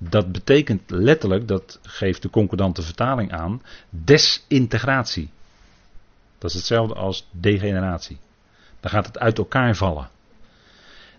Dat 0.09 0.33
betekent 0.33 0.90
letterlijk, 0.90 1.49
dat 1.49 1.79
geeft 1.83 2.23
de 2.23 2.31
concordante 2.31 2.83
vertaling 2.83 3.33
aan, 3.33 3.62
desintegratie. 3.90 5.31
Dat 6.38 6.51
is 6.51 6.57
hetzelfde 6.57 6.95
als 6.95 7.29
degeneratie. 7.31 8.19
Dan 8.81 8.90
gaat 8.90 9.07
het 9.07 9.19
uit 9.19 9.38
elkaar 9.38 9.75
vallen. 9.75 10.09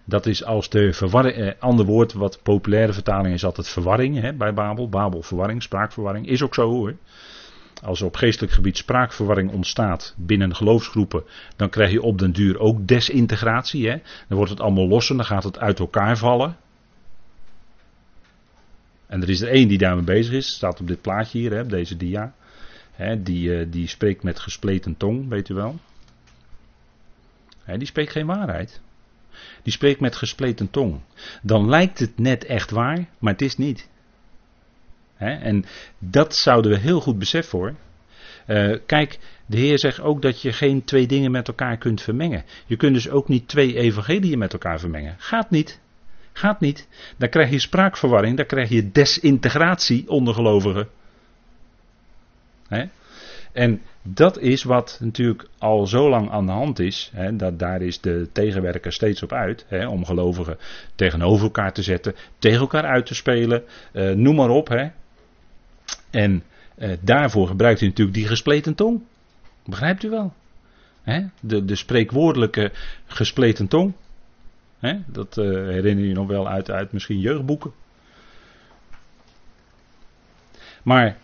Dat 0.03 0.25
is 0.25 0.43
als 0.43 0.69
de 0.69 0.93
verwarring, 0.93 1.35
eh, 1.35 1.51
ander 1.59 1.85
woord 1.85 2.13
wat 2.13 2.39
populaire 2.43 2.93
vertaling 2.93 3.33
is 3.33 3.45
altijd 3.45 3.67
verwarring 3.67 4.21
hè, 4.21 4.33
bij 4.33 4.53
Babel. 4.53 4.89
Babel 4.89 5.21
verwarring, 5.21 5.63
spraakverwarring, 5.63 6.27
is 6.27 6.41
ook 6.41 6.53
zo 6.53 6.69
hoor. 6.69 6.95
Als 7.83 7.99
er 7.99 8.05
op 8.05 8.15
geestelijk 8.15 8.53
gebied 8.53 8.77
spraakverwarring 8.77 9.51
ontstaat 9.51 10.13
binnen 10.17 10.55
geloofsgroepen, 10.55 11.23
dan 11.55 11.69
krijg 11.69 11.91
je 11.91 12.01
op 12.01 12.19
den 12.19 12.31
duur 12.31 12.59
ook 12.59 12.87
desintegratie. 12.87 13.89
Hè. 13.89 13.97
Dan 14.27 14.37
wordt 14.37 14.51
het 14.51 14.59
allemaal 14.59 14.87
los 14.87 15.09
en 15.09 15.15
dan 15.15 15.25
gaat 15.25 15.43
het 15.43 15.59
uit 15.59 15.79
elkaar 15.79 16.17
vallen. 16.17 16.57
En 19.07 19.21
er 19.21 19.29
is 19.29 19.41
er 19.41 19.49
één 19.49 19.67
die 19.67 19.77
daarmee 19.77 20.03
bezig 20.03 20.33
is, 20.33 20.47
staat 20.47 20.79
op 20.79 20.87
dit 20.87 21.01
plaatje 21.01 21.37
hier, 21.39 21.51
hè, 21.51 21.65
deze 21.65 21.97
dia. 21.97 22.33
Hè, 22.91 23.23
die, 23.23 23.49
uh, 23.49 23.65
die 23.69 23.87
spreekt 23.87 24.23
met 24.23 24.39
gespleten 24.39 24.97
tong, 24.97 25.29
weet 25.29 25.49
u 25.49 25.53
wel. 25.53 25.79
Hè, 27.63 27.77
die 27.77 27.87
spreekt 27.87 28.11
geen 28.11 28.25
waarheid. 28.25 28.81
Die 29.63 29.73
spreekt 29.73 29.99
met 29.99 30.15
gespleten 30.15 30.69
tong. 30.69 30.99
Dan 31.41 31.69
lijkt 31.69 31.99
het 31.99 32.17
net 32.17 32.45
echt 32.45 32.71
waar, 32.71 33.05
maar 33.19 33.31
het 33.31 33.41
is 33.41 33.57
niet. 33.57 33.87
Hè, 35.15 35.33
en 35.33 35.65
dat 35.99 36.35
zouden 36.35 36.71
we 36.71 36.77
heel 36.77 37.01
goed 37.01 37.19
beseffen 37.19 37.59
hoor. 37.59 37.75
Uh, 38.47 38.77
kijk, 38.85 39.19
de 39.45 39.57
Heer 39.57 39.79
zegt 39.79 39.99
ook 39.99 40.21
dat 40.21 40.41
je 40.41 40.53
geen 40.53 40.83
twee 40.83 41.07
dingen 41.07 41.31
met 41.31 41.47
elkaar 41.47 41.77
kunt 41.77 42.01
vermengen. 42.01 42.45
Je 42.65 42.75
kunt 42.75 42.93
dus 42.93 43.09
ook 43.09 43.27
niet 43.27 43.47
twee 43.47 43.77
evangeliën 43.77 44.37
met 44.37 44.53
elkaar 44.53 44.79
vermengen. 44.79 45.15
Gaat 45.17 45.49
niet. 45.49 45.79
Gaat 46.37 46.59
niet. 46.59 46.87
Dan 47.17 47.29
krijg 47.29 47.49
je 47.49 47.59
spraakverwarring, 47.59 48.37
dan 48.37 48.45
krijg 48.45 48.69
je 48.69 48.91
desintegratie 48.91 50.09
onder 50.09 50.33
gelovigen. 50.33 50.87
En 53.51 53.81
dat 54.01 54.39
is 54.39 54.63
wat 54.63 54.97
natuurlijk 55.01 55.47
al 55.57 55.87
zo 55.87 56.09
lang 56.09 56.31
aan 56.31 56.45
de 56.45 56.51
hand 56.51 56.79
is. 56.79 57.11
Dat, 57.33 57.59
daar 57.59 57.81
is 57.81 58.01
de 58.01 58.29
tegenwerker 58.31 58.93
steeds 58.93 59.23
op 59.23 59.31
uit. 59.33 59.65
Hè, 59.67 59.87
om 59.87 60.05
gelovigen 60.05 60.57
tegenover 60.95 61.43
elkaar 61.43 61.73
te 61.73 61.83
zetten, 61.83 62.15
tegen 62.39 62.59
elkaar 62.59 62.85
uit 62.85 63.05
te 63.05 63.15
spelen. 63.15 63.63
Eh, 63.91 64.09
noem 64.09 64.35
maar 64.35 64.49
op. 64.49 64.91
En 66.09 66.43
eh, 66.75 66.91
daarvoor 67.01 67.47
gebruikt 67.47 67.79
hij 67.79 67.89
natuurlijk 67.89 68.17
die 68.17 68.27
gespleten 68.27 68.75
tong. 68.75 69.03
Begrijpt 69.65 70.03
u 70.03 70.09
wel? 70.09 70.33
De, 71.39 71.65
de 71.65 71.75
spreekwoordelijke 71.75 72.71
gespleten 73.05 73.67
tong. 73.67 73.93
Dat 75.05 75.37
uh, 75.37 75.45
herinner 75.67 76.05
je 76.05 76.13
nog 76.13 76.27
wel 76.27 76.47
uit, 76.47 76.71
uit 76.71 76.91
misschien 76.91 77.19
jeugdboeken. 77.19 77.71
Maar 80.83 81.17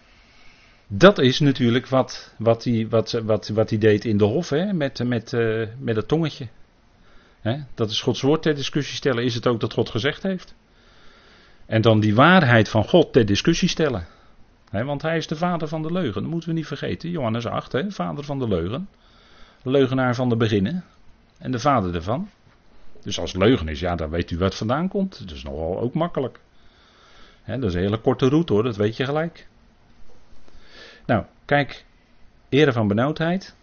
dat 0.88 1.20
is 1.20 1.40
natuurlijk 1.40 1.88
wat, 1.88 2.34
wat, 2.38 2.64
hij, 2.64 2.88
wat, 2.90 3.12
wat, 3.12 3.48
wat 3.48 3.70
hij 3.70 3.80
deed 3.80 4.06
in 4.06 4.18
de 4.18 4.24
hof 4.24 4.50
hè? 4.50 4.74
Met, 4.74 5.04
met, 5.04 5.34
uh, 5.34 5.68
met 5.78 5.96
het 5.96 6.08
tongetje. 6.08 6.48
Dat 7.74 7.90
is 7.90 8.02
Gods 8.02 8.22
woord 8.22 8.42
ter 8.42 8.56
discussie 8.56 8.96
stellen. 8.96 9.24
Is 9.24 9.36
het 9.36 9.48
ook 9.48 9.60
dat 9.60 9.74
God 9.74 9.90
gezegd 9.90 10.24
heeft? 10.24 10.56
En 11.66 11.82
dan 11.82 12.00
die 12.00 12.16
waarheid 12.16 12.70
van 12.70 12.84
God 12.84 13.14
ter 13.14 13.26
discussie 13.26 13.70
stellen. 13.70 14.08
Want 14.72 15.02
hij 15.02 15.18
is 15.18 15.28
de 15.28 15.36
vader 15.36 15.68
van 15.68 15.82
de 15.82 15.92
leugen. 15.92 16.22
Dat 16.22 16.32
moeten 16.32 16.50
we 16.50 16.56
niet 16.56 16.68
vergeten. 16.68 17.10
Johannes 17.10 17.46
8, 17.46 17.72
hè? 17.72 17.92
vader 17.92 18.24
van 18.24 18.40
de 18.40 18.48
leugen. 18.48 18.90
Leugenaar 19.64 20.16
van 20.16 20.30
de 20.30 20.38
beginnen. 20.38 20.84
En 21.38 21.52
de 21.52 21.60
vader 21.60 21.96
ervan. 21.96 22.30
Dus 23.02 23.20
als 23.20 23.34
leugen 23.34 23.68
is, 23.68 23.80
ja, 23.80 23.96
dan 23.96 24.10
weet 24.10 24.32
u 24.32 24.38
wat 24.38 24.56
vandaan 24.56 24.88
komt. 24.88 25.20
Dat 25.20 25.36
is 25.36 25.44
nogal 25.44 25.80
ook 25.80 25.94
makkelijk. 25.94 26.40
dat 27.46 27.64
is 27.64 27.74
een 27.74 27.82
hele 27.82 27.98
korte 27.98 28.30
route 28.30 28.54
hoor, 28.54 28.64
dat 28.64 28.76
weet 28.76 28.98
je 28.98 29.06
gelijk. 29.06 29.48
Nou, 31.06 31.26
kijk, 31.46 31.86
ere 32.50 32.72
van 32.72 32.88
benauwdheid 32.88 33.56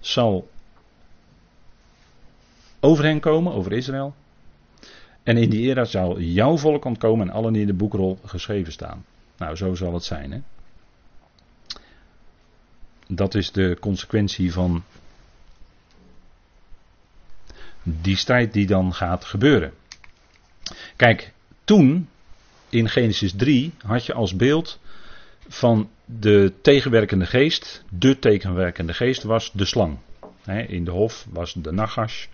zal 0.00 0.48
over 2.80 3.04
hen 3.04 3.20
komen, 3.20 3.52
over 3.52 3.72
Israël. 3.72 4.14
En 5.22 5.36
in 5.36 5.50
die 5.50 5.68
era 5.68 5.84
zal 5.84 6.20
jouw 6.20 6.56
volk 6.56 6.84
ontkomen 6.84 7.28
en 7.28 7.34
allen 7.34 7.52
die 7.52 7.60
in 7.60 7.66
de 7.66 7.74
boekrol 7.74 8.18
geschreven 8.24 8.72
staan. 8.72 9.04
Nou, 9.36 9.56
zo 9.56 9.74
zal 9.74 9.94
het 9.94 10.04
zijn. 10.04 10.32
Hè? 10.32 10.40
Dat 13.08 13.34
is 13.34 13.52
de 13.52 13.76
consequentie 13.80 14.52
van 14.52 14.84
die 17.88 18.16
strijd 18.16 18.52
die 18.52 18.66
dan 18.66 18.94
gaat 18.94 19.24
gebeuren. 19.24 19.72
Kijk, 20.96 21.32
toen 21.64 22.08
in 22.68 22.88
Genesis 22.88 23.32
3 23.36 23.72
had 23.84 24.06
je 24.06 24.12
als 24.12 24.36
beeld 24.36 24.80
van 25.48 25.90
de 26.04 26.52
tegenwerkende 26.62 27.26
geest, 27.26 27.84
de 27.88 28.18
tegenwerkende 28.18 28.94
geest 28.94 29.22
was 29.22 29.50
de 29.52 29.64
slang. 29.64 29.98
In 30.66 30.84
de 30.84 30.90
hof 30.90 31.26
was 31.30 31.52
de 31.52 31.72
Nagas. 31.72 32.28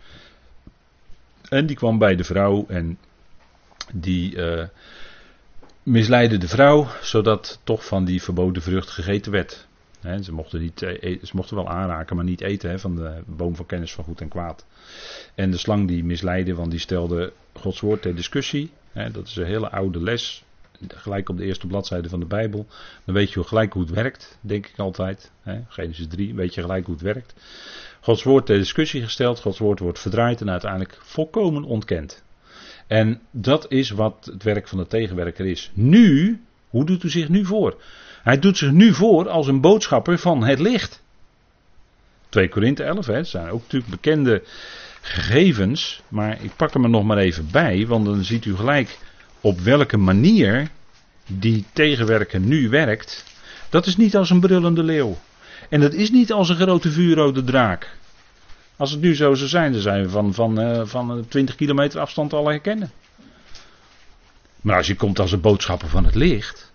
En 1.49 1.67
die 1.67 1.77
kwam 1.77 1.99
bij 1.99 2.17
de 2.17 2.25
vrouw 2.25 2.65
en 2.69 2.99
die 3.93 4.37
uh, 4.37 4.65
misleidde 5.83 6.39
de 6.39 6.49
vrouw, 6.49 6.87
zodat 7.03 7.61
toch 7.65 7.87
van 7.87 8.05
die 8.05 8.23
verboden 8.23 8.63
vrucht 8.63 8.91
gegeten 8.91 9.33
werd. 9.33 9.67
Ze, 10.23 10.33
mochten 10.33 10.61
niet, 10.61 10.83
e-, 10.83 11.19
ze 11.23 11.33
mochten 11.33 11.57
wel 11.57 11.69
aanraken, 11.69 12.17
maar 12.17 12.25
niet 12.25 12.41
eten 12.41 12.81
van 12.81 12.97
de 12.97 13.23
boom 13.27 13.57
van 13.57 13.67
kennis 13.67 13.93
van 13.93 14.05
goed 14.05 14.21
en 14.21 14.29
kwaad. 14.29 14.67
En 15.35 15.51
de 15.51 15.57
slang 15.57 15.89
die 15.89 16.05
misleidde, 16.05 16.55
want 16.55 16.71
die 16.71 16.81
stelde 16.81 17.33
Gods 17.53 17.81
woord 17.81 18.03
ter 18.03 18.15
discussie. 18.15 18.71
dat 19.13 19.27
is 19.27 19.37
een 19.37 19.47
hele 19.47 19.71
oude 19.71 20.03
les 20.03 20.45
gelijk 20.89 21.29
op 21.29 21.37
de 21.37 21.45
eerste 21.45 21.67
bladzijde 21.67 22.09
van 22.09 22.21
de 22.21 22.27
Bijbel. 22.27 22.67
Dan 23.05 23.15
weet 23.15 23.33
je 23.33 23.45
gelijk 23.45 23.73
hoe 23.73 23.83
het 23.83 23.91
werkt, 23.91 24.39
denk 24.41 24.67
ik 24.67 24.79
altijd. 24.79 25.31
Genesis 25.69 26.07
3, 26.09 26.35
weet 26.35 26.55
je 26.55 26.61
gelijk 26.61 26.85
hoe 26.85 26.95
het 26.95 27.05
werkt. 27.05 27.35
Gods 28.01 28.23
woord 28.23 28.47
ter 28.47 28.59
discussie 28.59 29.03
gesteld, 29.03 29.41
Gods 29.41 29.59
woord 29.59 29.79
wordt 29.79 29.99
verdraaid 29.99 30.41
en 30.41 30.51
uiteindelijk 30.51 30.99
volkomen 31.03 31.65
ontkend. 31.65 32.23
En 32.87 33.21
dat 33.31 33.71
is 33.71 33.91
wat 33.91 34.29
het 34.33 34.43
werk 34.43 34.69
van 34.69 34.79
de 34.79 34.87
tegenwerker 34.87 35.47
is. 35.47 35.71
Nu, 35.75 36.41
hoe 36.69 36.85
doet 36.85 37.03
u 37.03 37.11
zich 37.11 37.29
nu 37.29 37.45
voor? 37.45 37.77
Hij 38.23 38.39
doet 38.39 38.59
zich 38.59 38.71
nu 38.71 38.95
voor 38.95 39.29
als 39.29 39.47
een 39.47 39.61
boodschapper 39.61 40.19
van 40.19 40.45
het 40.45 40.59
licht. 40.59 41.03
2 42.29 42.49
Korinthe 42.49 42.83
11, 42.83 43.07
hè, 43.07 43.25
zijn 43.25 43.49
ook 43.49 43.63
natuurlijk 43.63 43.91
bekende 43.91 44.43
gegevens, 45.01 46.03
maar 46.09 46.43
ik 46.43 46.57
pak 46.57 46.75
er 46.75 46.91
nog 46.91 47.05
maar 47.05 47.19
even 47.19 47.49
bij, 47.51 47.87
want 47.87 48.05
dan 48.05 48.25
ziet 48.25 48.45
u 48.45 48.57
gelijk 48.57 48.99
op 49.41 49.61
welke 49.61 49.97
manier 49.97 50.71
die 51.27 51.65
tegenwerker 51.73 52.41
nu 52.41 52.69
werkt, 52.69 53.25
dat 53.69 53.87
is 53.87 53.97
niet 53.97 54.17
als 54.17 54.31
een 54.31 54.41
brullende 54.41 54.83
leeuw. 54.83 55.19
En 55.69 55.81
dat 55.81 55.93
is 55.93 56.11
niet 56.11 56.33
als 56.33 56.49
een 56.49 56.57
grote 56.57 56.91
vuurrode 56.91 57.45
draak. 57.45 57.97
Als 58.77 58.91
het 58.91 59.01
nu 59.01 59.15
zo 59.15 59.35
zou 59.35 59.49
zijn, 59.49 59.73
dan 59.73 59.81
zijn 59.81 60.03
we 60.03 60.11
van, 60.11 60.35
van, 60.35 60.61
uh, 60.61 60.83
van 60.85 61.25
20 61.29 61.55
kilometer 61.55 62.01
afstand 62.01 62.33
al 62.33 62.49
herkennen. 62.49 62.91
Maar 64.61 64.77
als 64.77 64.87
je 64.87 64.97
komt 64.97 65.19
als 65.19 65.33
een 65.33 65.41
boodschapper 65.41 65.89
van 65.89 66.05
het 66.05 66.15
licht, 66.15 66.72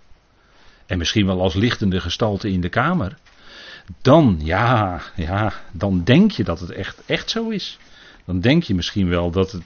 en 0.88 0.98
misschien 0.98 1.26
wel 1.26 1.42
als 1.42 1.54
lichtende 1.54 2.00
gestalte 2.00 2.52
in 2.52 2.62
de 2.62 2.70
kamer, 2.70 3.18
dan, 4.02 4.40
ja, 4.44 5.02
ja, 5.16 5.54
dan 5.72 6.04
denk 6.04 6.32
je 6.32 6.44
dat 6.44 6.60
het 6.60 6.72
echt, 6.72 7.02
echt 7.06 7.30
zo 7.30 7.50
is. 7.50 7.78
Dan 8.26 8.40
denk 8.40 8.64
je 8.64 8.76
misschien 8.76 9.10
wel 9.10 9.32
dat 9.32 9.52
het, 9.52 9.64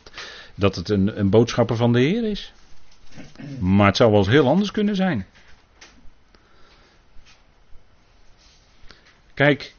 dat 0.55 0.76
het 0.76 0.89
een, 0.89 1.19
een 1.19 1.30
boodschapper 1.30 1.76
van 1.76 1.93
de 1.93 1.99
Heer 1.99 2.24
is. 2.24 2.53
Maar 3.59 3.88
het 3.88 3.97
zou 3.97 4.09
wel 4.09 4.19
eens 4.19 4.28
heel 4.28 4.47
anders 4.47 4.72
kunnen 4.72 4.95
zijn. 4.95 5.26
Kijk, 9.34 9.74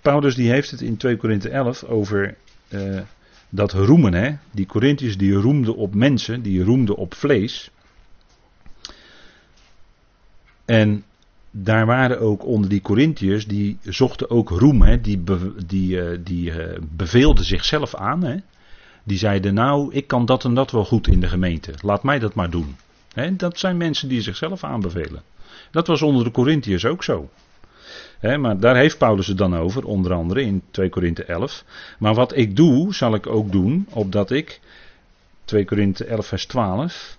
Paulus 0.00 0.34
die 0.34 0.50
heeft 0.50 0.70
het 0.70 0.80
in 0.80 0.96
2 0.96 1.16
Korinthe 1.16 1.48
11 1.48 1.84
over 1.84 2.36
uh, 2.68 3.00
dat 3.48 3.72
roemen. 3.72 4.14
Hè? 4.14 4.36
Die 4.50 4.66
Corinthiërs 4.66 5.16
die 5.16 5.32
roemden 5.32 5.76
op 5.76 5.94
mensen, 5.94 6.42
die 6.42 6.62
roemden 6.62 6.96
op 6.96 7.14
vlees. 7.14 7.70
En 10.66 11.04
daar 11.50 11.86
waren 11.86 12.20
ook 12.20 12.44
onder 12.44 12.70
die 12.70 12.80
Corinthiërs, 12.80 13.46
die 13.46 13.78
zochten 13.82 14.30
ook 14.30 14.48
roem. 14.48 14.82
Hè? 14.82 15.00
Die, 15.00 15.22
die, 15.66 15.96
uh, 15.96 16.18
die 16.24 16.50
uh, 16.50 16.78
beveelden 16.96 17.44
zichzelf 17.44 17.94
aan. 17.94 18.24
Hè? 18.24 18.36
Die 19.04 19.18
zeiden 19.18 19.54
nou, 19.54 19.92
ik 19.92 20.06
kan 20.06 20.26
dat 20.26 20.44
en 20.44 20.54
dat 20.54 20.70
wel 20.70 20.84
goed 20.84 21.06
in 21.06 21.20
de 21.20 21.28
gemeente. 21.28 21.72
Laat 21.80 22.02
mij 22.02 22.18
dat 22.18 22.34
maar 22.34 22.50
doen. 22.50 22.76
dat 23.32 23.58
zijn 23.58 23.76
mensen 23.76 24.08
die 24.08 24.20
zichzelf 24.20 24.64
aanbevelen. 24.64 25.22
Dat 25.70 25.86
was 25.86 26.02
onder 26.02 26.24
de 26.24 26.30
Corinthiërs 26.30 26.84
ook 26.84 27.04
zo. 27.04 27.30
maar 28.20 28.60
daar 28.60 28.76
heeft 28.76 28.98
Paulus 28.98 29.26
het 29.26 29.38
dan 29.38 29.56
over, 29.56 29.84
onder 29.84 30.12
andere 30.12 30.42
in 30.42 30.62
2 30.70 30.88
Korinthe 30.88 31.24
11. 31.24 31.64
Maar 31.98 32.14
wat 32.14 32.36
ik 32.36 32.56
doe, 32.56 32.94
zal 32.94 33.14
ik 33.14 33.26
ook 33.26 33.52
doen, 33.52 33.86
opdat 33.90 34.30
ik, 34.30 34.60
2 35.44 35.64
Korinthe 35.64 36.04
11 36.04 36.26
vers 36.26 36.46
12, 36.46 37.16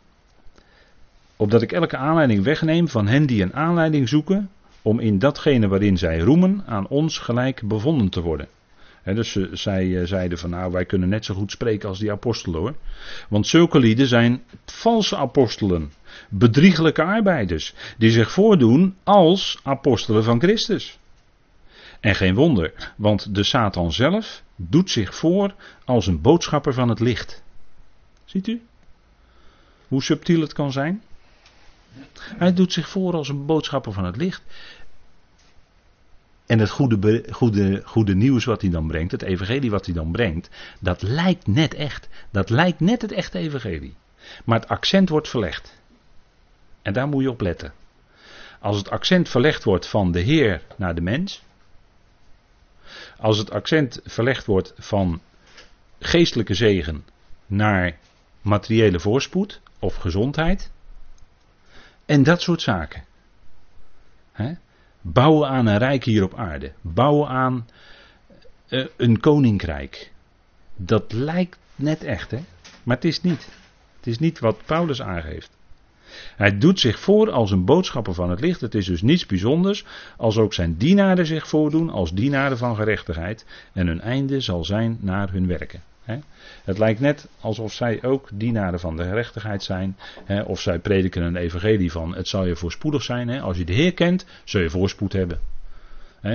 opdat 1.37 1.61
ik 1.61 1.71
elke 1.71 1.97
aanleiding 1.97 2.43
wegneem 2.43 2.87
van 2.87 3.07
hen 3.07 3.25
die 3.25 3.41
een 3.41 3.53
aanleiding 3.53 4.09
zoeken, 4.09 4.49
om 4.81 4.99
in 4.99 5.19
datgene 5.19 5.67
waarin 5.67 5.97
zij 5.97 6.19
roemen, 6.19 6.63
aan 6.65 6.87
ons 6.87 7.17
gelijk 7.17 7.61
bevonden 7.67 8.09
te 8.09 8.21
worden 8.21 8.47
dus 9.15 9.31
ze, 9.31 9.49
zij 9.51 9.99
eh, 9.99 10.07
zeiden 10.07 10.37
van 10.37 10.49
nou 10.49 10.71
wij 10.71 10.85
kunnen 10.85 11.09
net 11.09 11.25
zo 11.25 11.33
goed 11.33 11.51
spreken 11.51 11.89
als 11.89 11.99
die 11.99 12.11
apostelen 12.11 12.59
hoor. 12.59 12.75
Want 13.29 13.47
zulke 13.47 13.79
lieden 13.79 14.07
zijn 14.07 14.43
valse 14.65 15.17
apostelen. 15.17 15.91
Bedrieglijke 16.29 17.03
arbeiders. 17.03 17.73
Die 17.97 18.11
zich 18.11 18.31
voordoen 18.31 18.95
als 19.03 19.59
apostelen 19.63 20.23
van 20.23 20.39
Christus. 20.39 20.99
En 21.99 22.15
geen 22.15 22.35
wonder, 22.35 22.93
want 22.95 23.35
de 23.35 23.43
Satan 23.43 23.93
zelf 23.93 24.43
doet 24.55 24.89
zich 24.89 25.15
voor 25.15 25.55
als 25.85 26.07
een 26.07 26.21
boodschapper 26.21 26.73
van 26.73 26.89
het 26.89 26.99
licht. 26.99 27.43
Ziet 28.25 28.47
u? 28.47 28.61
Hoe 29.87 30.03
subtiel 30.03 30.41
het 30.41 30.53
kan 30.53 30.71
zijn? 30.71 31.01
Hij 32.37 32.53
doet 32.53 32.73
zich 32.73 32.89
voor 32.89 33.13
als 33.13 33.29
een 33.29 33.45
boodschapper 33.45 33.93
van 33.93 34.05
het 34.05 34.15
licht. 34.15 34.41
En 36.45 36.59
het 36.59 36.69
goede, 36.69 37.25
goede, 37.31 37.81
goede 37.85 38.15
nieuws 38.15 38.45
wat 38.45 38.61
hij 38.61 38.69
dan 38.69 38.87
brengt, 38.87 39.11
het 39.11 39.21
evangelie 39.21 39.69
wat 39.69 39.85
hij 39.85 39.93
dan 39.93 40.11
brengt, 40.11 40.49
dat 40.79 41.01
lijkt 41.01 41.47
net 41.47 41.73
echt. 41.73 42.09
Dat 42.31 42.49
lijkt 42.49 42.79
net 42.79 43.01
het 43.01 43.11
echte 43.11 43.37
evangelie. 43.37 43.95
Maar 44.45 44.59
het 44.59 44.69
accent 44.69 45.09
wordt 45.09 45.29
verlegd. 45.29 45.81
En 46.81 46.93
daar 46.93 47.07
moet 47.07 47.23
je 47.23 47.29
op 47.29 47.41
letten. 47.41 47.73
Als 48.59 48.77
het 48.77 48.89
accent 48.89 49.29
verlegd 49.29 49.63
wordt 49.63 49.87
van 49.87 50.11
de 50.11 50.19
Heer 50.19 50.61
naar 50.77 50.95
de 50.95 51.01
mens. 51.01 51.43
Als 53.17 53.37
het 53.37 53.51
accent 53.51 53.99
verlegd 54.03 54.45
wordt 54.45 54.73
van 54.77 55.21
geestelijke 55.99 56.53
zegen 56.53 57.05
naar 57.45 57.97
materiële 58.41 58.99
voorspoed 58.99 59.61
of 59.79 59.95
gezondheid. 59.95 60.71
En 62.07 62.23
dat 62.23 62.41
soort 62.41 62.61
zaken. 62.61 63.03
Bouwen 65.01 65.49
aan 65.49 65.65
een 65.65 65.77
rijk 65.77 66.03
hier 66.03 66.23
op 66.23 66.35
aarde. 66.35 66.71
Bouwen 66.81 67.27
aan 67.27 67.67
uh, 68.69 68.85
een 68.97 69.19
koninkrijk. 69.19 70.11
Dat 70.75 71.13
lijkt 71.13 71.57
net 71.75 72.03
echt, 72.03 72.31
hè? 72.31 72.39
Maar 72.83 72.95
het 72.95 73.05
is 73.05 73.21
niet. 73.21 73.49
Het 73.97 74.07
is 74.07 74.19
niet 74.19 74.39
wat 74.39 74.65
Paulus 74.65 75.01
aangeeft. 75.01 75.49
Hij 76.35 76.57
doet 76.57 76.79
zich 76.79 76.99
voor 76.99 77.31
als 77.31 77.51
een 77.51 77.65
boodschapper 77.65 78.13
van 78.13 78.29
het 78.29 78.39
licht. 78.39 78.61
Het 78.61 78.75
is 78.75 78.85
dus 78.85 79.01
niets 79.01 79.25
bijzonders 79.25 79.85
als 80.17 80.37
ook 80.37 80.53
zijn 80.53 80.77
dienaren 80.77 81.25
zich 81.25 81.47
voordoen 81.47 81.89
als 81.89 82.13
dienaren 82.13 82.57
van 82.57 82.75
gerechtigheid. 82.75 83.45
En 83.73 83.87
hun 83.87 84.01
einde 84.01 84.39
zal 84.39 84.65
zijn 84.65 84.97
naar 85.01 85.31
hun 85.31 85.47
werken. 85.47 85.81
Het 86.63 86.77
lijkt 86.77 86.99
net 86.99 87.27
alsof 87.39 87.73
zij 87.73 88.03
ook 88.03 88.29
dienaren 88.33 88.79
van 88.79 88.97
de 88.97 89.03
gerechtigheid 89.03 89.63
zijn. 89.63 89.97
Of 90.45 90.59
zij 90.59 90.79
prediken 90.79 91.23
een 91.23 91.35
evangelie 91.35 91.91
van 91.91 92.15
het 92.15 92.27
zal 92.27 92.45
je 92.45 92.55
voorspoedig 92.55 93.03
zijn. 93.03 93.41
Als 93.41 93.57
je 93.57 93.65
de 93.65 93.73
Heer 93.73 93.93
kent, 93.93 94.25
zul 94.43 94.61
je 94.61 94.69
voorspoed 94.69 95.13
hebben 95.13 95.39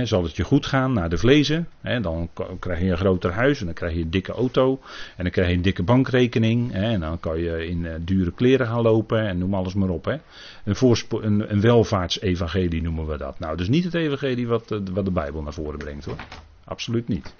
zal 0.03 0.23
het 0.23 0.35
je 0.35 0.43
goed 0.43 0.65
gaan 0.65 0.93
naar 0.93 1.09
de 1.09 1.17
vlezen, 1.17 1.67
dan 2.01 2.29
krijg 2.59 2.79
je 2.79 2.91
een 2.91 2.97
groter 2.97 3.31
huis 3.31 3.59
en 3.59 3.65
dan 3.65 3.73
krijg 3.73 3.93
je 3.93 4.01
een 4.01 4.09
dikke 4.09 4.31
auto 4.31 4.79
en 5.17 5.23
dan 5.23 5.31
krijg 5.31 5.49
je 5.49 5.55
een 5.55 5.61
dikke 5.61 5.83
bankrekening 5.83 6.73
en 6.73 6.99
dan 6.99 7.19
kan 7.19 7.39
je 7.39 7.67
in 7.67 7.79
uh, 7.79 7.93
dure 8.01 8.31
kleren 8.31 8.67
gaan 8.67 8.81
lopen 8.81 9.27
en 9.27 9.37
noem 9.37 9.53
alles 9.53 9.73
maar 9.73 9.89
op. 9.89 10.05
Een, 10.05 10.21
een, 10.65 11.51
een 11.51 11.61
welvaartsevangelie 11.61 12.81
noemen 12.81 13.07
we 13.07 13.17
dat. 13.17 13.39
Nou, 13.39 13.57
dus 13.57 13.67
niet 13.67 13.83
het 13.83 13.93
evangelie 13.93 14.47
wat, 14.47 14.71
eh, 14.71 14.79
wat 14.91 15.05
de 15.05 15.11
Bijbel 15.11 15.41
naar 15.41 15.53
voren 15.53 15.79
brengt 15.79 16.05
hoor. 16.05 16.17
Absoluut 16.63 17.07
niet. 17.07 17.33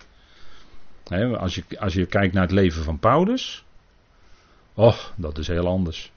Als, 1.38 1.56
je, 1.56 1.64
als 1.80 1.94
je 1.94 2.06
kijkt 2.06 2.34
naar 2.34 2.44
het 2.44 2.52
leven 2.52 2.84
van 2.84 3.00
Paulus, 3.00 3.64
och, 4.74 5.14
dat 5.16 5.38
is 5.38 5.48
heel 5.48 5.68
anders. 5.68 6.12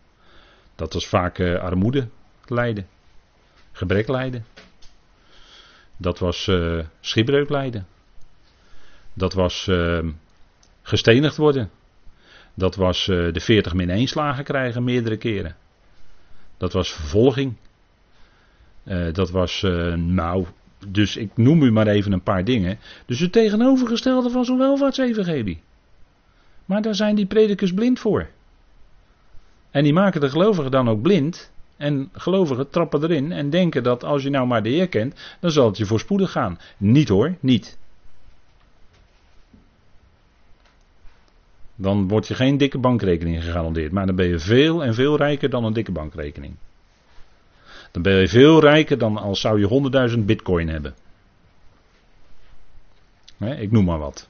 Dat 0.74 0.92
was 0.92 1.06
vaak 1.06 1.38
uh, 1.38 1.58
armoede 1.58 2.08
lijden, 2.44 2.86
gebrek 3.72 4.08
lijden. 4.08 4.44
Dat 5.96 6.18
was 6.18 6.46
uh, 6.46 6.84
schipbreuk 7.00 7.48
lijden. 7.48 7.86
Dat 9.12 9.32
was 9.32 9.66
uh, 9.66 9.98
gestenigd 10.82 11.36
worden. 11.36 11.70
Dat 12.54 12.74
was 12.74 13.06
uh, 13.06 13.32
de 13.32 13.40
40 13.40 13.74
min 13.74 13.90
1 13.90 14.06
slagen 14.06 14.44
krijgen 14.44 14.84
meerdere 14.84 15.16
keren. 15.16 15.56
Dat 16.56 16.72
was 16.72 16.92
vervolging. 16.92 17.56
dat 19.12 19.30
was, 19.30 19.62
nou, 19.96 20.46
dus 20.88 21.16
ik 21.16 21.30
noem 21.34 21.62
u 21.62 21.72
maar 21.72 21.86
even 21.86 22.12
een 22.12 22.22
paar 22.22 22.44
dingen. 22.44 22.78
Dus 23.06 23.20
het 23.20 23.32
tegenovergestelde 23.32 24.30
van 24.30 24.44
zo'n 24.44 24.58
welvaartsevangelie. 24.58 25.60
Maar 26.64 26.82
daar 26.82 26.94
zijn 26.94 27.14
die 27.14 27.26
predikers 27.26 27.74
blind 27.74 27.98
voor. 27.98 28.28
En 29.70 29.82
die 29.82 29.92
maken 29.92 30.20
de 30.20 30.30
gelovigen 30.30 30.70
dan 30.70 30.88
ook 30.88 31.02
blind 31.02 31.52
en 31.76 32.08
gelovigen 32.12 32.70
trappen 32.70 33.02
erin 33.02 33.32
en 33.32 33.50
denken 33.50 33.82
dat 33.82 34.04
als 34.04 34.22
je 34.22 34.30
nou 34.30 34.46
maar 34.46 34.62
de 34.62 34.68
Heer 34.68 34.88
kent, 34.88 35.36
dan 35.40 35.50
zal 35.50 35.66
het 35.66 35.76
je 35.76 35.86
voorspoedig 35.86 36.30
gaan. 36.30 36.58
Niet 36.76 37.08
hoor, 37.08 37.34
niet. 37.40 37.78
Dan 41.74 42.08
word 42.08 42.28
je 42.28 42.34
geen 42.34 42.56
dikke 42.56 42.78
bankrekening 42.78 43.42
gegarandeerd, 43.42 43.92
maar 43.92 44.06
dan 44.06 44.16
ben 44.16 44.26
je 44.26 44.38
veel 44.38 44.84
en 44.84 44.94
veel 44.94 45.16
rijker 45.16 45.50
dan 45.50 45.64
een 45.64 45.72
dikke 45.72 45.92
bankrekening. 45.92 46.54
Dan 47.92 48.02
ben 48.02 48.20
je 48.20 48.28
veel 48.28 48.60
rijker 48.60 48.98
dan 48.98 49.16
als 49.16 49.40
zou 49.40 49.60
je 49.60 50.10
100.000 50.16 50.18
bitcoin 50.24 50.68
hebben. 50.68 50.94
ik 53.38 53.70
noem 53.70 53.84
maar 53.84 53.98
wat. 53.98 54.28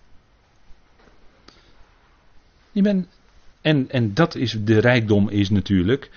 En, 3.61 3.90
en 3.90 4.14
dat 4.14 4.34
is 4.34 4.57
de 4.64 4.78
rijkdom 4.78 5.28
is 5.28 5.50
natuurlijk 5.50 6.11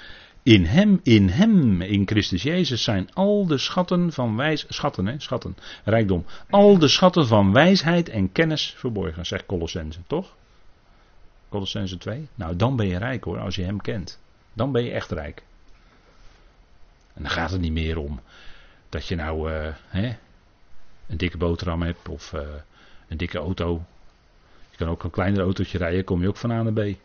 in 0.44 0.66
hem, 0.66 1.00
in 1.04 1.30
hem, 1.30 1.82
in 1.82 2.08
Christus 2.08 2.44
Jezus 2.44 2.84
zijn 2.84 3.14
al 3.14 3.46
de 3.48 3.58
schatten 3.58 4.12
van 4.12 4.36
wijs, 4.36 4.66
schatten, 4.70 5.06
hè, 5.06 5.20
schatten, 5.20 5.56
rijkdom, 5.84 6.26
al 6.50 6.78
de 6.78 6.88
schatten 6.88 7.28
van 7.28 7.54
wijsheid 7.54 8.10
en 8.10 8.32
kennis 8.32 8.74
verborgen, 8.78 9.26
zegt 9.26 9.46
Colossense, 9.46 10.00
toch? 10.08 10.36
Colossense 11.50 11.98
2. 11.98 12.28
Nou, 12.36 12.56
dan 12.56 12.76
ben 12.76 12.88
je 12.88 12.98
rijk 12.98 13.24
hoor, 13.24 13.40
als 13.40 13.56
je 13.56 13.64
hem 13.64 13.82
kent. 13.82 14.20
Dan 14.54 14.72
ben 14.72 14.84
je 14.84 14.92
echt 14.92 15.12
rijk. 15.12 15.44
En 17.20 17.26
dan 17.26 17.34
gaat 17.34 17.52
het 17.52 17.62
niet 17.62 17.72
meer 17.72 17.98
om 17.98 18.20
dat 18.90 19.08
je 19.08 19.16
nou 19.16 19.52
uh, 19.52 19.68
hè, 19.88 20.16
een 21.08 21.18
dikke 21.18 21.38
boterham 21.38 21.82
hebt 21.82 22.10
of 22.10 22.34
uh, 22.34 22.42
een 23.08 23.18
dikke 23.18 23.38
auto. 23.38 23.86
Je 24.72 24.78
kan 24.78 24.88
ook 24.88 25.04
een 25.04 25.10
kleiner 25.10 25.42
autootje 25.42 25.78
rijden, 25.78 26.04
kom 26.04 26.22
je 26.22 26.28
ook 26.28 26.38
van 26.38 26.52
A 26.52 26.62
naar 26.62 26.74
B. 26.74 26.98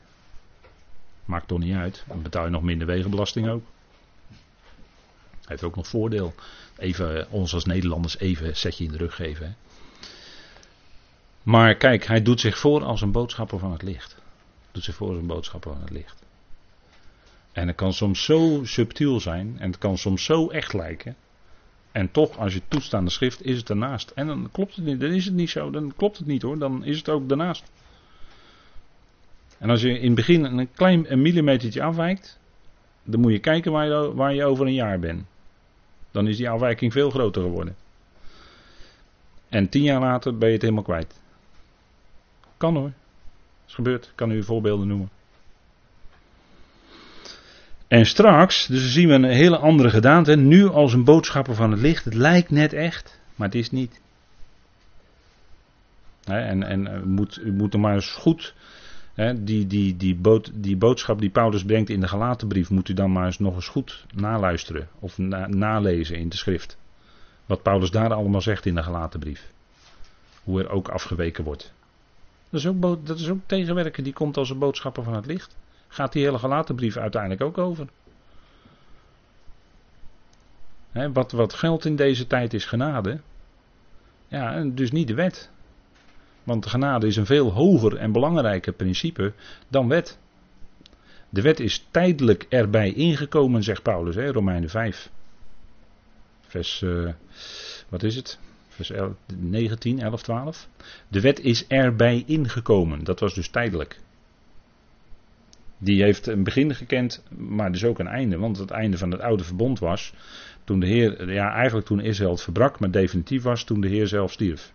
Maakt 1.25 1.49
toch 1.49 1.59
niet 1.59 1.75
uit. 1.75 2.05
Dan 2.07 2.23
betaal 2.23 2.45
je 2.45 2.51
nog 2.51 2.63
minder 2.63 2.87
wegenbelasting 2.87 3.49
ook. 3.49 3.65
Heeft 5.47 5.63
ook 5.63 5.77
nog 5.77 5.87
voordeel. 5.87 6.35
Even 6.77 7.21
eh, 7.21 7.33
ons 7.33 7.55
als 7.55 7.65
Nederlanders 7.65 8.19
even 8.19 8.47
een 8.47 8.57
setje 8.57 8.85
in 8.85 8.91
de 8.91 8.99
rug 8.99 9.15
geven. 9.15 9.47
Hè. 9.47 9.53
Maar 11.43 11.75
kijk, 11.75 12.07
hij 12.07 12.23
doet 12.23 12.41
zich 12.41 12.59
voor 12.59 12.85
als 12.85 13.01
een 13.01 13.13
boodschapper 13.13 13.59
van 13.59 13.73
het 13.73 13.83
licht. 13.83 14.17
Doet 14.73 14.85
zich 14.85 14.95
voor 14.95 15.09
als 15.09 15.19
een 15.19 15.27
boodschapper 15.27 15.73
van 15.73 15.81
het 15.81 15.91
licht. 15.91 16.24
En 17.55 17.67
het 17.67 17.77
kan 17.77 17.93
soms 17.93 18.25
zo 18.25 18.61
subtiel 18.65 19.21
zijn. 19.21 19.57
En 19.59 19.67
het 19.67 19.79
kan 19.79 19.99
soms 19.99 20.25
zo 20.25 20.49
echt 20.49 20.73
lijken. 20.73 21.17
En 21.93 22.11
toch, 22.11 22.39
als 22.39 22.55
je 22.55 22.61
toetst 22.69 22.95
aan 22.95 23.05
de 23.05 23.11
schrift, 23.11 23.45
is 23.45 23.57
het 23.57 23.71
ernaast. 23.71 24.11
En 24.11 24.27
dan 24.27 24.49
klopt 24.53 24.77
het 24.77 24.85
niet. 24.85 25.01
Dan 25.01 25.11
is 25.11 25.25
het 25.25 25.35
niet 25.35 25.51
zo. 25.51 25.71
Dan 25.71 25.93
klopt 25.97 26.19
het 26.19 26.27
niet 26.27 26.43
hoor. 26.43 26.59
Dan 26.59 26.85
is 26.85 26.97
het 26.97 27.09
ook 27.09 27.29
daarnaast. 27.29 27.71
En 29.59 29.71
als 29.71 29.81
je 29.81 29.99
in 29.99 30.07
het 30.07 30.15
begin 30.15 30.45
een 30.45 30.73
klein 30.73 31.13
een 31.13 31.23
millimetertje 31.23 31.83
afwijkt, 31.83 32.39
dan 33.03 33.21
moet 33.21 33.33
je 33.33 33.39
kijken 33.39 33.73
waar 33.73 33.87
je, 33.87 34.15
waar 34.15 34.35
je 34.35 34.45
over 34.45 34.67
een 34.67 34.75
jaar 34.75 34.99
bent. 34.99 35.25
Dan 36.11 36.29
is 36.29 36.37
die 36.37 36.51
afwijking 36.51 36.93
veel 36.93 37.11
groter 37.11 37.43
geworden. 37.43 37.77
En 39.49 39.69
tien 39.69 39.83
jaar 39.83 40.01
later 40.01 40.39
ben 40.39 40.49
je 40.49 40.55
het 40.55 40.63
helemaal 40.63 40.85
kwijt. 40.85 41.21
Kan 42.57 42.77
hoor. 42.77 42.93
Is 43.67 43.75
gebeurd. 43.75 44.05
Ik 44.05 44.13
kan 44.15 44.31
u 44.31 44.43
voorbeelden 44.43 44.87
noemen. 44.87 45.11
En 47.95 48.07
straks, 48.07 48.67
dus 48.67 48.93
zien 48.93 49.09
we 49.09 49.15
een 49.15 49.25
hele 49.25 49.59
andere 49.59 49.91
gedaante. 49.91 50.37
Nu 50.37 50.69
als 50.69 50.93
een 50.93 51.05
boodschapper 51.05 51.55
van 51.55 51.71
het 51.71 51.81
licht. 51.81 52.05
Het 52.05 52.15
lijkt 52.15 52.51
net 52.51 52.73
echt, 52.73 53.21
maar 53.35 53.47
het 53.47 53.57
is 53.57 53.71
niet. 53.71 54.01
En, 56.25 56.63
en 56.63 56.87
u, 56.87 57.07
moet, 57.07 57.41
moet 57.45 57.75
er 57.75 57.81
maar 57.81 57.95
eens 57.95 58.13
goed 58.13 58.55
die, 59.37 59.67
die, 59.67 59.97
die, 59.97 60.15
bood, 60.15 60.51
die 60.55 60.77
boodschap 60.77 61.21
die 61.21 61.31
Paulus 61.31 61.65
brengt 61.65 61.91
in 61.91 62.01
de 62.01 62.09
gelaten 62.09 62.49
brief 62.49 62.71
moet 62.71 62.89
u 62.89 62.95
dan 62.95 63.13
maar 63.13 63.27
eens 63.27 63.39
nog 63.39 63.55
eens 63.55 63.69
goed 63.69 64.07
naluisteren 64.15 64.89
of 64.99 65.19
nalezen 65.49 66.17
in 66.17 66.29
de 66.29 66.37
schrift. 66.37 66.77
Wat 67.47 67.63
Paulus 67.63 67.91
daar 67.91 68.13
allemaal 68.13 68.41
zegt 68.41 68.67
in 68.67 68.75
de 68.75 68.83
gelaten 68.83 69.21
brief. 69.21 69.51
Hoe 70.45 70.63
er 70.63 70.71
ook 70.71 70.89
afgeweken 70.89 71.45
wordt. 71.45 71.73
Dat 72.51 72.61
is 72.61 72.67
ook, 72.67 73.07
dat 73.07 73.19
is 73.19 73.29
ook 73.29 73.41
tegenwerken, 73.47 74.05
die 74.05 74.13
komt 74.13 74.37
als 74.37 74.51
een 74.51 74.59
boodschapper 74.59 75.03
van 75.03 75.15
het 75.15 75.27
licht. 75.27 75.57
Gaat 75.95 76.13
die 76.13 76.25
hele 76.25 76.39
gelaten 76.39 76.75
brief 76.75 76.97
uiteindelijk 76.97 77.43
ook 77.43 77.59
over. 77.59 77.87
wat, 81.13 81.33
wat 81.33 81.55
geldt 81.55 81.85
in 81.85 81.97
deze 81.97 82.27
tijd 82.27 82.55
is 82.55 82.65
genade. 82.65 83.21
Ja, 84.29 84.63
dus 84.65 84.91
niet 84.91 85.09
de 85.09 85.15
wet. 85.15 85.51
Want 86.43 86.67
genade 86.67 87.07
is 87.07 87.17
een 87.17 87.27
veel 87.27 87.53
hoger 87.53 87.97
en 87.97 88.13
belangrijker 88.13 88.73
principe 88.73 89.33
dan 89.69 89.89
wet. 89.89 90.19
De 91.29 91.43
wet 91.43 91.61
is 91.61 91.87
tijdelijk 91.91 92.47
erbij 92.49 92.93
ingekomen, 92.93 93.63
zegt 93.63 93.83
Paulus, 93.83 94.15
hè, 94.15 94.31
Romeinen 94.31 94.71
5. 94.71 95.11
Vers, 96.41 96.81
uh, 96.81 97.13
wat 97.89 98.03
is 98.03 98.17
het? 98.17 98.39
Vers 98.69 98.91
11, 98.91 99.13
19, 99.37 100.01
11, 100.01 100.23
12. 100.23 100.69
De 101.09 101.21
wet 101.21 101.41
is 101.41 101.67
erbij 101.67 102.23
ingekomen, 102.27 103.05
dat 103.05 103.21
was 103.21 103.35
dus 103.35 103.49
tijdelijk. 103.49 104.03
Die 105.85 106.03
heeft 106.03 106.27
een 106.27 106.45
begin 106.45 106.75
gekend, 106.75 107.23
maar 107.37 107.73
dus 107.73 107.85
ook 107.85 107.99
een 107.99 108.07
einde. 108.07 108.39
Want 108.39 108.59
het 108.59 108.71
einde 108.71 108.99
van 108.99 109.11
het 109.11 109.21
oude 109.21 109.45
verbond 109.45 109.79
was 109.79 110.15
toen 110.65 110.81
de 110.81 110.87
Heer, 110.87 111.33
ja 111.33 111.53
eigenlijk 111.53 111.87
toen 111.87 112.01
Israël 112.01 112.31
het 112.31 112.43
verbrak, 112.43 112.81
maar 112.81 112.91
definitief 112.91 113.43
was 113.43 113.65
toen 113.65 113.81
de 113.81 113.89
Heer 113.89 114.07
zelf 114.07 114.33
stierf. 114.33 114.73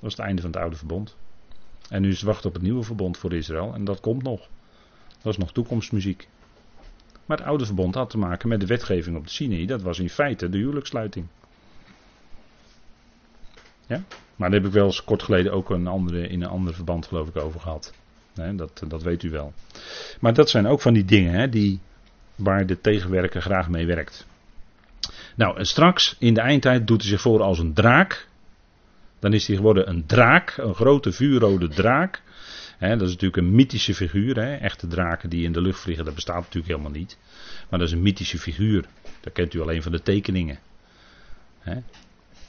Dat 0.00 0.10
is 0.10 0.16
het 0.16 0.26
einde 0.26 0.42
van 0.42 0.50
het 0.50 0.60
oude 0.60 0.76
verbond. 0.76 1.16
En 1.88 2.02
nu 2.02 2.08
is 2.08 2.16
het 2.16 2.24
wachten 2.24 2.48
op 2.48 2.54
het 2.54 2.62
nieuwe 2.62 2.82
verbond 2.82 3.16
voor 3.18 3.32
Israël. 3.32 3.74
En 3.74 3.84
dat 3.84 4.00
komt 4.00 4.22
nog. 4.22 4.48
Dat 5.22 5.32
is 5.32 5.38
nog 5.38 5.52
toekomstmuziek. 5.52 6.28
Maar 7.26 7.36
het 7.36 7.46
oude 7.46 7.66
verbond 7.66 7.94
had 7.94 8.10
te 8.10 8.18
maken 8.18 8.48
met 8.48 8.60
de 8.60 8.66
wetgeving 8.66 9.16
op 9.16 9.24
de 9.24 9.30
Sinai. 9.30 9.66
Dat 9.66 9.82
was 9.82 9.98
in 9.98 10.10
feite 10.10 10.48
de 10.48 10.58
huwelijkssluiting. 10.58 11.26
Ja? 13.86 14.02
Maar 14.36 14.50
daar 14.50 14.58
heb 14.58 14.68
ik 14.68 14.74
wel 14.74 14.86
eens 14.86 15.04
kort 15.04 15.22
geleden 15.22 15.52
ook 15.52 15.70
een 15.70 15.86
andere, 15.86 16.28
in 16.28 16.42
een 16.42 16.48
ander 16.48 16.74
verband 16.74 17.06
geloof 17.06 17.28
ik 17.28 17.36
over 17.36 17.60
gehad. 17.60 17.94
Dat, 18.34 18.82
dat 18.88 19.02
weet 19.02 19.22
u 19.22 19.30
wel. 19.30 19.52
Maar 20.20 20.34
dat 20.34 20.50
zijn 20.50 20.66
ook 20.66 20.80
van 20.80 20.94
die 20.94 21.04
dingen 21.04 21.32
hè, 21.32 21.48
die, 21.48 21.80
waar 22.34 22.66
de 22.66 22.80
tegenwerker 22.80 23.42
graag 23.42 23.68
mee 23.68 23.86
werkt. 23.86 24.26
Nou, 25.34 25.58
en 25.58 25.66
straks 25.66 26.16
in 26.18 26.34
de 26.34 26.40
eindtijd 26.40 26.86
doet 26.86 27.00
hij 27.00 27.10
zich 27.10 27.20
voor 27.20 27.42
als 27.42 27.58
een 27.58 27.72
draak. 27.72 28.28
Dan 29.18 29.32
is 29.32 29.46
hij 29.46 29.56
geworden 29.56 29.88
een 29.88 30.06
draak, 30.06 30.56
een 30.56 30.74
grote 30.74 31.12
vuurrode 31.12 31.68
draak. 31.68 32.22
dat 32.78 32.90
is 32.90 33.10
natuurlijk 33.10 33.36
een 33.36 33.54
mythische 33.54 33.94
figuur. 33.94 34.38
Echte 34.38 34.86
draken 34.86 35.30
die 35.30 35.44
in 35.44 35.52
de 35.52 35.60
lucht 35.60 35.80
vliegen, 35.80 36.04
dat 36.04 36.14
bestaat 36.14 36.40
natuurlijk 36.40 36.66
helemaal 36.66 36.90
niet. 36.90 37.18
Maar 37.68 37.78
dat 37.78 37.88
is 37.88 37.94
een 37.94 38.02
mythische 38.02 38.38
figuur. 38.38 38.84
Dat 39.20 39.32
kent 39.32 39.54
u 39.54 39.60
alleen 39.60 39.82
van 39.82 39.92
de 39.92 40.02
tekeningen. 40.02 40.58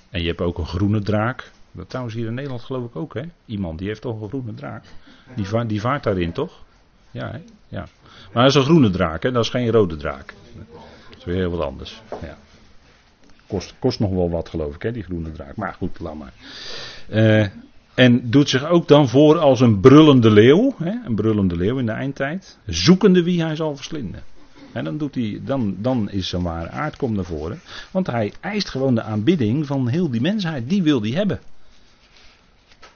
En 0.10 0.22
je 0.22 0.28
hebt 0.28 0.42
ook 0.42 0.58
een 0.58 0.66
groene 0.68 1.02
draak. 1.02 1.52
Dat 1.72 1.90
trouwens 1.90 2.16
hier 2.16 2.28
in 2.28 2.34
Nederland 2.34 2.62
geloof 2.62 2.86
ik 2.86 2.96
ook. 2.96 3.14
Hè? 3.14 3.22
Iemand 3.46 3.80
die 3.80 3.88
heeft 3.88 4.02
toch 4.02 4.22
een 4.22 4.28
groene 4.28 4.54
draak. 4.54 4.84
Die, 5.36 5.46
vaart, 5.46 5.70
die 5.70 5.82
vaart 5.82 6.04
daarin 6.04 6.32
toch? 6.32 6.64
Ja, 7.12 7.32
hè? 7.32 7.40
ja. 7.68 7.88
Maar 8.34 8.44
dat 8.44 8.52
is 8.52 8.56
een 8.56 8.64
groene 8.64 8.90
draak, 8.90 9.24
hè? 9.24 9.32
dat 9.32 9.44
is 9.44 9.50
geen 9.50 9.72
rode 9.72 9.96
draak. 9.96 10.34
Dat 11.10 11.18
is 11.18 11.24
weer 11.24 11.36
heel 11.36 11.52
wat 11.52 11.66
anders. 11.66 12.02
Ja. 12.22 12.38
Kost, 13.48 13.74
kost 13.80 14.00
nog 14.00 14.12
wel 14.12 14.30
wat, 14.30 14.50
geloof 14.50 14.76
ik, 14.76 14.82
hè, 14.82 14.92
die 14.92 15.04
groene 15.04 15.32
draak. 15.32 15.56
Maar 15.56 15.74
goed, 15.74 16.00
laat 16.00 16.16
maar. 16.16 16.34
Uh, 17.10 17.48
en 17.94 18.30
doet 18.30 18.50
zich 18.50 18.66
ook 18.66 18.88
dan 18.88 19.10
voor 19.10 19.38
als 19.38 19.60
een 19.60 19.80
brullende 19.80 20.32
leeuw. 20.32 20.74
Hè, 20.78 20.92
een 21.06 21.16
brullende 21.16 21.56
leeuw 21.56 21.78
in 21.78 21.86
de 21.86 21.92
eindtijd. 21.92 22.58
Zoekende 22.66 23.24
wie 23.24 23.44
hij 23.44 23.56
zal 23.56 23.76
verslinden. 23.76 24.24
En 24.72 24.84
dan, 24.84 24.98
doet 24.98 25.16
hij, 25.16 25.42
dan, 25.46 25.76
dan 25.80 26.10
is 26.10 26.30
zijn 26.30 26.42
ware 26.42 26.70
aard 26.70 26.96
komt 26.96 27.16
naar 27.16 27.26
voren. 27.26 27.62
Want 27.92 28.08
hij 28.08 28.34
eist 28.40 28.70
gewoon 28.70 28.96
de 28.96 29.02
aanbidding 29.02 29.66
van 29.66 29.88
heel 29.88 30.10
die 30.10 30.22
mensheid. 30.22 30.70
Die 30.70 30.84
wil 30.84 31.02
hij 31.02 31.12
hebben. 31.12 31.40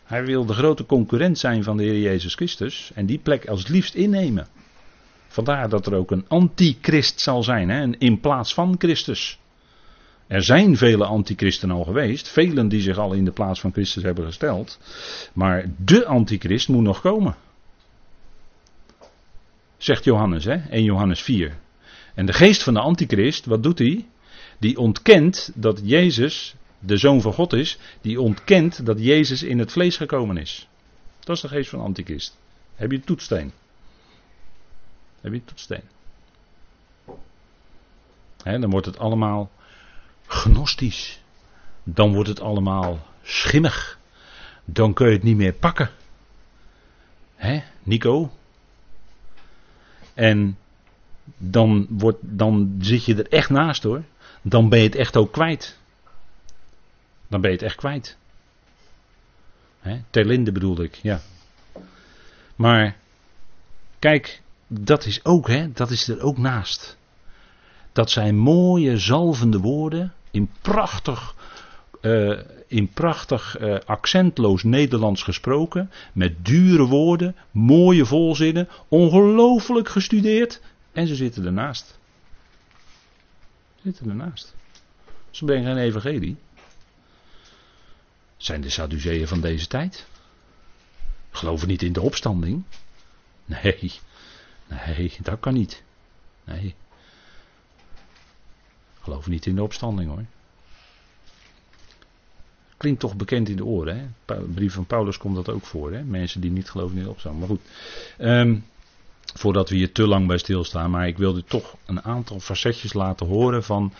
Hij 0.05 0.25
wil 0.25 0.45
de 0.45 0.53
grote 0.53 0.85
concurrent 0.85 1.37
zijn 1.37 1.63
van 1.63 1.77
de 1.77 1.83
Heer 1.83 2.01
Jezus 2.01 2.35
Christus. 2.35 2.91
En 2.93 3.05
die 3.05 3.19
plek 3.19 3.47
als 3.47 3.67
liefst 3.67 3.95
innemen. 3.95 4.47
Vandaar 5.27 5.69
dat 5.69 5.85
er 5.85 5.95
ook 5.95 6.11
een 6.11 6.25
antichrist 6.27 7.21
zal 7.21 7.43
zijn. 7.43 7.69
Hè, 7.69 7.97
in 7.97 8.19
plaats 8.19 8.53
van 8.53 8.75
Christus. 8.77 9.39
Er 10.27 10.43
zijn 10.43 10.77
vele 10.77 11.05
antichristen 11.05 11.71
al 11.71 11.83
geweest, 11.83 12.29
velen 12.29 12.67
die 12.67 12.81
zich 12.81 12.97
al 12.97 13.13
in 13.13 13.25
de 13.25 13.31
plaats 13.31 13.59
van 13.59 13.71
Christus 13.71 14.03
hebben 14.03 14.25
gesteld, 14.25 14.79
maar 15.33 15.71
de 15.77 16.05
antichrist 16.05 16.67
moet 16.67 16.83
nog 16.83 17.01
komen. 17.01 17.35
Zegt 19.77 20.03
Johannes, 20.03 20.45
hè? 20.45 20.55
1 20.69 20.83
Johannes 20.83 21.21
4. 21.21 21.57
En 22.15 22.25
de 22.25 22.33
geest 22.33 22.63
van 22.63 22.73
de 22.73 22.79
antichrist, 22.79 23.45
wat 23.45 23.63
doet 23.63 23.79
hij? 23.79 24.05
Die 24.59 24.77
ontkent 24.77 25.51
dat 25.55 25.81
Jezus 25.83 26.55
de 26.85 26.97
zoon 26.97 27.21
van 27.21 27.33
God 27.33 27.53
is, 27.53 27.77
die 28.01 28.21
ontkent 28.21 28.85
dat 28.85 28.99
Jezus 28.99 29.43
in 29.43 29.59
het 29.59 29.71
vlees 29.71 29.97
gekomen 29.97 30.37
is. 30.37 30.67
Dat 31.19 31.35
is 31.35 31.41
de 31.41 31.47
geest 31.47 31.69
van 31.69 31.79
antichrist. 31.79 32.37
Heb 32.75 32.91
je 32.91 32.99
toetsteen? 32.99 33.51
Heb 35.21 35.33
je 35.33 35.45
toetsteen? 35.45 35.83
Dan 38.43 38.69
wordt 38.69 38.85
het 38.85 38.99
allemaal 38.99 39.51
gnostisch. 40.25 41.21
Dan 41.83 42.13
wordt 42.13 42.29
het 42.29 42.39
allemaal 42.39 42.99
schimmig. 43.23 43.99
Dan 44.65 44.93
kun 44.93 45.07
je 45.07 45.13
het 45.13 45.23
niet 45.23 45.37
meer 45.37 45.53
pakken. 45.53 45.89
Hè, 47.35 47.63
Nico? 47.83 48.31
En 50.13 50.57
dan, 51.37 51.87
wordt, 51.89 52.19
dan 52.21 52.75
zit 52.79 53.05
je 53.05 53.15
er 53.15 53.29
echt 53.29 53.49
naast 53.49 53.83
hoor. 53.83 54.03
Dan 54.41 54.69
ben 54.69 54.79
je 54.79 54.85
het 54.85 54.95
echt 54.95 55.17
ook 55.17 55.31
kwijt. 55.31 55.77
Dan 57.27 57.41
ben 57.41 57.49
je 57.49 57.55
het 57.55 57.65
echt 57.65 57.75
kwijt. 57.75 58.17
Hè, 59.79 60.01
Terlinde 60.09 60.51
bedoelde 60.51 60.83
ik, 60.83 60.95
ja. 60.95 61.21
Maar, 62.55 62.95
kijk, 63.99 64.41
dat 64.67 65.05
is 65.05 65.25
ook, 65.25 65.47
hè, 65.47 65.71
dat 65.71 65.91
is 65.91 66.07
er 66.07 66.21
ook 66.21 66.37
naast 66.37 66.97
dat 67.95 68.11
zijn 68.11 68.37
mooie 68.37 68.97
zalvende 68.97 69.59
woorden 69.59 70.13
in 70.31 70.49
prachtig, 70.61 71.35
uh, 72.01 72.39
in 72.67 72.87
prachtig 72.87 73.59
uh, 73.59 73.77
accentloos 73.85 74.63
Nederlands 74.63 75.23
gesproken, 75.23 75.91
met 76.13 76.45
dure 76.45 76.85
woorden, 76.85 77.35
mooie 77.51 78.05
volzinnen, 78.05 78.67
ongelooflijk 78.87 79.89
gestudeerd 79.89 80.61
en 80.91 81.07
ze 81.07 81.15
zitten 81.15 81.45
ernaast. 81.45 81.99
Ze 83.75 83.81
zitten 83.83 84.09
ernaast. 84.09 84.55
Ze 85.29 85.45
brengen 85.45 85.65
geen 85.65 85.83
evangelie. 85.83 86.35
Zijn 88.45 88.61
de 88.61 88.69
Sadduceeën 88.69 89.27
van 89.27 89.41
deze 89.41 89.67
tijd? 89.67 90.05
Geloven 91.31 91.67
niet 91.67 91.81
in 91.81 91.93
de 91.93 92.01
opstanding? 92.01 92.63
Nee, 93.45 93.91
nee, 94.67 95.13
dat 95.21 95.39
kan 95.39 95.53
niet. 95.53 95.83
Nee. 96.43 96.75
Geloof 99.01 99.27
niet 99.27 99.45
in 99.45 99.55
de 99.55 99.63
opstanding 99.63 100.09
hoor. 100.09 100.25
Klinkt 102.77 102.99
toch 102.99 103.15
bekend 103.15 103.49
in 103.49 103.55
de 103.55 103.65
oren. 103.65 103.97
Hè? 104.25 104.35
Brief 104.35 104.73
van 104.73 104.85
Paulus 104.85 105.17
komt 105.17 105.35
dat 105.35 105.49
ook 105.49 105.65
voor. 105.65 105.93
Hè? 105.93 106.03
Mensen 106.03 106.41
die 106.41 106.51
niet 106.51 106.69
geloven 106.69 106.97
in 106.97 107.03
de 107.03 107.09
opstanding. 107.09 107.47
Maar 107.47 107.57
goed. 107.57 107.67
Um, 108.19 108.65
voordat 109.33 109.69
we 109.69 109.75
hier 109.75 109.91
te 109.91 110.07
lang 110.07 110.27
bij 110.27 110.37
stilstaan. 110.37 110.91
Maar 110.91 111.07
ik 111.07 111.17
wilde 111.17 111.43
toch 111.43 111.77
een 111.85 112.01
aantal 112.01 112.39
facetjes 112.39 112.93
laten 112.93 113.27
horen 113.27 113.63
van 113.63 113.93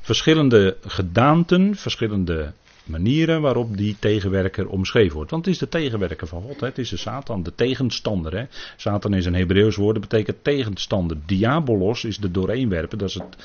verschillende 0.00 0.76
gedaanten. 0.86 1.76
Verschillende 1.76 2.52
manieren 2.84 3.40
waarop 3.40 3.76
die 3.76 3.96
tegenwerker 3.98 4.68
omschreven 4.68 5.14
wordt. 5.14 5.30
Want 5.30 5.44
het 5.44 5.54
is 5.54 5.60
de 5.60 5.68
tegenwerker 5.68 6.26
van 6.26 6.42
God. 6.42 6.60
Het 6.60 6.78
is 6.78 6.88
de 6.88 6.96
Satan, 6.96 7.42
de 7.42 7.54
tegenstander. 7.54 8.36
Hè? 8.36 8.44
Satan 8.76 9.14
is 9.14 9.26
een 9.26 9.34
Hebreeuws 9.34 9.76
woord, 9.76 9.94
dat 9.94 10.08
betekent 10.08 10.44
tegenstander. 10.44 11.16
Diabolos 11.26 12.04
is 12.04 12.18
de 12.18 12.30
dooreenwerpen, 12.30 12.98
dat 12.98 13.08
is 13.08 13.14
het 13.14 13.36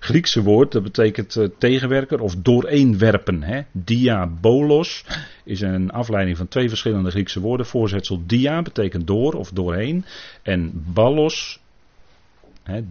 Griekse 0.00 0.42
woord, 0.42 0.72
dat 0.72 0.82
betekent 0.82 1.36
uh, 1.36 1.48
tegenwerker 1.58 2.20
of 2.20 2.36
dooreenwerpen. 2.36 3.42
Hè? 3.42 3.60
Diabolos 3.72 5.04
is 5.44 5.60
een 5.60 5.90
afleiding 5.90 6.36
van 6.36 6.48
twee 6.48 6.68
verschillende 6.68 7.10
Griekse 7.10 7.40
woorden. 7.40 7.66
Voorzetsel 7.66 8.22
dia 8.26 8.62
betekent 8.62 9.06
door 9.06 9.32
of 9.32 9.50
doorheen. 9.50 10.04
En 10.42 10.84
ballos 10.92 11.60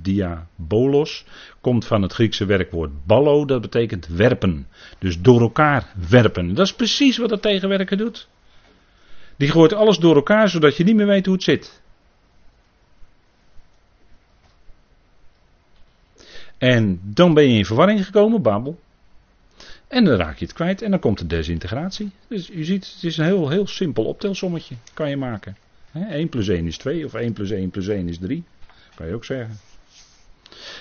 Diabolos 0.02 1.26
komt 1.62 1.86
van 1.86 2.02
het 2.02 2.14
Griekse 2.14 2.46
werkwoord 2.46 3.06
ballo, 3.06 3.46
dat 3.46 3.62
betekent 3.62 4.08
werpen. 4.08 4.68
Dus 5.00 5.22
door 5.22 5.42
elkaar 5.42 5.94
werpen. 6.10 6.54
Dat 6.54 6.66
is 6.66 6.74
precies 6.74 7.18
wat 7.18 7.30
dat 7.30 7.42
tegenwerker 7.42 7.98
doet. 7.98 8.28
Die 9.38 9.50
gooit 9.50 9.74
alles 9.74 9.98
door 9.98 10.16
elkaar 10.16 10.50
zodat 10.50 10.78
je 10.78 10.84
niet 10.84 10.96
meer 10.96 11.06
weet 11.06 11.26
hoe 11.26 11.36
het 11.36 11.44
zit. 11.44 11.82
En 16.58 17.00
dan 17.04 17.34
ben 17.34 17.50
je 17.50 17.58
in 17.58 17.66
verwarring 17.66 18.06
gekomen, 18.06 18.42
Babel. 18.42 18.80
En 19.88 20.04
dan 20.04 20.16
raak 20.16 20.38
je 20.38 20.46
het 20.46 20.54
kwijt 20.54 20.82
en 20.82 20.92
dan 20.92 21.00
komt 21.00 21.18
de 21.18 21.28
desintegratie. 21.28 22.12
Dus 22.28 22.48
je 22.48 22.64
ziet, 22.64 22.92
het 22.94 23.04
is 23.04 23.18
een 23.18 23.26
heel, 23.26 23.50
heel 23.50 23.68
simpel 23.68 24.06
optelsommetje, 24.06 24.76
kan 24.94 25.10
je 25.10 25.18
maken. 25.18 25.58
He, 25.92 26.06
1 26.06 26.30
plus 26.30 26.48
1 26.48 26.68
is 26.68 26.78
2 26.78 27.06
of 27.06 27.14
1 27.14 27.34
plus 27.34 27.52
1 27.52 27.70
plus 27.70 27.88
1 27.88 28.08
is 28.08 28.18
3. 28.18 28.44
Kan 28.96 29.08
je 29.08 29.14
ook 29.14 29.26
zeggen. 29.26 29.60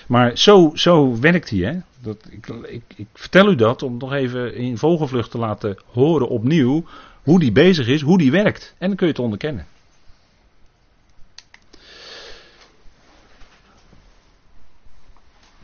Maar 0.07 0.37
zo, 0.37 0.71
zo 0.73 1.19
werkt 1.19 1.49
hij. 1.49 1.59
Hè? 1.59 1.79
Dat, 1.99 2.27
ik, 2.29 2.47
ik, 2.47 2.83
ik 2.95 3.07
vertel 3.13 3.51
u 3.51 3.55
dat 3.55 3.83
om 3.83 3.97
nog 3.97 4.13
even 4.13 4.55
in 4.55 4.77
vogelvlucht 4.77 5.31
te 5.31 5.37
laten 5.37 5.77
horen 5.85 6.27
opnieuw 6.27 6.85
hoe 7.23 7.39
die 7.39 7.51
bezig 7.51 7.87
is, 7.87 8.01
hoe 8.01 8.17
die 8.17 8.31
werkt. 8.31 8.75
En 8.77 8.87
dan 8.87 8.97
kun 8.97 9.07
je 9.07 9.13
het 9.13 9.21
onderkennen. 9.21 9.65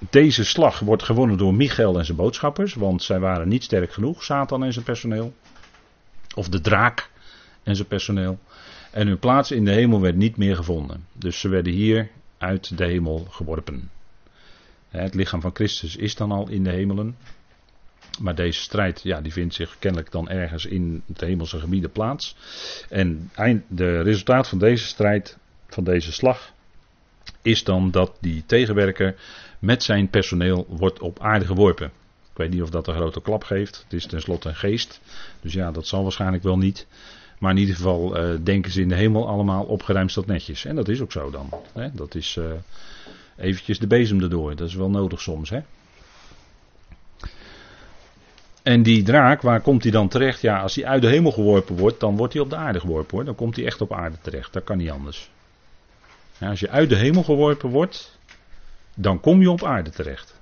Deze 0.10 0.46
slag 0.46 0.80
wordt 0.80 1.04
gewonnen 1.04 1.38
door 1.38 1.54
Michael 1.54 1.98
en 1.98 2.06
zijn 2.06 2.18
boodschappers, 2.18 2.74
want 2.74 3.04
zij 3.04 3.20
waren 3.20 3.48
niet 3.48 3.64
sterk 3.64 3.94
genoeg, 3.94 4.24
Satan 4.24 4.64
en 4.64 4.74
zijn 4.74 4.86
personeel. 4.86 5.34
Of 6.36 6.50
de 6.50 6.62
draak 6.62 7.10
en 7.64 7.76
zijn 7.76 7.88
personeel. 7.88 8.40
En 8.92 9.08
hun 9.08 9.20
plaats 9.20 9.52
in 9.52 9.66
de 9.66 9.72
hemel 9.72 10.02
werd 10.02 10.16
niet 10.16 10.38
meer 10.38 10.56
gevonden. 10.56 11.06
Dus 11.14 11.40
ze 11.40 11.50
werden 11.50 11.74
hier 11.74 12.10
uit 12.42 12.78
de 12.78 12.86
hemel 12.86 13.28
geworpen. 13.30 13.90
Het 14.90 15.14
lichaam 15.14 15.42
van 15.42 15.52
Christus 15.54 15.96
is 15.96 16.16
dan 16.16 16.32
al 16.32 16.50
in 16.50 16.64
de 16.64 16.72
hemelen. 16.72 17.16
Maar 18.20 18.36
deze 18.36 18.60
strijd, 18.60 19.02
ja, 19.04 19.22
die 19.22 19.34
vindt 19.34 19.54
zich 19.54 19.76
kennelijk 19.80 20.12
dan 20.12 20.30
ergens 20.30 20.66
in 20.66 21.04
het 21.08 21.22
hemelse 21.22 21.60
gebieden 21.60 21.92
plaats. 21.92 22.36
En 22.90 23.32
de 23.68 24.02
resultaat 24.02 24.48
van 24.48 24.58
deze 24.58 24.86
strijd, 24.86 25.38
van 25.68 25.84
deze 25.84 26.12
slag, 26.12 26.54
is 27.42 27.64
dan 27.64 27.92
dat 27.92 28.18
die 28.20 28.44
tegenwerker 28.46 29.16
met 29.60 29.84
zijn 29.84 30.10
personeel 30.10 30.66
wordt 30.70 31.00
op 31.00 31.20
aarde 31.20 31.46
geworpen. 31.46 31.92
Ik 32.32 32.38
weet 32.38 32.50
niet 32.50 32.62
of 32.62 32.70
dat 32.70 32.88
een 32.88 32.96
grote 32.96 33.22
klap 33.22 33.44
geeft. 33.44 33.82
Het 33.84 33.94
is 33.94 34.06
tenslotte 34.06 34.50
een 34.50 34.56
geest. 34.56 35.02
Dus 35.42 35.54
ja, 35.54 35.72
dat 35.72 35.88
zal 35.88 36.04
waarschijnlijk 36.04 36.44
wel 36.44 36.58
niet. 36.58 36.88
Maar 37.42 37.52
in 37.52 37.58
ieder 37.58 37.76
geval 37.76 38.18
uh, 38.18 38.40
denken 38.44 38.72
ze 38.72 38.82
in 38.82 38.90
de 38.90 38.96
hemel 38.96 39.28
allemaal 39.28 39.64
opgeruimd 39.64 40.14
tot 40.14 40.26
netjes. 40.26 40.66
En 40.66 40.76
dat 40.76 40.88
is 40.88 41.02
ook 41.02 41.12
zo 41.12 41.30
dan. 41.30 41.50
Hè? 41.74 41.92
Dat 41.94 42.16
is 42.16 42.36
uh, 42.36 42.46
eventjes 43.38 43.80
de 43.80 43.88
bezem 43.88 44.22
erdoor. 44.22 44.56
Dat 44.56 44.68
is 44.68 44.76
wel 44.76 44.90
nodig 44.90 45.22
soms. 45.22 45.50
Hè? 45.50 45.60
En 48.64 48.84
die 48.84 49.04
draak, 49.04 49.42
waar 49.42 49.62
komt 49.62 49.84
hij 49.84 49.92
dan 49.92 50.08
terecht? 50.08 50.42
Ja, 50.42 50.62
als 50.62 50.76
hij 50.76 50.86
uit 50.86 51.02
de 51.02 51.08
hemel 51.08 51.32
geworpen 51.32 51.78
wordt, 51.78 52.00
dan 52.00 52.16
wordt 52.16 52.34
hij 52.34 52.42
op 52.42 52.50
de 52.50 52.56
aarde 52.56 52.80
geworpen 52.80 53.16
hoor. 53.16 53.26
Dan 53.26 53.36
komt 53.36 53.56
hij 53.56 53.66
echt 53.66 53.82
op 53.82 53.94
aarde 53.94 54.18
terecht. 54.22 54.54
Dat 54.54 54.64
kan 54.64 54.78
niet 54.78 54.92
anders. 54.92 55.30
Als 56.40 56.60
je 56.60 56.70
uit 56.70 56.90
de 56.90 56.98
hemel 56.98 57.24
geworpen 57.24 57.70
wordt, 57.70 58.18
dan 58.96 59.20
kom 59.20 59.42
je 59.42 59.50
op 59.50 59.64
aarde 59.64 59.90
terecht. 59.90 60.40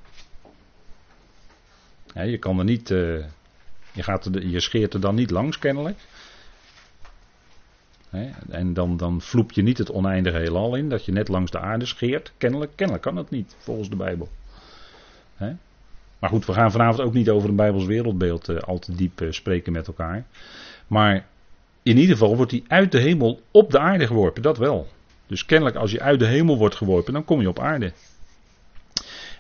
Je 2.14 2.38
kan 2.38 2.60
er 2.60 2.66
niet. 2.66 2.90
Uh, 2.90 3.24
je, 3.92 4.04
gaat 4.04 4.26
er, 4.26 4.48
je 4.48 4.60
scheert 4.60 4.94
er 4.94 5.00
dan 5.00 5.16
niet 5.16 5.32
langs, 5.32 5.60
kennelijk. 5.60 5.98
En 8.50 8.74
dan, 8.74 8.98
dan 8.98 9.22
vloep 9.22 9.52
je 9.52 9.62
niet 9.62 9.78
het 9.78 9.92
oneindige 9.92 10.38
heelal 10.38 10.76
in, 10.76 10.90
dat 10.90 11.06
je 11.06 11.12
net 11.12 11.28
langs 11.28 11.52
de 11.52 11.60
aarde 11.60 11.86
scheert. 11.86 12.32
Kennelijk, 12.38 12.72
kennelijk 12.76 13.06
kan 13.06 13.16
dat 13.16 13.30
niet, 13.30 13.56
volgens 13.60 13.90
de 13.90 13.96
Bijbel. 13.96 14.30
Maar 16.20 16.30
goed, 16.30 16.46
we 16.46 16.54
gaan 16.54 16.72
vanavond 16.72 17.02
ook 17.02 17.14
niet 17.14 17.30
over 17.30 17.50
een 17.50 17.56
Bijbels 17.56 17.86
wereldbeeld 17.86 18.50
uh, 18.50 18.58
al 18.58 18.80
te 18.80 18.96
diep 18.96 19.22
uh, 19.22 19.32
spreken 19.32 19.72
met 19.72 19.88
elkaar. 19.88 20.26
Maar 20.88 21.26
in 21.84 21.98
ieder 21.98 22.18
geval 22.18 22.36
wordt 22.36 22.52
hij 22.52 22.64
uit 22.68 22.92
de 22.92 23.00
hemel 23.00 23.42
op 23.52 23.72
de 23.72 23.80
aarde 23.80 24.08
geworpen, 24.08 24.42
dat 24.42 24.58
wel. 24.58 24.88
Dus 25.28 25.46
kennelijk 25.46 25.76
als 25.78 25.92
je 25.92 26.02
uit 26.02 26.20
de 26.20 26.26
hemel 26.26 26.58
wordt 26.58 26.76
geworpen, 26.76 27.14
dan 27.14 27.26
kom 27.26 27.42
je 27.42 27.50
op 27.50 27.60
aarde. 27.60 27.92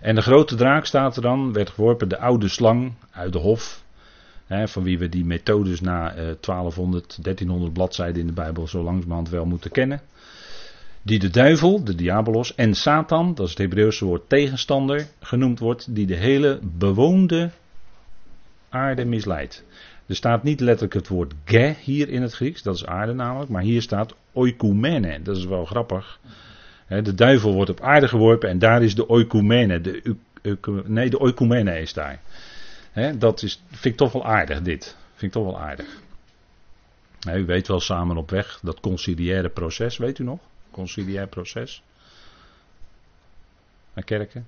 En 0.02 0.16
de 0.16 0.22
grote 0.22 0.56
draak 0.56 0.86
staat 0.86 1.16
er 1.16 1.22
dan, 1.22 1.54
werd 1.54 1.70
geworpen, 1.70 2.10
de 2.10 2.20
oude 2.20 2.48
slang 2.48 2.94
uit 3.12 3.34
de 3.34 3.40
hof. 3.40 3.84
Hè, 4.50 4.68
van 4.68 4.84
wie 4.84 5.00
we 5.00 5.10
die 5.10 5.26
methodes 5.26 5.82
na 5.82 6.14
eh, 6.14 6.16
1200, 6.16 7.24
1300 7.24 7.74
bladzijden 7.74 8.22
in 8.22 8.28
de 8.28 8.34
Bijbel 8.34 8.68
zo 8.68 8.84
langzamerhand 8.84 9.30
wel 9.30 9.46
moeten 9.46 9.72
kennen. 9.72 10.02
Die 11.02 11.20
de 11.20 11.30
duivel, 11.30 11.84
de 11.84 11.96
diabolos, 11.96 12.56
en 12.56 12.74
Satan, 12.74 13.34
dat 13.36 13.46
is 13.46 13.50
het 13.50 13.60
Hebreeuwse 13.60 14.06
woord 14.06 14.30
tegenstander, 14.30 15.08
genoemd 15.20 15.60
wordt, 15.60 15.96
die 15.96 16.06
de 16.06 16.16
hele 16.16 16.60
bewoonde 16.78 17.50
aarde 18.70 19.06
misleidt. 19.06 19.64
Er 20.06 20.16
staat 20.16 20.44
niet 20.44 20.60
letterlijk 20.60 20.94
het 20.94 21.08
woord 21.08 21.34
ge 21.46 21.76
hier 21.84 22.10
in 22.10 22.22
het 22.22 22.34
Grieks, 22.34 22.62
dat 22.62 22.76
is 22.76 22.86
aarde 22.86 23.14
namelijk, 23.14 23.50
maar 23.50 23.62
hier 23.62 23.82
staat 23.82 24.16
oikumene, 24.34 25.22
dat 25.22 25.38
is 25.38 25.46
wel 25.46 25.66
grappig. 25.66 26.20
De 26.88 27.14
duivel 27.14 27.54
wordt 27.54 27.70
op 27.70 27.82
aarde 27.82 28.08
geworpen 28.08 28.50
en 28.50 28.60
daar 28.60 28.84
is 28.84 28.96
de 28.96 29.10
oikumene, 29.10 29.82
de, 29.82 30.16
nee 30.86 31.10
de 31.10 31.20
oikumene 31.20 31.82
is 31.82 31.94
daar. 31.94 32.20
Dat 33.18 33.44
is, 33.44 33.64
vind 33.68 33.86
ik 33.86 33.98
toch 33.98 34.12
wel 34.12 34.26
aardig 34.26 34.62
dit, 34.62 34.96
vind 35.10 35.22
ik 35.22 35.32
toch 35.32 35.46
wel 35.46 35.60
aardig. 35.60 36.02
u 37.28 37.46
weet 37.46 37.68
wel 37.68 37.80
samen 37.80 38.18
op 38.18 38.30
weg, 38.30 38.60
dat 38.62 38.80
conciliaire 38.80 39.50
proces, 39.50 39.98
weet 39.98 40.20
u 40.20 40.24
nog? 40.24 40.40
Conciliair 40.72 41.28
proces. 41.28 41.84
Naar 43.94 44.04
kerken. 44.04 44.46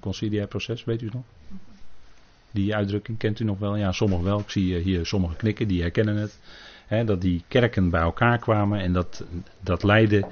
Conciliair 0.00 0.46
proces, 0.46 0.84
weet 0.84 1.02
u 1.02 1.08
nog? 1.12 1.22
Die 2.50 2.74
uitdrukking 2.74 3.18
kent 3.18 3.40
u 3.40 3.44
nog 3.44 3.58
wel? 3.58 3.76
Ja, 3.76 3.92
sommigen 3.92 4.24
wel. 4.24 4.38
Ik 4.38 4.50
zie 4.50 4.78
hier 4.78 5.06
sommigen 5.06 5.36
knikken, 5.36 5.68
die 5.68 5.80
herkennen 5.80 6.16
het. 6.16 6.38
dat 7.06 7.20
die 7.20 7.44
kerken 7.48 7.90
bij 7.90 8.00
elkaar 8.00 8.38
kwamen 8.38 8.80
en 8.80 8.92
dat, 8.92 9.24
dat 9.60 9.82
leidde. 9.82 10.26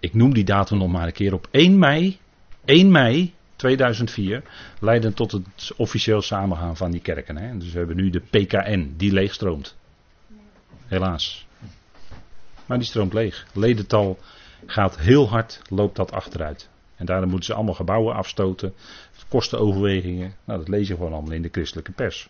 Ik 0.00 0.14
noem 0.14 0.34
die 0.34 0.44
datum 0.44 0.78
nog 0.78 0.90
maar 0.90 1.06
een 1.06 1.12
keer 1.12 1.34
op 1.34 1.48
1 1.50 1.78
mei. 1.78 2.18
1 2.64 2.90
mei 2.90 3.34
2004 3.62 4.42
leidde 4.80 5.12
tot 5.12 5.32
het 5.32 5.72
officieel 5.76 6.22
samengaan 6.22 6.76
van 6.76 6.90
die 6.90 7.00
kerken. 7.00 7.36
Hè. 7.36 7.58
Dus 7.58 7.72
we 7.72 7.78
hebben 7.78 7.96
nu 7.96 8.10
de 8.10 8.20
PKN, 8.20 8.94
die 8.96 9.12
leegstroomt. 9.12 9.76
Helaas. 10.86 11.46
Maar 12.66 12.78
die 12.78 12.86
stroomt 12.86 13.12
leeg. 13.12 13.46
Ledental 13.52 14.18
gaat 14.66 14.98
heel 14.98 15.28
hard, 15.28 15.62
loopt 15.68 15.96
dat 15.96 16.12
achteruit. 16.12 16.68
En 16.96 17.06
daarom 17.06 17.28
moeten 17.28 17.46
ze 17.46 17.54
allemaal 17.54 17.74
gebouwen 17.74 18.14
afstoten. 18.14 18.74
Kostenoverwegingen. 19.28 20.34
Nou, 20.44 20.58
dat 20.58 20.68
lees 20.68 20.88
je 20.88 20.94
gewoon 20.94 21.12
allemaal 21.12 21.32
in 21.32 21.42
de 21.42 21.48
christelijke 21.52 21.92
pers. 21.92 22.28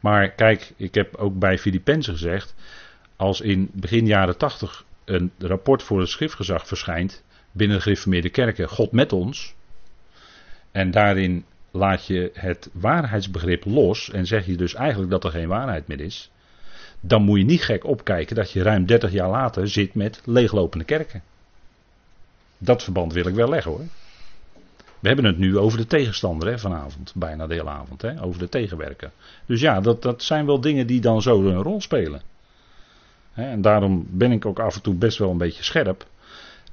Maar 0.00 0.30
kijk, 0.30 0.72
ik 0.76 0.94
heb 0.94 1.16
ook 1.16 1.38
bij 1.38 1.58
Filippenzen 1.58 2.12
gezegd. 2.12 2.54
Als 3.16 3.40
in 3.40 3.70
begin 3.72 4.06
jaren 4.06 4.36
80 4.36 4.84
een 5.04 5.32
rapport 5.38 5.82
voor 5.82 6.00
het 6.00 6.08
schriftgezag 6.08 6.66
verschijnt. 6.66 7.22
Binnen 7.58 7.76
de 7.76 7.82
gereformeerde 7.82 8.30
kerken, 8.30 8.68
God 8.68 8.92
met 8.92 9.12
ons. 9.12 9.54
En 10.72 10.90
daarin 10.90 11.44
laat 11.70 12.06
je 12.06 12.30
het 12.34 12.68
waarheidsbegrip 12.72 13.64
los. 13.64 14.10
En 14.10 14.26
zeg 14.26 14.46
je 14.46 14.56
dus 14.56 14.74
eigenlijk 14.74 15.10
dat 15.10 15.24
er 15.24 15.30
geen 15.30 15.48
waarheid 15.48 15.86
meer 15.86 16.00
is 16.00 16.30
dan 17.00 17.22
moet 17.22 17.38
je 17.38 17.44
niet 17.44 17.62
gek 17.62 17.84
opkijken 17.84 18.36
dat 18.36 18.50
je 18.50 18.62
ruim 18.62 18.86
30 18.86 19.12
jaar 19.12 19.28
later 19.28 19.68
zit 19.68 19.94
met 19.94 20.20
leeglopende 20.24 20.84
kerken. 20.84 21.22
Dat 22.58 22.82
verband 22.82 23.12
wil 23.12 23.26
ik 23.26 23.34
wel 23.34 23.48
leggen 23.48 23.70
hoor. 23.70 23.84
We 24.98 25.06
hebben 25.06 25.24
het 25.24 25.38
nu 25.38 25.58
over 25.58 25.78
de 25.78 25.86
tegenstander 25.86 26.48
hè, 26.48 26.58
vanavond, 26.58 27.12
bijna 27.14 27.46
de 27.46 27.54
hele 27.54 27.70
avond, 27.70 28.02
hè, 28.02 28.22
over 28.22 28.40
de 28.40 28.48
tegenwerker. 28.48 29.10
Dus 29.46 29.60
ja, 29.60 29.80
dat, 29.80 30.02
dat 30.02 30.22
zijn 30.22 30.46
wel 30.46 30.60
dingen 30.60 30.86
die 30.86 31.00
dan 31.00 31.22
zo 31.22 31.42
een 31.42 31.62
rol 31.62 31.80
spelen. 31.80 32.22
en 33.34 33.60
daarom 33.60 34.06
ben 34.10 34.32
ik 34.32 34.46
ook 34.46 34.58
af 34.58 34.74
en 34.74 34.82
toe 34.82 34.94
best 34.94 35.18
wel 35.18 35.30
een 35.30 35.38
beetje 35.38 35.62
scherp. 35.62 36.06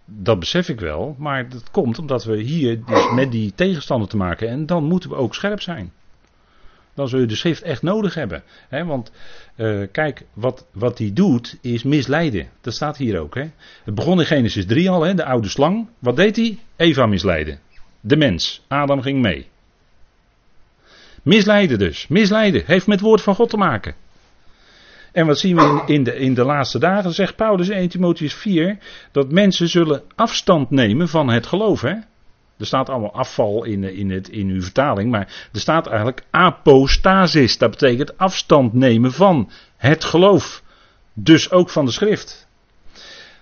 Dat 0.05 0.39
besef 0.39 0.69
ik 0.69 0.79
wel, 0.79 1.15
maar 1.17 1.49
dat 1.49 1.71
komt 1.71 1.99
omdat 1.99 2.23
we 2.23 2.37
hier 2.37 2.85
dus 2.85 3.11
met 3.11 3.31
die 3.31 3.53
tegenstander 3.55 4.07
te 4.07 4.17
maken 4.17 4.49
en 4.49 4.65
dan 4.65 4.83
moeten 4.83 5.09
we 5.09 5.15
ook 5.15 5.35
scherp 5.35 5.61
zijn 5.61 5.91
dan 6.95 7.07
zul 7.07 7.19
je 7.19 7.25
de 7.25 7.35
schrift 7.35 7.61
echt 7.61 7.81
nodig 7.81 8.13
hebben. 8.13 8.43
want 8.69 9.11
uh, 9.55 9.87
kijk, 9.91 10.25
wat, 10.33 10.65
wat 10.71 10.97
die 10.97 11.13
doet 11.13 11.57
is 11.61 11.83
misleiden. 11.83 12.49
Dat 12.61 12.73
staat 12.73 12.97
hier 12.97 13.19
ook. 13.19 13.35
He. 13.35 13.49
Het 13.83 13.95
begon 13.95 14.19
in 14.19 14.25
Genesis 14.25 14.65
3 14.65 14.89
al, 14.89 15.01
he, 15.01 15.13
de 15.13 15.25
oude 15.25 15.49
slang. 15.49 15.87
Wat 15.99 16.15
deed 16.15 16.35
hij? 16.35 16.59
Eva 16.75 17.05
misleiden. 17.05 17.59
De 18.01 18.15
mens. 18.15 18.63
Adam 18.67 19.01
ging 19.01 19.21
mee. 19.21 19.47
Misleiden 21.23 21.79
dus. 21.79 22.07
Misleiden. 22.07 22.63
Heeft 22.65 22.87
met 22.87 22.99
woord 22.99 23.21
van 23.21 23.35
God 23.35 23.49
te 23.49 23.57
maken. 23.57 23.95
En 25.15 25.25
wat 25.25 25.39
zien 25.39 25.55
we 25.55 25.81
in, 25.85 26.03
de, 26.03 26.15
in 26.15 26.33
de 26.33 26.43
laatste 26.43 26.79
dagen? 26.79 27.13
Zegt 27.13 27.35
Paulus 27.35 27.69
in 27.69 27.77
1 27.77 27.89
Timotheus 27.89 28.33
4 28.33 28.77
dat 29.11 29.31
mensen 29.31 29.69
zullen 29.69 30.01
afstand 30.15 30.69
nemen 30.69 31.09
van 31.09 31.29
het 31.29 31.47
geloof. 31.47 31.81
Hè? 31.81 31.93
Er 32.57 32.65
staat 32.65 32.89
allemaal 32.89 33.13
afval 33.13 33.63
in, 33.63 33.83
in, 33.83 34.11
het, 34.11 34.29
in 34.29 34.47
uw 34.47 34.61
vertaling, 34.61 35.11
maar 35.11 35.49
er 35.53 35.59
staat 35.59 35.87
eigenlijk 35.87 36.23
apostasis. 36.31 37.57
Dat 37.57 37.69
betekent 37.69 38.17
afstand 38.17 38.73
nemen 38.73 39.11
van 39.11 39.49
het 39.77 40.03
geloof. 40.03 40.63
Dus 41.13 41.51
ook 41.51 41.69
van 41.69 41.85
de 41.85 41.91
schrift. 41.91 42.47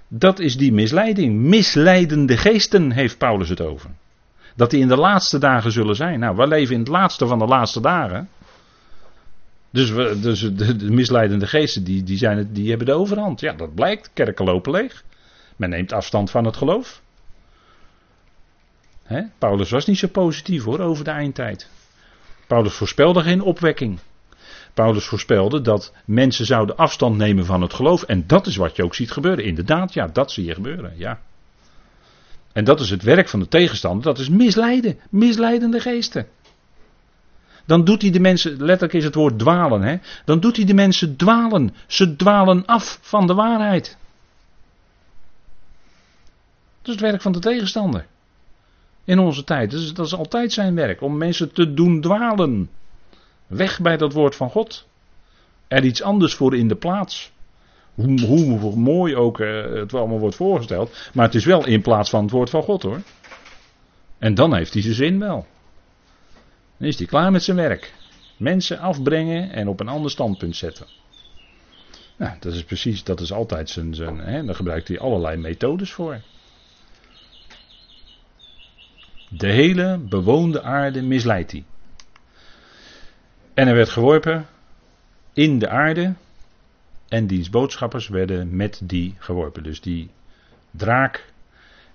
Dat 0.07 0.39
is 0.39 0.57
die 0.57 0.73
misleiding. 0.73 1.35
Misleidende 1.35 2.37
geesten 2.37 2.91
heeft 2.91 3.17
Paulus 3.17 3.49
het 3.49 3.61
over. 3.61 3.89
Dat 4.55 4.69
die 4.69 4.81
in 4.81 4.87
de 4.87 4.97
laatste 4.97 5.37
dagen 5.37 5.71
zullen 5.71 5.95
zijn. 5.95 6.19
Nou, 6.19 6.35
we 6.35 6.47
leven 6.47 6.73
in 6.73 6.79
het 6.79 6.89
laatste 6.89 7.27
van 7.27 7.39
de 7.39 7.45
laatste 7.45 7.81
dagen. 7.81 8.29
Dus, 9.73 9.93
dus 10.21 10.39
de, 10.39 10.75
de, 10.75 10.91
misleidende 10.91 11.47
geesten 11.47 11.83
die, 11.83 12.03
die, 12.03 12.17
zijn 12.17 12.37
het, 12.37 12.55
die 12.55 12.69
hebben 12.69 12.87
de 12.87 12.93
overhand. 12.93 13.39
Ja, 13.39 13.53
dat 13.53 13.75
blijkt. 13.75 14.09
Kerken 14.13 14.45
lopen 14.45 14.71
leeg. 14.71 15.03
Men 15.55 15.69
neemt 15.69 15.91
afstand 15.91 16.31
van 16.31 16.45
het 16.45 16.57
geloof. 16.57 17.01
Paulus 19.37 19.69
was 19.69 19.85
niet 19.85 19.97
zo 19.97 20.07
positief 20.07 20.63
hoor 20.63 20.79
over 20.79 21.03
de 21.03 21.11
eindtijd. 21.11 21.69
Paulus 22.47 22.73
voorspelde 22.73 23.21
geen 23.21 23.41
opwekking. 23.41 23.99
Paulus 24.73 25.05
voorspelde 25.05 25.61
dat 25.61 25.93
mensen 26.05 26.45
zouden 26.45 26.77
afstand 26.77 27.17
nemen 27.17 27.45
van 27.45 27.61
het 27.61 27.73
geloof. 27.73 28.03
En 28.03 28.23
dat 28.27 28.47
is 28.47 28.55
wat 28.55 28.75
je 28.75 28.83
ook 28.83 28.95
ziet 28.95 29.11
gebeuren. 29.11 29.43
Inderdaad, 29.43 29.93
ja, 29.93 30.07
dat 30.07 30.31
zie 30.31 30.45
je 30.45 30.53
gebeuren. 30.53 30.93
Ja. 30.97 31.19
En 32.51 32.63
dat 32.63 32.79
is 32.79 32.89
het 32.89 33.03
werk 33.03 33.29
van 33.29 33.39
de 33.39 33.47
tegenstander. 33.47 34.03
Dat 34.03 34.19
is 34.19 34.29
misleiden. 34.29 34.99
Misleidende 35.09 35.79
geesten. 35.79 36.27
Dan 37.65 37.83
doet 37.83 38.01
hij 38.01 38.11
de 38.11 38.19
mensen, 38.19 38.51
letterlijk 38.51 38.93
is 38.93 39.03
het 39.03 39.15
woord 39.15 39.39
dwalen, 39.39 39.81
hè? 39.81 39.97
dan 40.25 40.39
doet 40.39 40.55
hij 40.55 40.65
de 40.65 40.73
mensen 40.73 41.15
dwalen. 41.15 41.73
Ze 41.87 42.15
dwalen 42.15 42.65
af 42.65 42.99
van 43.01 43.27
de 43.27 43.33
waarheid. 43.33 43.97
Dat 46.81 46.95
is 46.95 47.01
het 47.01 47.11
werk 47.11 47.21
van 47.21 47.31
de 47.31 47.39
tegenstander 47.39 48.05
in 49.03 49.19
onze 49.19 49.43
tijd. 49.43 49.71
Dus 49.71 49.93
dat 49.93 50.05
is 50.05 50.15
altijd 50.15 50.51
zijn 50.51 50.75
werk, 50.75 51.01
om 51.01 51.17
mensen 51.17 51.53
te 51.53 51.73
doen 51.73 52.01
dwalen. 52.01 52.69
Weg 53.47 53.81
bij 53.81 53.97
dat 53.97 54.13
woord 54.13 54.35
van 54.35 54.49
God. 54.49 54.87
Er 55.67 55.83
iets 55.83 56.01
anders 56.01 56.33
voor 56.33 56.55
in 56.55 56.67
de 56.67 56.75
plaats. 56.75 57.31
Hoe, 57.93 58.21
hoe 58.21 58.75
mooi 58.75 59.15
ook 59.15 59.39
uh, 59.39 59.73
het 59.73 59.93
allemaal 59.93 60.19
wordt 60.19 60.35
voorgesteld. 60.35 61.09
Maar 61.13 61.25
het 61.25 61.35
is 61.35 61.45
wel 61.45 61.65
in 61.65 61.81
plaats 61.81 62.09
van 62.09 62.21
het 62.21 62.31
woord 62.31 62.49
van 62.49 62.63
God 62.63 62.83
hoor. 62.83 63.01
En 64.17 64.33
dan 64.33 64.55
heeft 64.55 64.73
hij 64.73 64.81
zijn 64.81 64.95
zin 64.95 65.19
wel. 65.19 65.45
Dan 66.77 66.87
is 66.87 66.97
hij 66.97 67.07
klaar 67.07 67.31
met 67.31 67.43
zijn 67.43 67.57
werk. 67.57 67.93
Mensen 68.37 68.79
afbrengen 68.79 69.51
en 69.51 69.67
op 69.67 69.79
een 69.79 69.87
ander 69.87 70.11
standpunt 70.11 70.55
zetten. 70.55 70.85
Nou, 72.17 72.35
dat 72.39 72.53
is 72.53 72.63
precies, 72.63 73.03
dat 73.03 73.19
is 73.19 73.31
altijd 73.31 73.69
zijn. 73.69 73.95
zijn 73.95 74.19
hè, 74.19 74.45
daar 74.45 74.55
gebruikt 74.55 74.87
hij 74.87 74.99
allerlei 74.99 75.37
methodes 75.37 75.91
voor. 75.91 76.21
De 79.27 79.47
hele 79.47 79.97
bewoonde 79.97 80.61
aarde 80.61 81.01
misleidt 81.01 81.51
hij. 81.51 81.63
En 83.53 83.65
hij 83.65 83.75
werd 83.75 83.89
geworpen 83.89 84.45
in 85.33 85.59
de 85.59 85.69
aarde. 85.69 86.13
En 87.07 87.27
diens 87.27 87.49
boodschappers 87.49 88.07
werden 88.07 88.55
met 88.55 88.81
die 88.83 89.15
geworpen. 89.17 89.63
Dus 89.63 89.81
die 89.81 90.09
draak, 90.71 91.25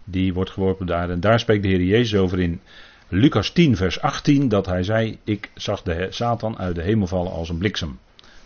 die 0.04 0.34
wordt 0.34 0.50
geworpen 0.50 0.86
daar. 0.86 1.10
En 1.10 1.20
daar 1.20 1.40
spreekt 1.40 1.62
de 1.62 1.68
Heer 1.68 1.82
Jezus 1.82 2.20
over 2.20 2.40
in 2.40 2.60
Lucas 3.08 3.50
10, 3.50 3.76
vers 3.76 4.00
18. 4.00 4.48
Dat 4.48 4.66
hij 4.66 4.82
zei: 4.82 5.18
Ik 5.24 5.50
zag 5.54 5.82
de 5.82 6.06
Satan 6.10 6.58
uit 6.58 6.74
de 6.74 6.82
hemel 6.82 7.06
vallen 7.06 7.32
als 7.32 7.48
een 7.48 7.58
bliksem. 7.58 7.98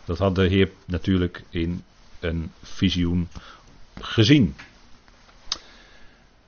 Dat 0.04 0.18
had 0.18 0.34
de 0.34 0.46
Heer 0.46 0.70
natuurlijk 0.86 1.42
in 1.50 1.82
een 2.20 2.50
visioen 2.62 3.28
gezien. 4.00 4.54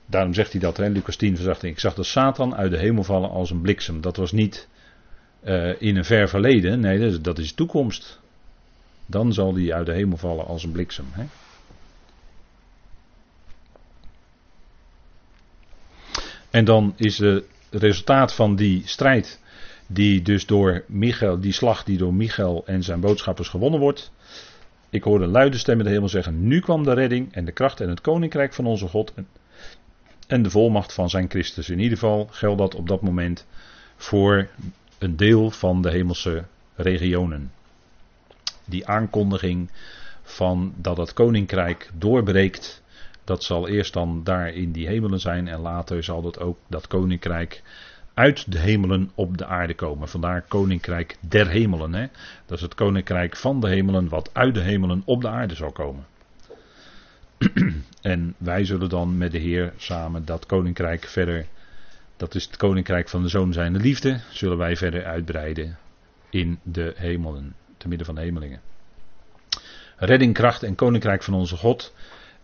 Daarom 0.07 0.35
zegt 0.35 0.53
hij 0.53 0.61
dat, 0.61 0.77
hè, 0.77 0.89
Lucas 0.89 1.17
10 1.17 1.37
vers 1.37 1.49
18. 1.49 1.71
Ik 1.71 1.81
zag 1.81 1.95
de 1.95 2.03
Satan 2.03 2.55
uit 2.55 2.71
de 2.71 2.79
hemel 2.79 3.05
vallen 3.05 3.31
als 3.31 3.51
een 3.51 3.61
bliksem. 3.61 4.01
Dat 4.01 4.17
was 4.17 4.33
niet 4.33 4.69
uh, 5.45 5.83
in 5.83 5.97
een 5.97 6.05
ver 6.05 6.29
verleden, 6.29 6.81
nee, 6.81 7.21
dat 7.21 7.39
is, 7.39 7.45
is 7.45 7.53
toekomst. 7.53 8.21
Dan 9.07 9.33
zal 9.33 9.55
hij 9.55 9.73
uit 9.75 9.87
de 9.87 9.93
hemel 9.93 10.17
vallen 10.17 10.47
als 10.47 10.65
een 10.65 10.73
bliksem. 10.73 11.07
Hè. 11.11 11.25
En 16.51 16.65
dan 16.65 16.93
is 16.97 17.19
het 17.19 17.45
resultaat 17.75 18.35
van 18.35 18.57
die 18.57 18.83
strijd, 18.85 19.41
die 19.87 20.23
dus 20.23 20.47
door 20.47 20.85
Michael, 20.87 21.41
die 21.41 21.53
slag 21.53 21.85
die 21.85 21.99
door 21.99 22.15
Michael 22.15 22.63
en 22.67 22.83
zijn 22.83 23.01
boodschappers 23.01 23.49
gewonnen 23.49 23.81
wordt, 23.81 24.13
Ik 24.95 25.03
hoorde 25.03 25.27
luide 25.27 25.59
stemmen 25.59 25.85
de 25.85 25.91
hemel 25.91 26.09
zeggen: 26.09 26.47
Nu 26.47 26.61
kwam 26.61 26.85
de 26.85 26.93
redding 26.93 27.33
en 27.33 27.45
de 27.45 27.53
kracht 27.53 27.81
en 27.81 27.89
het 27.89 28.01
koninkrijk 28.01 28.55
van 28.55 28.67
onze 28.67 28.89
God 28.89 29.13
en, 29.15 29.27
en 30.27 30.43
de 30.43 30.51
volmacht 30.51 30.93
van 30.93 31.11
zijn 31.11 31.31
Christus. 31.31 31.69
In 31.69 31.79
ieder 31.79 31.99
geval 31.99 32.29
geldt 32.31 32.59
dat 32.59 32.75
op 32.75 32.89
dat 32.89 33.03
moment 33.03 33.47
voor 33.97 34.49
een 34.99 35.17
deel 35.17 35.51
van 35.51 35.83
de 35.83 35.91
hemelse 35.91 36.45
regionen. 36.75 37.53
Die 38.65 38.87
aankondiging 38.87 39.71
van 40.23 40.75
dat 40.77 40.97
het 40.97 41.13
koninkrijk 41.13 41.91
doorbreekt, 41.95 42.83
dat 43.25 43.45
zal 43.45 43.69
eerst 43.69 43.93
dan 43.93 44.25
daar 44.25 44.49
in 44.49 44.73
die 44.73 44.87
hemelen 44.87 45.21
zijn 45.21 45.49
en 45.49 45.61
later 45.61 46.05
zal 46.05 46.23
dat 46.23 46.41
ook 46.41 46.59
dat 46.69 46.87
koninkrijk 46.87 47.63
uit 48.15 48.53
de 48.53 48.59
hemelen 48.59 49.11
op 49.15 49.39
de 49.39 49.47
aarde 49.47 49.75
komen. 49.75 50.09
Vandaar 50.09 50.43
koninkrijk 50.43 51.17
der 51.21 51.49
hemelen. 51.49 51.95
Hè? 51.95 52.07
Dat 52.47 52.57
is 52.57 52.63
het 52.63 52.75
koninkrijk 52.75 53.37
van 53.37 53.61
de 53.61 53.69
hemelen 53.69 54.09
wat 54.09 54.31
uit 54.33 54.55
de 54.55 54.61
hemelen 54.61 55.03
op 55.05 55.21
de 55.21 55.29
aarde 55.29 55.55
zal 55.55 55.73
komen. 55.73 56.07
en 58.01 58.35
wij 58.39 58.65
zullen 58.65 58.89
dan 58.89 59.19
met 59.19 59.33
de 59.33 59.39
Heer 59.39 59.73
samen 59.77 60.25
dat 60.25 60.47
koninkrijk 60.47 61.05
verder, 61.05 61.47
dat 62.17 62.35
is 62.35 62.45
het 62.45 62.57
koninkrijk 62.57 63.09
van 63.09 63.23
de 63.23 63.29
Zoon 63.29 63.53
zijnde 63.53 63.79
liefde, 63.79 64.21
zullen 64.31 64.59
wij 64.59 64.77
verder 64.77 65.05
uitbreiden 65.05 65.79
in 66.31 66.59
de 66.63 66.93
hemelen, 66.97 67.55
te 67.77 67.89
midden 67.89 68.07
van 68.07 68.15
de 68.15 68.21
hemelingen. 68.21 68.61
Redding, 69.97 70.35
kracht 70.35 70.63
en 70.63 70.75
koninkrijk 70.75 71.23
van 71.23 71.35
onze 71.35 71.57
God 71.57 71.95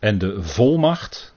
en 0.00 0.18
de 0.18 0.42
volmacht, 0.42 1.34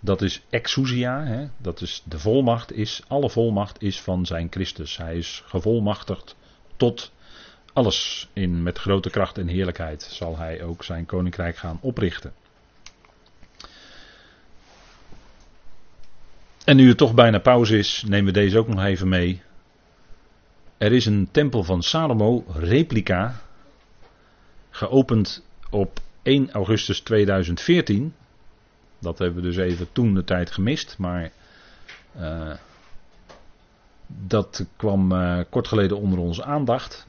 dat 0.00 0.22
is 0.22 0.42
exousia, 0.50 1.24
hè? 1.24 1.48
dat 1.56 1.80
is 1.80 2.02
de 2.04 2.18
volmacht, 2.18 2.72
is, 2.72 3.02
alle 3.08 3.30
volmacht 3.30 3.82
is 3.82 4.00
van 4.00 4.26
zijn 4.26 4.46
Christus. 4.50 4.96
Hij 4.96 5.16
is 5.16 5.42
gevolmachtigd 5.46 6.36
tot 6.76 7.12
alles 7.72 8.28
in 8.32 8.62
met 8.62 8.78
grote 8.78 9.10
kracht 9.10 9.38
en 9.38 9.48
heerlijkheid 9.48 10.02
zal 10.02 10.38
hij 10.38 10.62
ook 10.62 10.84
zijn 10.84 11.06
koninkrijk 11.06 11.56
gaan 11.56 11.78
oprichten. 11.80 12.32
En 16.64 16.76
nu 16.76 16.88
het 16.88 16.98
toch 16.98 17.14
bijna 17.14 17.38
pauze 17.38 17.78
is, 17.78 18.04
nemen 18.06 18.32
we 18.32 18.40
deze 18.40 18.58
ook 18.58 18.68
nog 18.68 18.84
even 18.84 19.08
mee. 19.08 19.42
Er 20.78 20.92
is 20.92 21.06
een 21.06 21.28
tempel 21.30 21.64
van 21.64 21.82
Salomo, 21.82 22.44
replica, 22.48 23.40
geopend 24.70 25.44
op 25.70 26.00
1 26.22 26.50
augustus 26.50 27.00
2014. 27.00 28.14
Dat 28.98 29.18
hebben 29.18 29.42
we 29.42 29.48
dus 29.48 29.56
even 29.56 29.92
toen 29.92 30.14
de 30.14 30.24
tijd 30.24 30.50
gemist, 30.50 30.98
maar 30.98 31.30
uh, 32.16 32.54
dat 34.06 34.66
kwam 34.76 35.12
uh, 35.12 35.40
kort 35.50 35.68
geleden 35.68 35.96
onder 35.98 36.18
onze 36.18 36.44
aandacht. 36.44 37.06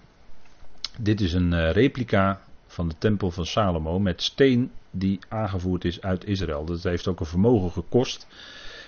Dit 0.97 1.21
is 1.21 1.33
een 1.33 1.51
uh, 1.51 1.71
replica 1.71 2.41
van 2.67 2.89
de 2.89 2.95
tempel 2.97 3.31
van 3.31 3.45
Salomo 3.45 3.99
met 3.99 4.21
steen 4.21 4.71
die 4.91 5.19
aangevoerd 5.27 5.85
is 5.85 6.01
uit 6.01 6.25
Israël. 6.25 6.65
Dat 6.65 6.83
heeft 6.83 7.07
ook 7.07 7.19
een 7.19 7.25
vermogen 7.25 7.71
gekost. 7.71 8.27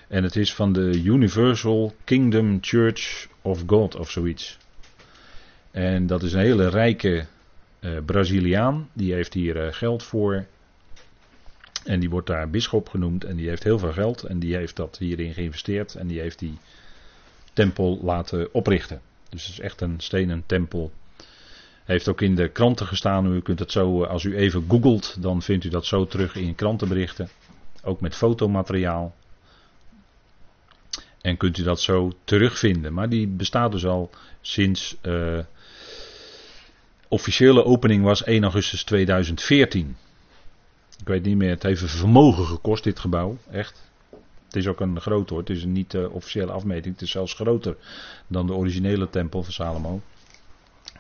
En 0.07 0.24
het 0.24 0.36
is 0.36 0.53
van 0.53 0.74
de 0.74 1.01
Universal 1.03 1.93
Kingdom 2.03 2.57
Church 2.61 3.28
of 3.41 3.63
God 3.65 3.95
of 3.95 4.09
zoiets. 4.09 4.57
En 5.71 6.07
dat 6.07 6.24
is 6.24 6.34
een 6.34 6.39
hele 6.39 6.69
rijke 6.69 7.26
uh, 7.84 7.97
Braziliaan. 8.05 8.89
Die 8.93 9.13
heeft 9.13 9.34
hier 9.34 9.65
uh, 9.65 9.73
geld 9.73 10.03
voor. 10.03 10.45
En 11.84 11.99
die 11.99 12.09
wordt 12.09 12.27
daar 12.27 12.49
bisschop 12.49 12.89
genoemd. 12.89 13.23
En 13.23 13.36
die 13.36 13.47
heeft 13.47 13.63
heel 13.63 13.79
veel 13.79 13.91
geld. 13.91 14.23
En 14.23 14.39
die 14.39 14.55
heeft 14.55 14.75
dat 14.75 14.97
hierin 14.97 15.34
geïnvesteerd. 15.34 15.95
En 15.95 16.07
die 16.07 16.19
heeft 16.19 16.39
die 16.39 16.57
tempel 17.53 17.99
laten 18.01 18.53
oprichten. 18.53 19.01
Dus 19.29 19.45
het 19.45 19.51
is 19.51 19.59
echt 19.59 19.81
een 19.81 19.99
stenen 19.99 20.43
tempel. 20.45 20.91
Heeft 21.84 22.07
ook 22.07 22.21
in 22.21 22.36
de 22.36 22.49
kranten 22.49 22.88
gestaan. 22.88 23.34
U 23.34 23.41
kunt 23.41 23.59
het 23.59 23.71
zo, 23.71 24.03
eh, 24.03 24.09
als 24.09 24.23
u 24.23 24.38
even 24.38 24.65
googelt, 24.67 25.21
dan 25.21 25.41
vindt 25.41 25.65
u 25.65 25.69
dat 25.69 25.86
zo 25.86 26.05
terug 26.05 26.36
in 26.36 26.55
krantenberichten. 26.55 27.29
Ook 27.84 28.01
met 28.01 28.15
fotomateriaal. 28.15 29.15
En 31.21 31.38
kunt 31.38 31.57
u 31.57 31.63
dat 31.63 31.81
zo 31.81 32.11
terugvinden. 32.23 32.93
Maar 32.93 33.09
die 33.09 33.27
bestaat 33.27 33.71
dus 33.71 33.86
al 33.86 34.09
sinds. 34.41 34.97
Officiële 37.14 37.66
opening 37.66 38.03
was 38.03 38.24
1 38.24 38.43
augustus 38.43 38.84
2014. 38.84 39.95
Ik 40.99 41.07
weet 41.07 41.24
niet 41.24 41.38
meer, 41.38 41.49
het 41.49 41.64
heeft 41.64 41.84
vermogen 41.89 42.45
gekost, 42.45 42.84
dit 42.84 42.99
gebouw. 42.99 43.38
Echt. 43.51 43.91
Het 44.45 44.55
is 44.55 44.68
ook 44.68 44.80
een 44.80 45.01
groot 45.01 45.30
hoor, 45.30 45.39
het 45.39 45.49
is 45.49 45.64
een 45.64 45.72
niet 45.72 45.93
uh, 45.93 46.14
officiële 46.14 46.51
afmeting. 46.51 46.93
Het 46.93 47.03
is 47.03 47.11
zelfs 47.11 47.34
groter 47.34 47.76
dan 48.28 48.47
de 48.47 48.53
originele 48.53 49.09
tempel 49.09 49.43
van 49.43 49.53
Salomo. 49.53 50.01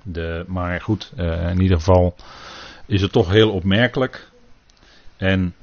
De, 0.03 0.43
maar 0.47 0.81
goed, 0.81 1.11
uh, 1.17 1.49
in 1.49 1.61
ieder 1.61 1.77
geval 1.77 2.15
is 2.85 3.01
het 3.01 3.11
toch 3.11 3.29
heel 3.29 3.51
opmerkelijk. 3.51 4.31
En 5.17 5.55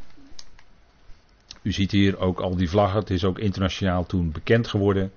u 1.63 1.73
ziet 1.73 1.91
hier 1.91 2.19
ook 2.19 2.41
al 2.41 2.57
die 2.57 2.71
vlaggen. 2.71 3.01
Het 3.01 3.11
is 3.11 3.25
ook 3.25 3.39
internationaal 3.39 4.07
toen 4.07 4.33
bekend 4.33 4.69
geworden. 4.69 5.13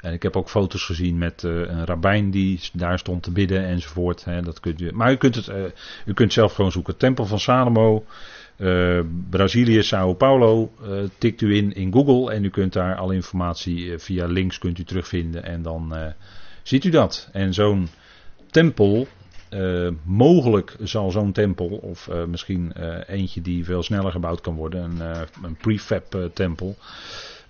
En 0.00 0.12
ik 0.12 0.22
heb 0.22 0.36
ook 0.36 0.48
foto's 0.48 0.84
gezien 0.84 1.18
met 1.18 1.42
uh, 1.42 1.52
een 1.52 1.84
rabbijn 1.84 2.30
die 2.30 2.60
daar 2.72 2.98
stond 2.98 3.22
te 3.22 3.30
bidden 3.30 3.64
enzovoort. 3.64 4.24
Hè, 4.24 4.42
dat 4.42 4.60
kunt 4.60 4.80
u, 4.80 4.92
maar 4.92 5.12
u 5.12 5.16
kunt, 5.16 5.34
het, 5.34 5.48
uh, 5.48 5.64
u 6.04 6.12
kunt 6.12 6.32
zelf 6.32 6.54
gewoon 6.54 6.72
zoeken. 6.72 6.96
Tempel 6.96 7.26
van 7.26 7.40
Salomo, 7.40 8.04
uh, 8.56 9.00
Brazilië, 9.30 9.82
Sao 9.82 10.14
Paulo. 10.14 10.72
tikt 11.18 11.40
u 11.40 11.56
in 11.56 11.74
in 11.74 11.92
Google 11.92 12.34
en 12.34 12.44
u 12.44 12.50
kunt 12.50 12.72
daar 12.72 12.96
alle 12.96 13.14
informatie 13.14 13.98
via 13.98 14.26
links 14.26 14.58
kunt 14.58 14.78
u 14.78 14.84
terugvinden. 14.84 15.44
En 15.44 15.62
dan 15.62 16.14
ziet 16.62 16.84
u 16.84 16.90
dat. 16.90 17.28
En 17.32 17.54
zo'n 17.54 17.88
tempel, 18.50 19.06
mogelijk 20.02 20.76
zal 20.82 21.10
zo'n 21.10 21.32
tempel, 21.32 21.66
of 21.66 22.08
misschien 22.28 22.72
eentje 23.06 23.42
die 23.42 23.64
veel 23.64 23.82
sneller 23.82 24.12
gebouwd 24.12 24.40
kan 24.40 24.54
worden, 24.54 24.82
een, 24.82 25.26
een 25.42 25.56
prefab 25.56 26.30
tempel. 26.32 26.76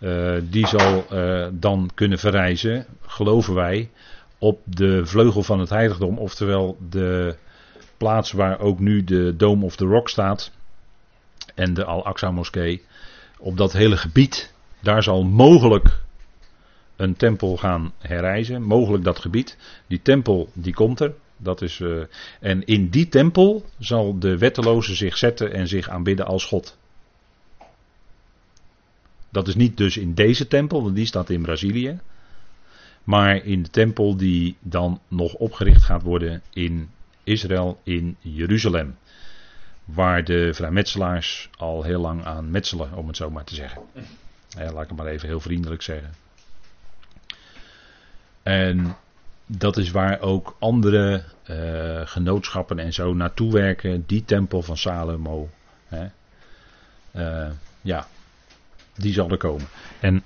Uh, 0.00 0.36
die 0.42 0.66
zal 0.66 1.04
uh, 1.12 1.46
dan 1.52 1.90
kunnen 1.94 2.18
verrijzen, 2.18 2.86
geloven 3.06 3.54
wij, 3.54 3.90
op 4.38 4.60
de 4.64 5.06
vleugel 5.06 5.42
van 5.42 5.60
het 5.60 5.68
heiligdom, 5.68 6.18
oftewel 6.18 6.78
de 6.90 7.36
plaats 7.96 8.32
waar 8.32 8.60
ook 8.60 8.78
nu 8.78 9.04
de 9.04 9.36
Dome 9.36 9.64
of 9.64 9.76
the 9.76 9.84
Rock 9.84 10.08
staat 10.08 10.50
en 11.54 11.74
de 11.74 11.84
Al-Aqsa 11.84 12.30
moskee. 12.30 12.84
Op 13.38 13.56
dat 13.56 13.72
hele 13.72 13.96
gebied, 13.96 14.52
daar 14.80 15.02
zal 15.02 15.24
mogelijk 15.24 16.00
een 16.96 17.16
tempel 17.16 17.56
gaan 17.56 17.92
herrijzen, 17.98 18.62
mogelijk 18.62 19.04
dat 19.04 19.18
gebied. 19.18 19.56
Die 19.86 20.02
tempel 20.02 20.48
die 20.52 20.74
komt 20.74 21.00
er, 21.00 21.12
dat 21.42 21.62
is, 21.62 21.78
uh, 21.78 22.02
en 22.40 22.64
in 22.64 22.88
die 22.88 23.08
tempel 23.08 23.64
zal 23.78 24.18
de 24.18 24.38
wetteloze 24.38 24.94
zich 24.94 25.16
zetten 25.16 25.52
en 25.52 25.68
zich 25.68 25.88
aanbidden 25.88 26.26
als 26.26 26.44
God. 26.44 26.78
Dat 29.30 29.48
is 29.48 29.54
niet 29.54 29.76
dus 29.76 29.96
in 29.96 30.14
deze 30.14 30.46
tempel, 30.46 30.82
want 30.82 30.94
die 30.94 31.06
staat 31.06 31.30
in 31.30 31.42
Brazilië. 31.42 32.00
Maar 33.04 33.44
in 33.44 33.62
de 33.62 33.70
tempel 33.70 34.16
die 34.16 34.56
dan 34.60 35.00
nog 35.08 35.34
opgericht 35.34 35.82
gaat 35.82 36.02
worden 36.02 36.42
in 36.52 36.90
Israël, 37.24 37.80
in 37.82 38.16
Jeruzalem. 38.20 38.96
Waar 39.84 40.24
de 40.24 40.54
vrijmetselaars 40.54 41.50
al 41.58 41.82
heel 41.82 42.00
lang 42.00 42.24
aan 42.24 42.50
metselen, 42.50 42.92
om 42.92 43.06
het 43.06 43.16
zo 43.16 43.30
maar 43.30 43.44
te 43.44 43.54
zeggen. 43.54 43.82
Ja, 44.48 44.72
laat 44.72 44.82
ik 44.82 44.88
het 44.88 44.98
maar 44.98 45.06
even 45.06 45.28
heel 45.28 45.40
vriendelijk 45.40 45.82
zeggen. 45.82 46.14
En 48.42 48.96
dat 49.58 49.76
is 49.76 49.90
waar 49.90 50.20
ook 50.20 50.56
andere 50.58 51.24
uh, 51.50 52.00
genootschappen 52.04 52.78
en 52.78 52.92
zo 52.92 53.14
naartoe 53.14 53.52
werken. 53.52 54.04
Die 54.06 54.24
tempel 54.24 54.62
van 54.62 54.76
Salomo. 54.76 55.48
Hè. 55.86 56.06
Uh, 57.12 57.50
ja, 57.80 58.06
die 58.94 59.12
zal 59.12 59.30
er 59.30 59.36
komen. 59.36 59.68
En 60.00 60.22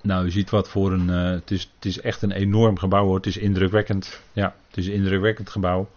Nou, 0.00 0.26
u 0.26 0.30
ziet 0.30 0.50
wat 0.50 0.68
voor 0.68 0.92
een. 0.92 1.08
Uh, 1.08 1.30
het, 1.30 1.50
is, 1.50 1.70
het 1.74 1.84
is 1.84 2.00
echt 2.00 2.22
een 2.22 2.32
enorm 2.32 2.78
gebouw 2.78 3.04
hoor. 3.04 3.16
Het 3.16 3.26
is 3.26 3.36
indrukwekkend. 3.36 4.20
Ja, 4.32 4.54
het 4.68 4.76
is 4.76 4.86
een 4.86 4.92
indrukwekkend 4.92 5.50
gebouw. 5.50 5.90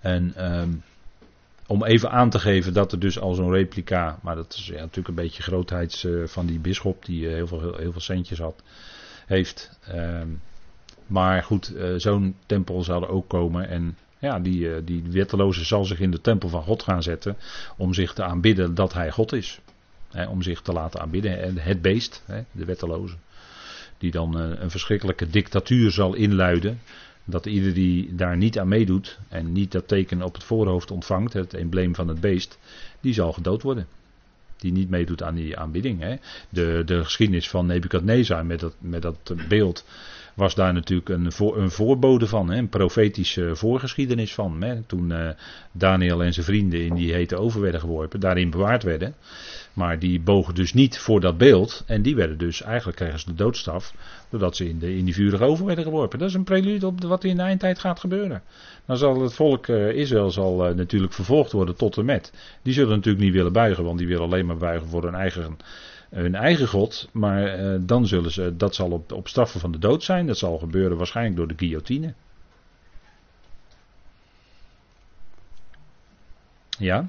En 0.00 0.52
um, 0.58 0.82
om 1.68 1.84
even 1.84 2.10
aan 2.10 2.30
te 2.30 2.38
geven 2.38 2.72
dat 2.72 2.92
er 2.92 2.98
dus 2.98 3.18
al 3.18 3.34
zo'n 3.34 3.52
replica. 3.52 4.18
Maar 4.22 4.34
dat 4.34 4.54
is 4.54 4.70
natuurlijk 4.70 5.08
een 5.08 5.14
beetje 5.14 5.42
grootheids 5.42 6.04
uh, 6.04 6.26
van 6.26 6.46
die 6.46 6.58
bisschop. 6.58 7.04
Die 7.04 7.22
uh, 7.22 7.32
heel, 7.32 7.46
veel, 7.46 7.76
heel, 7.76 7.92
veel 7.92 8.00
centjes 8.00 8.38
had. 8.38 8.62
Heeft. 9.26 9.78
Um, 9.94 10.40
maar 11.06 11.42
goed, 11.42 11.74
zo'n 11.96 12.36
tempel 12.46 12.82
zal 12.82 13.02
er 13.02 13.08
ook 13.08 13.28
komen. 13.28 13.68
En 13.68 13.96
ja, 14.18 14.40
die, 14.40 14.74
eh, 14.74 14.80
die 14.84 15.02
wetteloze 15.10 15.64
zal 15.64 15.84
zich 15.84 16.00
in 16.00 16.10
de 16.10 16.20
tempel 16.20 16.48
van 16.48 16.62
God 16.62 16.82
gaan 16.82 17.02
zetten 17.02 17.36
om 17.76 17.94
zich 17.94 18.12
te 18.12 18.22
aanbidden 18.22 18.74
dat 18.74 18.92
hij 18.92 19.10
God 19.10 19.32
is. 19.32 19.60
om 20.28 20.42
zich 20.42 20.60
te 20.60 20.72
laten 20.72 21.00
aanbidden. 21.00 21.58
Het 21.58 21.82
beest, 21.82 22.24
de 22.52 22.64
wetteloze. 22.64 23.14
Die 23.98 24.10
dan 24.10 24.40
eh, 24.40 24.60
een 24.60 24.70
verschrikkelijke 24.70 25.30
dictatuur 25.30 25.90
zal 25.90 26.14
inluiden. 26.14 26.80
Dat 27.30 27.46
ieder 27.46 27.74
die 27.74 28.14
daar 28.14 28.36
niet 28.36 28.58
aan 28.58 28.68
meedoet 28.68 29.18
en 29.28 29.52
niet 29.52 29.72
dat 29.72 29.88
teken 29.88 30.22
op 30.22 30.34
het 30.34 30.44
voorhoofd 30.44 30.90
ontvangt, 30.90 31.32
het 31.32 31.54
embleem 31.54 31.94
van 31.94 32.08
het 32.08 32.20
beest, 32.20 32.58
die 33.00 33.14
zal 33.14 33.32
gedood 33.32 33.62
worden. 33.62 33.86
Die 34.56 34.72
niet 34.72 34.90
meedoet 34.90 35.22
aan 35.22 35.34
die 35.34 35.56
aanbidding. 35.56 36.00
Hè. 36.00 36.16
De, 36.48 36.82
de 36.86 37.04
geschiedenis 37.04 37.48
van 37.48 37.66
Nebukadnezar 37.66 38.46
met 38.46 38.60
dat, 38.60 38.74
met 38.78 39.02
dat 39.02 39.34
beeld 39.48 39.84
was 40.38 40.54
daar 40.54 40.72
natuurlijk 40.72 41.08
een, 41.08 41.32
voor, 41.32 41.58
een 41.58 41.70
voorbode 41.70 42.26
van, 42.26 42.50
hè, 42.50 42.58
een 42.58 42.68
profetische 42.68 43.56
voorgeschiedenis 43.56 44.34
van. 44.34 44.62
Hè, 44.62 44.82
toen 44.82 45.10
uh, 45.10 45.28
Daniel 45.72 46.22
en 46.22 46.32
zijn 46.32 46.46
vrienden 46.46 46.84
in 46.84 46.94
die 46.94 47.12
hete 47.12 47.36
oven 47.36 47.60
werden 47.60 47.80
geworpen, 47.80 48.20
daarin 48.20 48.50
bewaard 48.50 48.82
werden. 48.82 49.14
Maar 49.72 49.98
die 49.98 50.20
bogen 50.20 50.54
dus 50.54 50.72
niet 50.72 50.98
voor 50.98 51.20
dat 51.20 51.38
beeld. 51.38 51.84
En 51.86 52.02
die 52.02 52.16
werden 52.16 52.38
dus, 52.38 52.62
eigenlijk 52.62 52.96
kregen 52.96 53.18
ze 53.18 53.26
de 53.26 53.34
doodstraf. 53.34 53.94
Doordat 54.30 54.56
ze 54.56 54.68
in, 54.68 54.78
de, 54.78 54.96
in 54.96 55.04
die 55.04 55.14
vurige 55.14 55.44
oven 55.44 55.66
werden 55.66 55.84
geworpen. 55.84 56.18
Dat 56.18 56.28
is 56.28 56.34
een 56.34 56.44
prelude 56.44 56.86
op 56.86 57.02
wat 57.02 57.24
in 57.24 57.36
de 57.36 57.42
eindtijd 57.42 57.78
gaat 57.78 58.00
gebeuren. 58.00 58.42
Dan 58.86 58.96
zal 58.96 59.22
het 59.22 59.34
volk 59.34 59.66
uh, 59.66 59.92
Israël 59.92 60.30
zal, 60.30 60.68
uh, 60.68 60.74
natuurlijk 60.74 61.12
vervolgd 61.12 61.52
worden 61.52 61.76
tot 61.76 61.96
en 61.96 62.04
met. 62.04 62.32
Die 62.62 62.72
zullen 62.72 62.96
natuurlijk 62.96 63.24
niet 63.24 63.34
willen 63.34 63.52
buigen, 63.52 63.84
want 63.84 63.98
die 63.98 64.06
willen 64.06 64.24
alleen 64.24 64.46
maar 64.46 64.56
buigen 64.56 64.88
voor 64.88 65.02
hun 65.02 65.14
eigen 65.14 65.56
hun 66.08 66.34
eigen 66.34 66.68
God, 66.68 67.08
maar 67.12 67.60
uh, 67.60 67.78
dan 67.80 68.06
zullen 68.06 68.30
ze, 68.30 68.56
dat 68.56 68.74
zal 68.74 68.90
op, 68.90 69.12
op 69.12 69.28
straffen 69.28 69.60
van 69.60 69.72
de 69.72 69.78
dood 69.78 70.02
zijn. 70.02 70.26
Dat 70.26 70.38
zal 70.38 70.58
gebeuren 70.58 70.96
waarschijnlijk 70.96 71.36
door 71.36 71.48
de 71.48 71.54
guillotine. 71.56 72.14
Ja. 76.78 77.08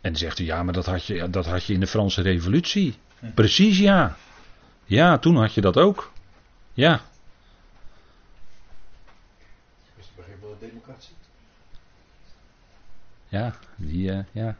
En 0.00 0.16
zegt 0.16 0.38
u, 0.38 0.44
ja, 0.44 0.62
maar 0.62 0.72
dat 0.72 0.86
had 0.86 1.06
je, 1.06 1.30
dat 1.30 1.46
had 1.46 1.64
je 1.64 1.72
in 1.72 1.80
de 1.80 1.86
Franse 1.86 2.22
Revolutie. 2.22 2.98
Precies, 3.34 3.78
ja. 3.78 4.16
Ja, 4.84 5.18
toen 5.18 5.36
had 5.36 5.54
je 5.54 5.60
dat 5.60 5.76
ook. 5.76 6.12
Ja. 6.72 7.00
Is 9.96 10.10
het 10.16 10.60
democratie? 10.60 11.14
Ja, 13.28 13.54
die, 13.76 14.10
uh, 14.10 14.18
ja. 14.32 14.56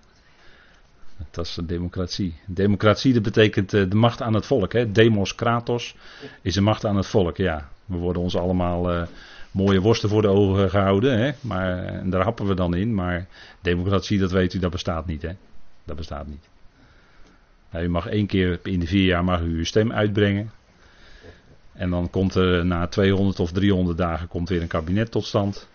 Dat 1.31 1.47
is 1.47 1.59
democratie. 1.64 2.35
Democratie 2.47 3.12
dat 3.12 3.23
betekent 3.23 3.75
uh, 3.75 3.91
de 3.91 3.97
macht 3.97 4.23
aan 4.23 4.35
het 4.35 4.47
volk. 4.47 4.73
Hè? 4.73 4.93
Demos 4.93 5.35
kratos 5.35 5.95
is 6.43 6.55
de 6.55 6.61
macht 6.61 6.85
aan 6.85 6.97
het 6.97 7.07
volk. 7.07 7.37
Ja, 7.37 7.68
we 7.85 7.97
worden 7.97 8.23
ons 8.23 8.37
allemaal 8.37 8.93
uh, 8.93 9.03
mooie 9.51 9.81
worsten 9.81 10.09
voor 10.09 10.23
de 10.23 10.29
ogen 10.29 10.71
gehouden. 10.71 11.18
Hè? 11.18 11.31
Maar, 11.41 11.85
en 11.85 12.11
daar 12.11 12.23
happen 12.23 12.47
we 12.47 12.55
dan 12.55 12.75
in. 12.75 12.95
Maar 12.95 13.27
democratie, 13.61 14.18
dat 14.18 14.31
weet 14.31 14.55
u, 14.55 14.59
dat 14.59 14.71
bestaat 14.71 15.07
niet. 15.07 15.23
Hè? 15.23 15.33
Dat 15.85 15.97
bestaat 15.97 16.27
niet. 16.27 16.49
Nou, 17.71 17.85
u 17.85 17.89
mag 17.89 18.07
één 18.07 18.27
keer 18.27 18.61
in 18.62 18.81
de 18.81 18.87
vier 18.87 19.05
jaar 19.05 19.25
mag 19.25 19.41
u 19.41 19.57
uw 19.57 19.64
stem 19.64 19.93
uitbrengen. 19.93 20.51
En 21.73 21.91
dan 21.91 22.11
komt 22.11 22.35
er 22.35 22.66
na 22.66 22.87
200 22.87 23.41
of 23.41 23.53
300 23.53 23.99
dagen 23.99 24.29
komt 24.29 24.49
weer 24.49 24.62
een 24.62 24.68
kabinet 24.68 25.11
tot 25.11 25.25
stand. 25.25 25.68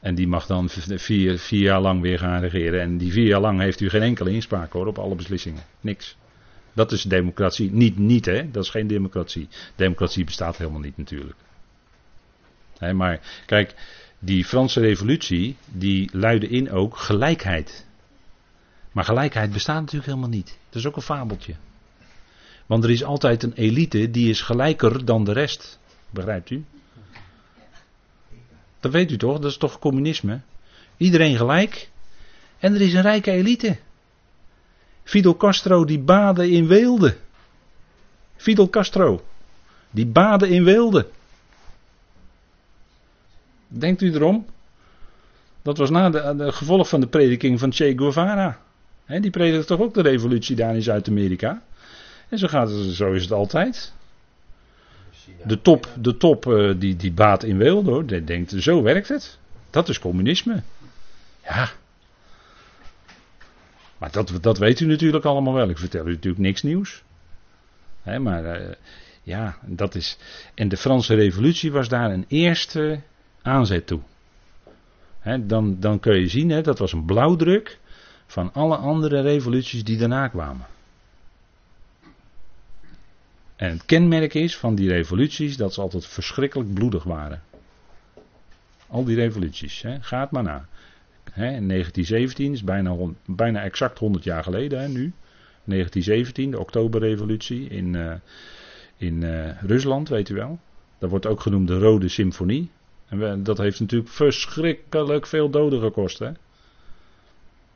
En 0.00 0.14
die 0.14 0.28
mag 0.28 0.46
dan 0.46 0.68
vier, 0.68 1.38
vier 1.38 1.62
jaar 1.62 1.80
lang 1.80 2.00
weer 2.00 2.18
gaan 2.18 2.40
regeren. 2.40 2.80
En 2.80 2.98
die 2.98 3.12
vier 3.12 3.26
jaar 3.26 3.40
lang 3.40 3.60
heeft 3.60 3.80
u 3.80 3.88
geen 3.88 4.02
enkele 4.02 4.30
inspraak 4.30 4.72
hoor 4.72 4.86
op 4.86 4.98
alle 4.98 5.14
beslissingen. 5.14 5.62
Niks. 5.80 6.16
Dat 6.72 6.92
is 6.92 7.02
democratie. 7.02 7.72
Niet, 7.72 7.98
niet 7.98 8.24
hè, 8.24 8.50
dat 8.50 8.64
is 8.64 8.70
geen 8.70 8.86
democratie. 8.86 9.48
Democratie 9.74 10.24
bestaat 10.24 10.56
helemaal 10.56 10.80
niet 10.80 10.96
natuurlijk. 10.96 11.38
Maar 12.94 13.20
kijk, 13.46 13.74
die 14.18 14.44
Franse 14.44 14.80
revolutie, 14.80 15.56
die 15.66 16.10
luidde 16.12 16.48
in 16.48 16.70
ook 16.70 16.96
gelijkheid. 16.96 17.86
Maar 18.92 19.04
gelijkheid 19.04 19.52
bestaat 19.52 19.80
natuurlijk 19.80 20.06
helemaal 20.06 20.28
niet. 20.28 20.58
Dat 20.68 20.80
is 20.80 20.86
ook 20.86 20.96
een 20.96 21.02
fabeltje. 21.02 21.54
Want 22.66 22.84
er 22.84 22.90
is 22.90 23.04
altijd 23.04 23.42
een 23.42 23.52
elite 23.52 24.10
die 24.10 24.28
is 24.28 24.40
gelijker 24.40 25.04
dan 25.04 25.24
de 25.24 25.32
rest. 25.32 25.78
Begrijpt 26.10 26.50
u? 26.50 26.64
Dat 28.80 28.92
weet 28.92 29.10
u 29.10 29.16
toch? 29.16 29.38
Dat 29.38 29.50
is 29.50 29.56
toch 29.56 29.78
communisme? 29.78 30.40
Iedereen 30.96 31.36
gelijk. 31.36 31.88
En 32.58 32.74
er 32.74 32.80
is 32.80 32.94
een 32.94 33.02
rijke 33.02 33.30
elite. 33.30 33.76
Fidel 35.02 35.36
Castro 35.36 35.84
die 35.84 35.98
baden 35.98 36.50
in 36.50 36.66
weelde. 36.66 37.16
Fidel 38.36 38.68
Castro. 38.68 39.24
Die 39.90 40.06
baden 40.06 40.48
in 40.48 40.64
weelde. 40.64 41.08
Denkt 43.68 44.02
u 44.02 44.14
erom? 44.14 44.46
Dat 45.62 45.78
was 45.78 45.90
na 45.90 46.10
de, 46.10 46.34
de 46.36 46.52
gevolg 46.52 46.88
van 46.88 47.00
de 47.00 47.06
prediking 47.06 47.58
van 47.58 47.72
Che 47.72 47.92
Guevara. 47.96 48.60
He, 49.04 49.20
die 49.20 49.30
predikte 49.30 49.66
toch 49.66 49.80
ook 49.80 49.94
de 49.94 50.02
revolutie 50.02 50.56
daar 50.56 50.74
in 50.74 50.82
Zuid-Amerika. 50.82 51.62
En 52.28 52.38
zo, 52.38 52.46
gaat 52.46 52.70
het, 52.70 52.94
zo 52.94 53.12
is 53.12 53.22
het 53.22 53.32
altijd. 53.32 53.92
De 55.44 55.60
top, 55.60 55.88
de 56.00 56.16
top 56.16 56.46
uh, 56.46 56.74
die, 56.78 56.96
die 56.96 57.12
baat 57.12 57.42
in 57.42 57.58
weelde 57.58 57.90
hoor. 57.90 58.24
Denkt, 58.24 58.54
zo 58.58 58.82
werkt 58.82 59.08
het. 59.08 59.38
Dat 59.70 59.88
is 59.88 59.98
communisme. 59.98 60.62
Ja. 61.44 61.70
Maar 63.98 64.10
dat, 64.10 64.32
dat 64.40 64.58
weet 64.58 64.80
u 64.80 64.86
natuurlijk 64.86 65.24
allemaal 65.24 65.54
wel. 65.54 65.68
Ik 65.68 65.78
vertel 65.78 66.06
u 66.06 66.10
natuurlijk 66.10 66.42
niks 66.42 66.62
nieuws. 66.62 67.02
He, 68.02 68.18
maar 68.18 68.60
uh, 68.60 68.74
ja, 69.22 69.58
dat 69.62 69.94
is. 69.94 70.18
En 70.54 70.68
de 70.68 70.76
Franse 70.76 71.14
Revolutie 71.14 71.72
was 71.72 71.88
daar 71.88 72.10
een 72.10 72.24
eerste 72.28 73.00
aanzet 73.42 73.86
toe. 73.86 74.00
He, 75.18 75.46
dan, 75.46 75.76
dan 75.80 76.00
kun 76.00 76.20
je 76.20 76.28
zien, 76.28 76.50
he, 76.50 76.62
dat 76.62 76.78
was 76.78 76.92
een 76.92 77.04
blauwdruk 77.04 77.78
van 78.26 78.52
alle 78.52 78.76
andere 78.76 79.20
revoluties 79.20 79.84
die 79.84 79.98
daarna 79.98 80.28
kwamen. 80.28 80.66
En 83.56 83.70
het 83.70 83.84
kenmerk 83.84 84.34
is 84.34 84.56
van 84.56 84.74
die 84.74 84.88
revoluties 84.88 85.56
dat 85.56 85.74
ze 85.74 85.80
altijd 85.80 86.06
verschrikkelijk 86.06 86.74
bloedig 86.74 87.04
waren. 87.04 87.42
Al 88.86 89.04
die 89.04 89.16
revoluties, 89.16 89.82
hè, 89.82 90.00
gaat 90.00 90.30
maar 90.30 90.42
na. 90.42 90.66
Hè, 91.32 91.46
in 91.46 91.68
1917 91.68 92.52
is 92.52 92.64
bijna, 92.64 92.96
bijna 93.26 93.62
exact 93.62 93.98
100 93.98 94.24
jaar 94.24 94.42
geleden 94.42 94.80
hè, 94.80 94.88
nu. 94.88 95.12
1917, 95.64 96.50
de 96.50 96.58
Oktoberrevolutie 96.58 97.68
in, 97.68 97.94
uh, 97.94 98.12
in 98.96 99.22
uh, 99.22 99.62
Rusland, 99.62 100.08
weet 100.08 100.28
u 100.28 100.34
wel. 100.34 100.58
Dat 100.98 101.10
wordt 101.10 101.26
ook 101.26 101.40
genoemd 101.40 101.68
de 101.68 101.78
Rode 101.78 102.08
Symfonie. 102.08 102.70
En 103.08 103.42
dat 103.42 103.58
heeft 103.58 103.80
natuurlijk 103.80 104.10
verschrikkelijk 104.10 105.26
veel 105.26 105.50
doden 105.50 105.80
gekost. 105.80 106.18
Hè? 106.18 106.30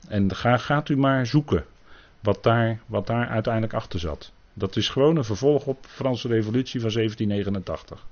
En 0.09 0.35
ga, 0.35 0.57
gaat 0.57 0.89
u 0.89 0.97
maar 0.97 1.27
zoeken 1.27 1.65
wat 2.21 2.43
daar, 2.43 2.81
wat 2.87 3.07
daar 3.07 3.29
uiteindelijk 3.29 3.75
achter 3.75 4.01
zat. 4.01 4.33
Dat 4.61 4.77
is 4.77 4.89
gewoon 4.89 5.17
een 5.17 5.25
vervolg 5.25 5.67
op 5.67 5.83
de 5.83 5.89
Franse 5.89 6.29
Revolutie 6.29 6.81
van 6.81 6.91
1789. 6.91 8.07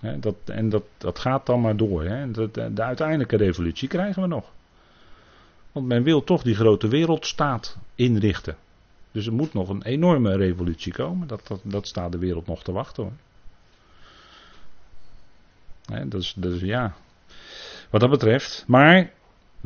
He, 0.00 0.18
dat, 0.18 0.36
en 0.44 0.68
dat, 0.68 0.82
dat 0.98 1.18
gaat 1.18 1.46
dan 1.46 1.60
maar 1.60 1.76
door. 1.76 2.04
He. 2.04 2.30
De, 2.30 2.50
de, 2.50 2.72
de, 2.72 2.82
uiteindelijke 2.82 3.36
revolutie 3.36 3.88
krijgen 3.88 4.22
we 4.22 4.28
nog. 4.28 4.52
Want 5.72 5.86
men 5.86 6.02
wil 6.02 6.24
toch 6.24 6.42
die 6.42 6.54
grote 6.54 6.88
wereldstaat 6.88 7.76
inrichten. 7.94 8.56
Dus 9.12 9.26
er 9.26 9.32
moet 9.32 9.52
nog 9.52 9.68
een 9.68 9.82
enorme 9.82 10.36
revolutie 10.36 10.92
komen. 10.92 11.28
Dat, 11.28 11.46
dat, 11.46 11.60
dat 11.62 11.86
staat 11.86 12.12
de 12.12 12.18
wereld 12.18 12.46
nog 12.46 12.62
te 12.62 12.72
wachten 12.72 13.02
hoor. 13.02 13.12
He, 15.86 16.16
is 16.16 16.60
ja. 16.60 16.94
Wat 17.90 18.00
dat 18.00 18.10
betreft. 18.10 18.64
Maar 18.66 19.12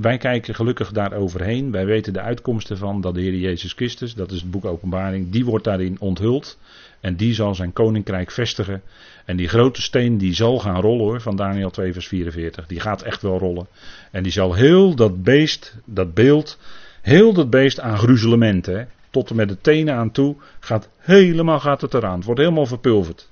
wij 0.00 0.18
kijken 0.18 0.54
gelukkig 0.54 0.92
daar 0.92 1.12
overheen. 1.12 1.70
Wij 1.70 1.86
weten 1.86 2.12
de 2.12 2.20
uitkomsten 2.20 2.76
van 2.76 3.00
dat 3.00 3.14
de 3.14 3.20
Heer 3.20 3.34
Jezus 3.34 3.72
Christus, 3.72 4.14
dat 4.14 4.30
is 4.30 4.40
het 4.40 4.50
boek 4.50 4.64
Openbaring, 4.64 5.30
die 5.30 5.44
wordt 5.44 5.64
daarin 5.64 5.96
onthuld. 6.00 6.58
En 7.00 7.16
die 7.16 7.34
zal 7.34 7.54
zijn 7.54 7.72
koninkrijk 7.72 8.30
vestigen. 8.30 8.82
En 9.24 9.36
die 9.36 9.48
grote 9.48 9.82
steen 9.82 10.18
die 10.18 10.34
zal 10.34 10.58
gaan 10.58 10.80
rollen 10.80 11.04
hoor, 11.04 11.20
van 11.20 11.36
Daniel 11.36 11.70
2 11.70 11.92
vers 11.92 12.08
44. 12.08 12.66
Die 12.66 12.80
gaat 12.80 13.02
echt 13.02 13.22
wel 13.22 13.38
rollen. 13.38 13.66
En 14.10 14.22
die 14.22 14.32
zal 14.32 14.54
heel 14.54 14.94
dat 14.94 15.22
beest, 15.22 15.76
dat 15.84 16.14
beeld, 16.14 16.58
heel 17.00 17.32
dat 17.32 17.50
beest 17.50 17.80
aan 17.80 17.98
gruzelementen, 17.98 18.88
tot 19.10 19.30
en 19.30 19.36
met 19.36 19.48
de 19.48 19.60
tenen 19.60 19.94
aan 19.94 20.10
toe, 20.10 20.36
gaat 20.60 20.88
helemaal 20.98 21.60
gaat 21.60 21.80
het 21.80 21.94
eraan. 21.94 22.16
Het 22.16 22.24
wordt 22.24 22.40
helemaal 22.40 22.66
verpulverd. 22.66 23.28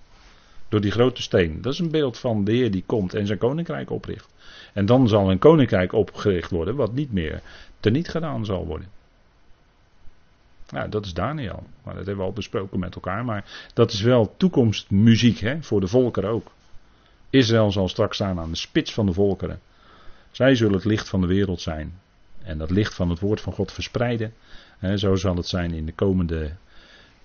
Door 0.68 0.80
die 0.80 0.90
grote 0.90 1.22
steen. 1.22 1.58
Dat 1.62 1.72
is 1.72 1.78
een 1.78 1.90
beeld 1.90 2.18
van 2.18 2.44
de 2.44 2.52
Heer 2.52 2.70
die 2.70 2.84
komt 2.86 3.14
en 3.14 3.26
zijn 3.26 3.38
koninkrijk 3.38 3.90
opricht. 3.90 4.28
En 4.72 4.86
dan 4.86 5.08
zal 5.08 5.30
een 5.30 5.38
koninkrijk 5.38 5.92
opgericht 5.92 6.50
worden 6.50 6.76
wat 6.76 6.92
niet 6.92 7.12
meer 7.12 7.42
teniet 7.80 8.08
gedaan 8.08 8.44
zal 8.44 8.66
worden. 8.66 8.88
Nou, 10.70 10.88
dat 10.88 11.04
is 11.04 11.14
Daniel. 11.14 11.66
Maar 11.82 11.94
dat 11.94 12.06
hebben 12.06 12.24
we 12.24 12.30
al 12.30 12.36
besproken 12.36 12.78
met 12.78 12.94
elkaar. 12.94 13.24
Maar 13.24 13.68
dat 13.74 13.92
is 13.92 14.00
wel 14.00 14.34
toekomstmuziek 14.36 15.38
hè, 15.38 15.62
voor 15.62 15.80
de 15.80 15.86
volkeren 15.86 16.30
ook. 16.30 16.50
Israël 17.30 17.70
zal 17.70 17.88
straks 17.88 18.14
staan 18.16 18.38
aan 18.38 18.50
de 18.50 18.56
spits 18.56 18.94
van 18.94 19.06
de 19.06 19.12
volkeren. 19.12 19.60
Zij 20.30 20.54
zullen 20.54 20.74
het 20.74 20.84
licht 20.84 21.08
van 21.08 21.20
de 21.20 21.26
wereld 21.26 21.60
zijn. 21.60 22.00
En 22.42 22.58
dat 22.58 22.70
licht 22.70 22.94
van 22.94 23.10
het 23.10 23.20
woord 23.20 23.40
van 23.40 23.52
God 23.52 23.72
verspreiden. 23.72 24.34
Hè, 24.78 24.96
zo 24.96 25.14
zal 25.14 25.36
het 25.36 25.46
zijn 25.46 25.72
in 25.72 25.86
de 25.86 25.92
komende 25.92 26.52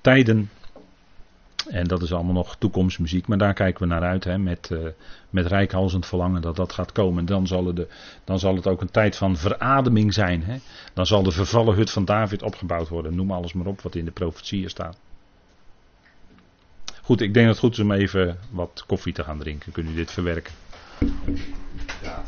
tijden. 0.01 0.49
En 1.69 1.87
dat 1.87 2.01
is 2.01 2.13
allemaal 2.13 2.33
nog 2.33 2.55
toekomstmuziek, 2.55 3.27
maar 3.27 3.37
daar 3.37 3.53
kijken 3.53 3.81
we 3.81 3.87
naar 3.87 4.01
uit 4.01 4.23
hè, 4.23 4.37
met, 4.37 4.69
uh, 4.71 4.79
met 5.29 5.45
rijkhalsend 5.45 6.05
verlangen 6.05 6.41
dat 6.41 6.55
dat 6.55 6.73
gaat 6.73 6.91
komen. 6.91 7.19
En 7.19 7.25
dan 7.25 7.47
zal, 7.47 7.65
het, 7.65 7.87
dan 8.23 8.39
zal 8.39 8.55
het 8.55 8.67
ook 8.67 8.81
een 8.81 8.91
tijd 8.91 9.15
van 9.15 9.37
verademing 9.37 10.13
zijn. 10.13 10.43
Hè. 10.43 10.57
Dan 10.93 11.05
zal 11.05 11.23
de 11.23 11.31
vervallen 11.31 11.75
hut 11.75 11.91
van 11.91 12.05
David 12.05 12.41
opgebouwd 12.41 12.89
worden. 12.89 13.15
Noem 13.15 13.31
alles 13.31 13.53
maar 13.53 13.65
op 13.65 13.81
wat 13.81 13.95
in 13.95 14.05
de 14.05 14.11
profetieën 14.11 14.69
staat. 14.69 14.97
Goed, 17.01 17.21
ik 17.21 17.33
denk 17.33 17.45
dat 17.45 17.55
het 17.55 17.65
goed 17.65 17.73
is 17.73 17.83
om 17.83 17.91
even 17.91 18.37
wat 18.49 18.83
koffie 18.87 19.13
te 19.13 19.23
gaan 19.23 19.39
drinken. 19.39 19.71
Kunnen 19.71 19.91
jullie 19.91 20.05
dit 20.05 20.13
verwerken? 20.13 20.53
Ja. 22.01 22.23